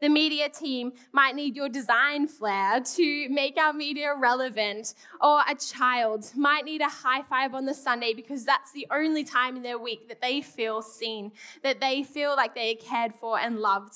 The 0.05 0.11
media 0.11 0.51
team 0.51 0.93
might 1.13 1.35
need 1.35 1.57
your 1.57 1.71
design 1.71 2.29
flair 2.29 2.79
to 2.79 3.29
make 3.31 3.57
our 3.57 3.73
media 3.73 4.13
relevant, 4.15 4.93
or 5.19 5.41
a 5.49 5.55
child 5.55 6.31
might 6.37 6.67
need 6.67 6.83
a 6.83 6.91
high 6.91 7.23
five 7.23 7.55
on 7.55 7.65
the 7.65 7.73
Sunday 7.73 8.13
because 8.13 8.45
that's 8.45 8.71
the 8.73 8.87
only 8.91 9.25
time 9.25 9.57
in 9.57 9.63
their 9.63 9.79
week 9.79 10.09
that 10.09 10.21
they 10.21 10.43
feel 10.43 10.83
seen, 10.83 11.33
that 11.63 11.81
they 11.81 12.03
feel 12.03 12.37
like 12.37 12.55
they 12.55 12.73
are 12.73 12.87
cared 12.87 13.15
for 13.15 13.41
and 13.41 13.61
loved. 13.61 13.95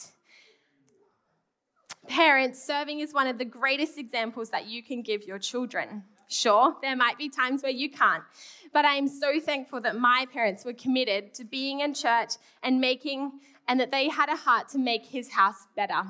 Parents, 2.07 2.65
serving 2.65 3.01
is 3.01 3.13
one 3.13 3.27
of 3.27 3.37
the 3.37 3.45
greatest 3.45 3.99
examples 3.99 4.49
that 4.49 4.65
you 4.65 4.83
can 4.83 5.03
give 5.03 5.25
your 5.25 5.39
children. 5.39 6.05
Sure, 6.31 6.75
there 6.81 6.97
might 6.97 7.19
be 7.19 7.29
times 7.29 7.63
where 7.63 7.71
you 7.71 7.91
can't, 7.91 8.25
but 8.73 8.87
I 8.87 8.95
am 8.95 9.09
so 9.09 9.41
thankful 9.41 9.83
that 9.83 9.97
my 9.97 10.27
parents 10.33 10.65
were 10.65 10.73
committed 10.73 11.35
to 11.35 11.45
being 11.45 11.81
in 11.81 11.93
church 11.93 12.33
and 12.63 12.81
making 12.81 13.41
and 13.69 13.79
that 13.79 13.91
they 13.91 14.09
had 14.09 14.29
a 14.29 14.37
heart 14.37 14.69
to 14.71 14.79
make 14.79 15.05
his 15.05 15.31
house 15.31 15.67
better. 15.77 16.03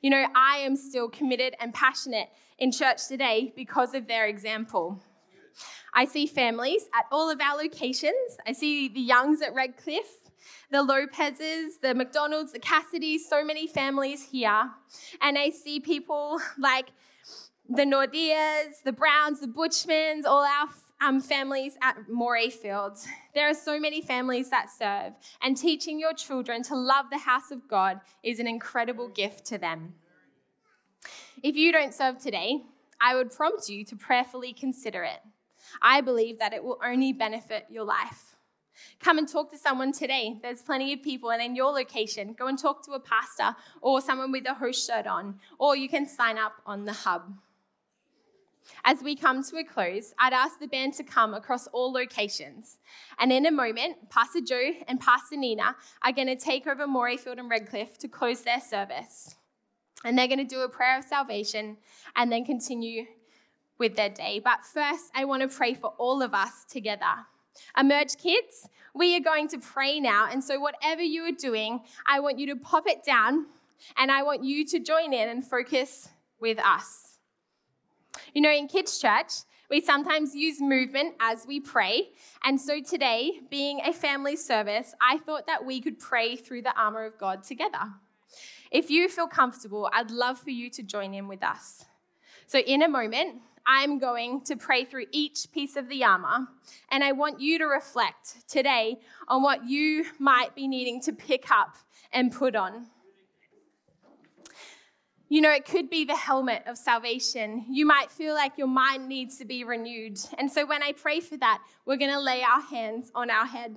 You 0.00 0.10
know, 0.10 0.26
I 0.34 0.58
am 0.58 0.76
still 0.76 1.08
committed 1.08 1.54
and 1.60 1.72
passionate 1.72 2.28
in 2.58 2.72
church 2.72 3.06
today 3.08 3.52
because 3.54 3.94
of 3.94 4.06
their 4.06 4.26
example. 4.26 5.02
I 5.94 6.06
see 6.06 6.26
families 6.26 6.88
at 6.94 7.04
all 7.12 7.30
of 7.30 7.40
our 7.40 7.56
locations. 7.56 8.38
I 8.46 8.52
see 8.52 8.88
the 8.88 9.00
Youngs 9.00 9.42
at 9.42 9.54
Redcliffe, 9.54 10.30
the 10.70 10.82
Lopez's, 10.82 11.78
the 11.78 11.94
McDonald's, 11.94 12.52
the 12.52 12.60
Cassidys, 12.60 13.20
so 13.28 13.44
many 13.44 13.66
families 13.66 14.24
here. 14.24 14.70
And 15.20 15.36
I 15.36 15.50
see 15.50 15.80
people 15.80 16.40
like 16.58 16.86
the 17.68 17.84
Nordias, 17.84 18.82
the 18.84 18.92
Browns, 18.92 19.40
the 19.40 19.48
Butchmans, 19.48 20.24
all 20.24 20.44
our 20.44 20.68
um, 21.02 21.20
families 21.20 21.76
at 21.82 21.96
Morayfields. 22.08 23.06
There 23.34 23.48
are 23.48 23.54
so 23.54 23.80
many 23.80 24.00
families 24.00 24.50
that 24.50 24.70
serve, 24.70 25.14
and 25.42 25.56
teaching 25.56 25.98
your 25.98 26.14
children 26.14 26.62
to 26.64 26.76
love 26.76 27.06
the 27.10 27.18
house 27.18 27.50
of 27.50 27.66
God 27.68 28.00
is 28.22 28.38
an 28.38 28.46
incredible 28.46 29.08
gift 29.08 29.44
to 29.46 29.58
them. 29.58 29.94
If 31.42 31.56
you 31.56 31.72
don't 31.72 31.92
serve 31.92 32.18
today, 32.18 32.62
I 33.00 33.16
would 33.16 33.32
prompt 33.32 33.68
you 33.68 33.84
to 33.86 33.96
prayerfully 33.96 34.52
consider 34.52 35.02
it. 35.02 35.20
I 35.80 36.00
believe 36.02 36.38
that 36.38 36.52
it 36.52 36.62
will 36.62 36.78
only 36.84 37.12
benefit 37.12 37.66
your 37.68 37.84
life. 37.84 38.36
Come 39.00 39.18
and 39.18 39.28
talk 39.28 39.50
to 39.50 39.58
someone 39.58 39.92
today. 39.92 40.38
There's 40.40 40.62
plenty 40.62 40.92
of 40.92 41.02
people, 41.02 41.32
and 41.32 41.42
in 41.42 41.56
your 41.56 41.72
location, 41.72 42.34
go 42.38 42.46
and 42.46 42.58
talk 42.58 42.84
to 42.84 42.92
a 42.92 43.00
pastor 43.00 43.56
or 43.80 44.00
someone 44.00 44.30
with 44.30 44.46
a 44.46 44.54
host 44.54 44.86
shirt 44.86 45.06
on, 45.08 45.40
or 45.58 45.74
you 45.76 45.88
can 45.88 46.06
sign 46.06 46.38
up 46.38 46.54
on 46.64 46.84
the 46.84 46.92
hub. 46.92 47.34
As 48.84 49.02
we 49.02 49.16
come 49.16 49.42
to 49.44 49.56
a 49.56 49.64
close, 49.64 50.14
I'd 50.18 50.32
ask 50.32 50.58
the 50.58 50.66
band 50.66 50.94
to 50.94 51.04
come 51.04 51.34
across 51.34 51.66
all 51.68 51.92
locations. 51.92 52.78
And 53.18 53.32
in 53.32 53.46
a 53.46 53.50
moment, 53.50 54.10
Pastor 54.10 54.40
Joe 54.40 54.72
and 54.88 55.00
Pastor 55.00 55.36
Nina 55.36 55.76
are 56.02 56.12
going 56.12 56.28
to 56.28 56.36
take 56.36 56.66
over 56.66 56.86
Morayfield 56.86 57.38
and 57.38 57.50
Redcliffe 57.50 57.98
to 57.98 58.08
close 58.08 58.42
their 58.42 58.60
service. 58.60 59.34
And 60.04 60.18
they're 60.18 60.26
going 60.26 60.38
to 60.38 60.44
do 60.44 60.60
a 60.60 60.68
prayer 60.68 60.98
of 60.98 61.04
salvation 61.04 61.76
and 62.16 62.30
then 62.30 62.44
continue 62.44 63.06
with 63.78 63.96
their 63.96 64.10
day. 64.10 64.40
But 64.42 64.64
first, 64.64 65.10
I 65.14 65.24
want 65.24 65.42
to 65.42 65.48
pray 65.48 65.74
for 65.74 65.92
all 65.98 66.22
of 66.22 66.34
us 66.34 66.64
together. 66.68 67.26
Emerge 67.78 68.16
kids, 68.16 68.68
we 68.94 69.16
are 69.16 69.20
going 69.20 69.48
to 69.48 69.58
pray 69.58 70.00
now. 70.00 70.28
And 70.30 70.42
so, 70.42 70.58
whatever 70.58 71.02
you 71.02 71.22
are 71.24 71.32
doing, 71.32 71.80
I 72.06 72.20
want 72.20 72.38
you 72.38 72.46
to 72.46 72.56
pop 72.56 72.84
it 72.86 73.04
down 73.04 73.46
and 73.96 74.10
I 74.10 74.22
want 74.22 74.44
you 74.44 74.64
to 74.66 74.78
join 74.78 75.12
in 75.12 75.28
and 75.28 75.44
focus 75.44 76.08
with 76.40 76.58
us. 76.58 77.11
You 78.34 78.42
know, 78.42 78.52
in 78.52 78.68
kids' 78.68 78.98
church, 78.98 79.32
we 79.70 79.80
sometimes 79.80 80.34
use 80.34 80.60
movement 80.60 81.14
as 81.20 81.46
we 81.46 81.58
pray. 81.58 82.10
And 82.44 82.60
so 82.60 82.80
today, 82.80 83.40
being 83.50 83.80
a 83.80 83.92
family 83.92 84.36
service, 84.36 84.94
I 85.00 85.18
thought 85.18 85.46
that 85.46 85.64
we 85.64 85.80
could 85.80 85.98
pray 85.98 86.36
through 86.36 86.62
the 86.62 86.78
armor 86.78 87.06
of 87.06 87.18
God 87.18 87.42
together. 87.42 87.92
If 88.70 88.90
you 88.90 89.08
feel 89.08 89.28
comfortable, 89.28 89.88
I'd 89.92 90.10
love 90.10 90.38
for 90.38 90.50
you 90.50 90.68
to 90.70 90.82
join 90.82 91.14
in 91.14 91.26
with 91.26 91.42
us. 91.42 91.84
So, 92.46 92.58
in 92.58 92.82
a 92.82 92.88
moment, 92.88 93.40
I'm 93.66 93.98
going 93.98 94.42
to 94.42 94.56
pray 94.56 94.84
through 94.84 95.06
each 95.10 95.50
piece 95.52 95.76
of 95.76 95.88
the 95.88 96.04
armor, 96.04 96.48
and 96.90 97.04
I 97.04 97.12
want 97.12 97.40
you 97.40 97.58
to 97.58 97.64
reflect 97.64 98.48
today 98.48 98.98
on 99.28 99.42
what 99.42 99.68
you 99.68 100.04
might 100.18 100.54
be 100.54 100.66
needing 100.66 101.00
to 101.02 101.12
pick 101.12 101.50
up 101.50 101.76
and 102.12 102.32
put 102.32 102.56
on. 102.56 102.86
You 105.32 105.40
know, 105.40 105.50
it 105.50 105.64
could 105.64 105.88
be 105.88 106.04
the 106.04 106.14
helmet 106.14 106.62
of 106.66 106.76
salvation. 106.76 107.64
You 107.70 107.86
might 107.86 108.12
feel 108.12 108.34
like 108.34 108.58
your 108.58 108.66
mind 108.66 109.08
needs 109.08 109.38
to 109.38 109.46
be 109.46 109.64
renewed. 109.64 110.18
And 110.36 110.52
so 110.52 110.66
when 110.66 110.82
I 110.82 110.92
pray 110.92 111.20
for 111.20 111.38
that, 111.38 111.62
we're 111.86 111.96
going 111.96 112.10
to 112.10 112.20
lay 112.20 112.42
our 112.42 112.60
hands 112.60 113.10
on 113.14 113.30
our 113.30 113.46
head. 113.46 113.74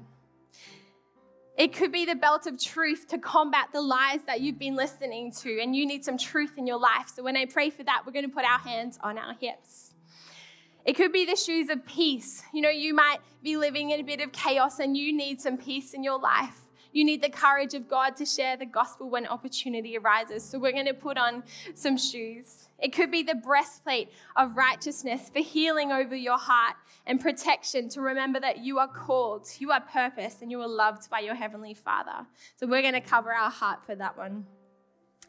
It 1.57 1.71
could 1.71 1.93
be 1.93 2.03
the 2.03 2.15
belt 2.15 2.45
of 2.45 2.61
truth 2.61 3.07
to 3.07 3.17
combat 3.17 3.69
the 3.71 3.79
lies 3.79 4.19
that 4.27 4.41
you've 4.41 4.59
been 4.59 4.75
listening 4.75 5.31
to, 5.43 5.61
and 5.61 5.73
you 5.73 5.85
need 5.85 6.03
some 6.03 6.17
truth 6.17 6.57
in 6.57 6.67
your 6.67 6.77
life. 6.77 7.09
So 7.15 7.23
when 7.23 7.37
I 7.37 7.45
pray 7.45 7.69
for 7.69 7.83
that, 7.83 8.03
we're 8.05 8.11
going 8.11 8.27
to 8.27 8.35
put 8.35 8.43
our 8.43 8.59
hands 8.59 8.99
on 9.01 9.17
our 9.17 9.33
hips. 9.39 9.93
It 10.83 10.97
could 10.97 11.13
be 11.13 11.25
the 11.25 11.37
shoes 11.37 11.69
of 11.69 11.85
peace. 11.85 12.43
You 12.53 12.63
know, 12.63 12.69
you 12.69 12.93
might 12.93 13.19
be 13.41 13.55
living 13.55 13.91
in 13.91 14.01
a 14.01 14.03
bit 14.03 14.19
of 14.19 14.33
chaos 14.33 14.79
and 14.79 14.97
you 14.97 15.13
need 15.15 15.39
some 15.39 15.55
peace 15.55 15.93
in 15.93 16.03
your 16.03 16.19
life. 16.19 16.64
You 16.95 17.03
need 17.03 17.21
the 17.21 17.29
courage 17.29 17.73
of 17.73 17.89
God 17.89 18.15
to 18.15 18.25
share 18.25 18.55
the 18.55 18.65
gospel 18.65 19.09
when 19.09 19.27
opportunity 19.27 19.97
arises. 19.97 20.45
So 20.45 20.57
we're 20.57 20.71
going 20.71 20.85
to 20.85 20.93
put 20.93 21.17
on 21.17 21.43
some 21.73 21.97
shoes. 21.97 22.69
It 22.79 22.93
could 22.93 23.11
be 23.11 23.21
the 23.21 23.35
breastplate 23.35 24.13
of 24.37 24.55
righteousness 24.55 25.29
for 25.29 25.39
healing 25.39 25.91
over 25.91 26.15
your 26.15 26.37
heart 26.37 26.77
and 27.05 27.19
protection 27.19 27.89
to 27.89 27.99
remember 27.99 28.39
that 28.39 28.59
you 28.59 28.79
are 28.79 28.87
called, 28.87 29.45
you 29.59 29.71
are 29.71 29.81
purposed, 29.81 30.41
and 30.41 30.49
you 30.49 30.61
are 30.61 30.69
loved 30.69 31.09
by 31.09 31.19
your 31.19 31.35
Heavenly 31.35 31.73
Father. 31.73 32.25
So 32.55 32.65
we're 32.65 32.81
going 32.81 32.93
to 32.93 33.01
cover 33.01 33.33
our 33.33 33.51
heart 33.51 33.85
for 33.85 33.95
that 33.95 34.17
one. 34.17 34.45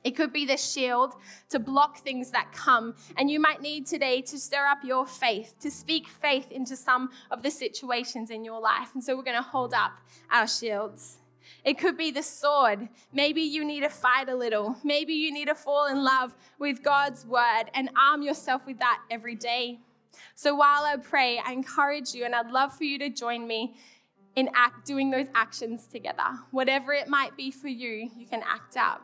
It 0.05 0.15
could 0.15 0.33
be 0.33 0.47
the 0.47 0.57
shield 0.57 1.15
to 1.49 1.59
block 1.59 1.99
things 1.99 2.31
that 2.31 2.53
come. 2.53 2.95
And 3.17 3.29
you 3.29 3.41
might 3.41 3.61
need 3.61 3.87
today 3.87 4.21
to 4.23 4.39
stir 4.39 4.67
up 4.67 4.85
your 4.85 5.05
faith, 5.05 5.57
to 5.63 5.71
speak 5.73 6.07
faith 6.07 6.53
into 6.53 6.77
some 6.77 7.11
of 7.33 7.43
the 7.43 7.51
situations 7.51 8.31
in 8.31 8.45
your 8.45 8.61
life. 8.61 8.91
And 8.95 9.03
so 9.03 9.17
we're 9.17 9.25
going 9.25 9.37
to 9.37 9.43
hold 9.43 9.75
up 9.75 9.99
our 10.31 10.47
shields. 10.47 11.19
It 11.65 11.79
could 11.79 11.97
be 11.97 12.11
the 12.11 12.23
sword. 12.23 12.89
Maybe 13.13 13.43
you 13.43 13.65
need 13.65 13.81
to 13.81 13.89
fight 13.89 14.29
a 14.29 14.35
little. 14.35 14.77
Maybe 14.85 15.15
you 15.15 15.33
need 15.33 15.49
to 15.49 15.55
fall 15.55 15.87
in 15.87 16.03
love 16.03 16.35
with 16.59 16.83
God's 16.83 17.27
word 17.27 17.65
and 17.75 17.91
arm 17.97 18.23
yourself 18.23 18.67
with 18.67 18.79
that 18.79 19.01
every 19.11 19.35
day. 19.35 19.81
So 20.35 20.55
while 20.55 20.85
I 20.85 20.97
pray, 20.97 21.41
I 21.45 21.53
encourage 21.53 22.15
you 22.15 22.25
and 22.25 22.35
I'd 22.35 22.51
love 22.51 22.77
for 22.77 22.85
you 22.85 22.99
to 23.01 23.11
join 23.11 23.47
me 23.47 23.77
in 24.37 24.51
act, 24.55 24.87
doing 24.87 25.11
those 25.11 25.27
actions 25.35 25.87
together. 25.87 26.39
Whatever 26.51 26.93
it 26.93 27.09
might 27.09 27.37
be 27.37 27.51
for 27.51 27.69
you, 27.69 28.11
you 28.17 28.27
can 28.27 28.43
act 28.47 28.77
out. 28.77 29.01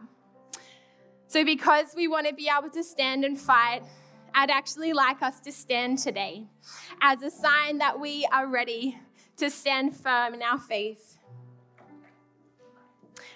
So, 1.27 1.45
because 1.45 1.95
we 1.97 2.09
want 2.09 2.27
to 2.27 2.35
be 2.35 2.51
able 2.55 2.69
to 2.69 2.85
stand 2.85 3.25
and 3.25 3.41
fight, 3.41 3.83
I'd 4.35 4.51
actually 4.51 4.93
like 4.93 5.23
us 5.23 5.41
to 5.41 5.53
stand 5.53 5.99
today 5.99 6.45
as 7.01 7.23
a 7.23 7.31
sign 7.31 7.79
that 7.79 7.99
we 7.99 8.29
are 8.31 8.47
ready 8.47 8.99
to 9.39 9.49
stand 9.49 9.97
firm 9.97 10.35
in 10.35 10.43
our 10.43 10.59
faith. 10.59 11.17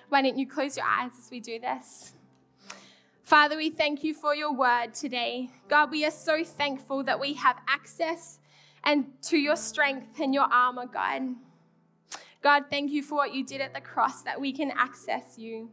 Why 0.09 0.23
don't 0.23 0.39
you 0.39 0.47
close 0.47 0.77
your 0.77 0.87
eyes 0.87 1.13
as 1.19 1.31
we 1.31 1.41
do 1.41 1.59
this? 1.59 2.13
Father, 3.23 3.57
we 3.57 3.71
thank 3.71 4.05
you 4.05 4.15
for 4.15 4.35
your 4.35 4.53
word 4.53 4.95
today. 4.95 5.51
God, 5.69 5.91
we 5.91 6.05
are 6.05 6.13
so 6.13 6.45
thankful 6.45 7.03
that 7.03 7.19
we 7.19 7.35
have 7.35 7.57
access 7.67 8.39
and 8.85 9.07
to 9.23 9.37
your 9.37 9.57
strength 9.57 10.21
and 10.21 10.33
your 10.33 10.45
armor, 10.45 10.87
God. 10.87 11.35
God, 12.41 12.67
thank 12.71 12.93
you 12.93 13.03
for 13.03 13.17
what 13.17 13.35
you 13.35 13.45
did 13.45 13.61
at 13.61 13.75
the 13.75 13.81
cross 13.81 14.23
that 14.23 14.41
we 14.41 14.53
can 14.53 14.71
access 14.71 15.37
you. 15.37 15.71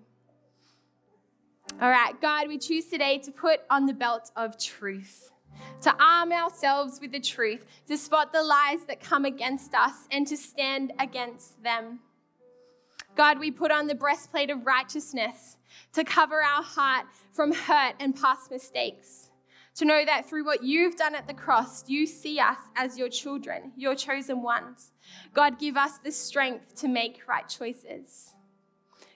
All 1.80 1.89
right, 1.89 2.20
God, 2.20 2.47
we 2.47 2.57
choose 2.57 2.88
today 2.88 3.20
to 3.20 3.32
put 3.32 3.61
on 3.70 3.86
the 3.86 3.93
belt 3.93 4.32
of 4.36 4.57
truth, 4.57 5.32
to 5.82 5.95
arm 6.03 6.32
ourselves 6.32 6.99
with 6.99 7.11
the 7.11 7.20
truth, 7.20 7.66
to 7.88 7.97
spot 7.97 8.34
the 8.34 8.41
lies 8.41 8.86
that 8.88 8.99
come 8.99 9.26
against 9.26 9.76
us 9.76 10.07
and 10.11 10.26
to 10.28 10.36
stand 10.36 10.91
against 10.99 11.61
them. 11.61 11.99
God, 13.16 13.39
we 13.39 13.51
put 13.51 13.72
on 13.72 13.88
the 13.88 13.95
breastplate 13.95 14.49
of 14.49 14.66
righteousness 14.66 15.57
to 15.93 16.03
cover 16.03 16.41
our 16.41 16.64
heart 16.64 17.05
from 17.32 17.51
hurt 17.51 17.95
and 17.99 18.16
past 18.16 18.51
mistakes. 18.51 19.30
To 19.76 19.86
know 19.86 20.05
that 20.05 20.30
through 20.30 20.45
what 20.45 20.64
you've 20.64 20.95
done 20.95 21.16
at 21.16 21.28
the 21.28 21.34
cross, 21.34 21.89
you 21.89 22.05
see 22.05 22.39
us 22.39 22.59
as 22.76 22.97
your 22.97 23.09
children, 23.09 23.72
your 23.76 23.95
chosen 23.95 24.43
ones. 24.43 24.91
God, 25.34 25.57
give 25.57 25.78
us 25.78 25.97
the 25.97 26.11
strength 26.11 26.76
to 26.76 26.88
make 26.88 27.22
right 27.28 27.47
choices. 27.49 28.34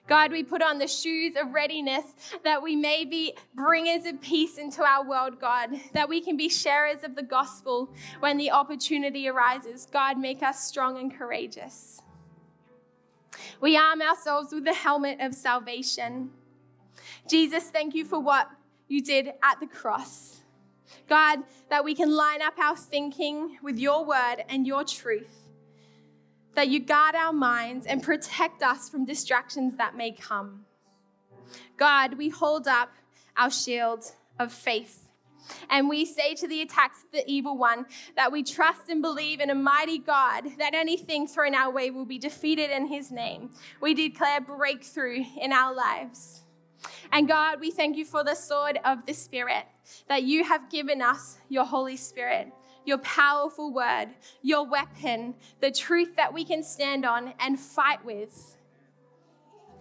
God, 0.08 0.32
we 0.32 0.42
put 0.42 0.62
on 0.62 0.78
the 0.78 0.88
shoes 0.88 1.34
of 1.36 1.52
readiness 1.52 2.04
that 2.42 2.62
we 2.62 2.74
may 2.74 3.04
be 3.04 3.34
bringers 3.54 4.06
of 4.06 4.20
peace 4.22 4.56
into 4.56 4.82
our 4.82 5.06
world, 5.06 5.38
God, 5.38 5.70
that 5.92 6.08
we 6.08 6.20
can 6.20 6.36
be 6.36 6.48
sharers 6.48 7.04
of 7.04 7.14
the 7.14 7.22
gospel 7.22 7.92
when 8.20 8.38
the 8.38 8.50
opportunity 8.50 9.28
arises. 9.28 9.86
God, 9.92 10.18
make 10.18 10.42
us 10.42 10.64
strong 10.64 10.98
and 10.98 11.14
courageous. 11.14 12.00
We 13.60 13.76
arm 13.76 14.02
ourselves 14.02 14.52
with 14.52 14.64
the 14.64 14.74
helmet 14.74 15.20
of 15.20 15.34
salvation. 15.34 16.30
Jesus, 17.28 17.70
thank 17.70 17.94
you 17.94 18.04
for 18.04 18.20
what 18.20 18.48
you 18.88 19.02
did 19.02 19.28
at 19.42 19.60
the 19.60 19.66
cross. 19.66 20.40
God, 21.08 21.40
that 21.70 21.84
we 21.84 21.94
can 21.94 22.14
line 22.14 22.42
up 22.42 22.58
our 22.58 22.76
thinking 22.76 23.58
with 23.62 23.78
your 23.78 24.04
word 24.04 24.44
and 24.48 24.66
your 24.66 24.84
truth. 24.84 25.48
That 26.54 26.68
you 26.68 26.80
guard 26.80 27.14
our 27.14 27.32
minds 27.32 27.86
and 27.86 28.02
protect 28.02 28.62
us 28.62 28.88
from 28.88 29.04
distractions 29.04 29.76
that 29.76 29.96
may 29.96 30.12
come. 30.12 30.64
God, 31.76 32.18
we 32.18 32.28
hold 32.28 32.66
up 32.66 32.90
our 33.36 33.50
shield 33.50 34.04
of 34.38 34.52
faith. 34.52 35.07
And 35.70 35.88
we 35.88 36.04
say 36.04 36.34
to 36.34 36.48
the 36.48 36.62
attacks 36.62 37.04
of 37.04 37.12
the 37.12 37.24
evil 37.30 37.56
one 37.56 37.86
that 38.16 38.32
we 38.32 38.42
trust 38.42 38.88
and 38.88 39.02
believe 39.02 39.40
in 39.40 39.50
a 39.50 39.54
mighty 39.54 39.98
God, 39.98 40.44
that 40.58 40.74
anything 40.74 41.26
thrown 41.26 41.54
our 41.54 41.70
way 41.70 41.90
will 41.90 42.04
be 42.04 42.18
defeated 42.18 42.70
in 42.70 42.86
his 42.86 43.10
name. 43.10 43.50
We 43.80 43.94
declare 43.94 44.40
breakthrough 44.40 45.24
in 45.40 45.52
our 45.52 45.74
lives. 45.74 46.42
And 47.10 47.26
God, 47.26 47.60
we 47.60 47.70
thank 47.70 47.96
you 47.96 48.04
for 48.04 48.22
the 48.22 48.34
sword 48.34 48.78
of 48.84 49.06
the 49.06 49.14
Spirit, 49.14 49.64
that 50.08 50.22
you 50.22 50.44
have 50.44 50.70
given 50.70 51.00
us 51.00 51.38
your 51.48 51.64
Holy 51.64 51.96
Spirit, 51.96 52.52
your 52.84 52.98
powerful 52.98 53.72
word, 53.72 54.08
your 54.42 54.66
weapon, 54.66 55.34
the 55.60 55.70
truth 55.70 56.16
that 56.16 56.32
we 56.32 56.44
can 56.44 56.62
stand 56.62 57.04
on 57.04 57.34
and 57.40 57.58
fight 57.58 58.04
with. 58.04 58.56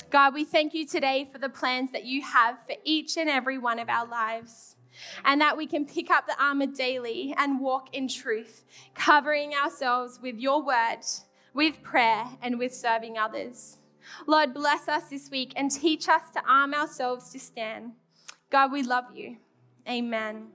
God, 0.10 0.34
we 0.34 0.45
thank 0.45 0.74
you 0.74 0.88
today 0.88 1.28
for 1.30 1.38
the 1.38 1.49
plans 1.49 1.91
that 1.91 2.05
you 2.05 2.22
have 2.22 2.58
for 2.66 2.76
each 2.86 3.18
and 3.18 3.30
every 3.30 3.58
one 3.58 3.78
of 3.78 3.89
our 3.89 4.08
lives. 4.08 4.76
And 5.24 5.41
that 5.41 5.58
we 5.58 5.68
can 5.68 5.86
pick 5.86 6.10
up 6.10 6.28
the 6.28 6.41
armor 6.41 6.68
daily 6.68 7.34
and 7.38 7.60
walk 7.60 7.95
in 7.95 8.08
truth, 8.08 8.64
covering 8.93 9.54
ourselves 9.54 10.20
with 10.22 10.36
your 10.38 10.64
word, 10.64 11.02
with 11.54 11.82
prayer, 11.84 12.26
and 12.41 12.60
with 12.60 12.74
serving 12.74 13.18
others. 13.18 13.78
Lord, 14.26 14.54
bless 14.54 14.88
us 14.88 15.10
this 15.10 15.30
week 15.30 15.54
and 15.56 15.70
teach 15.70 16.08
us 16.08 16.24
to 16.34 16.41
arm 16.48 16.74
ourselves 16.74 17.32
to 17.32 17.39
stand. 17.39 17.93
God, 18.50 18.72
we 18.72 18.84
love 18.84 19.06
you. 19.14 19.38
Amen. 19.88 20.48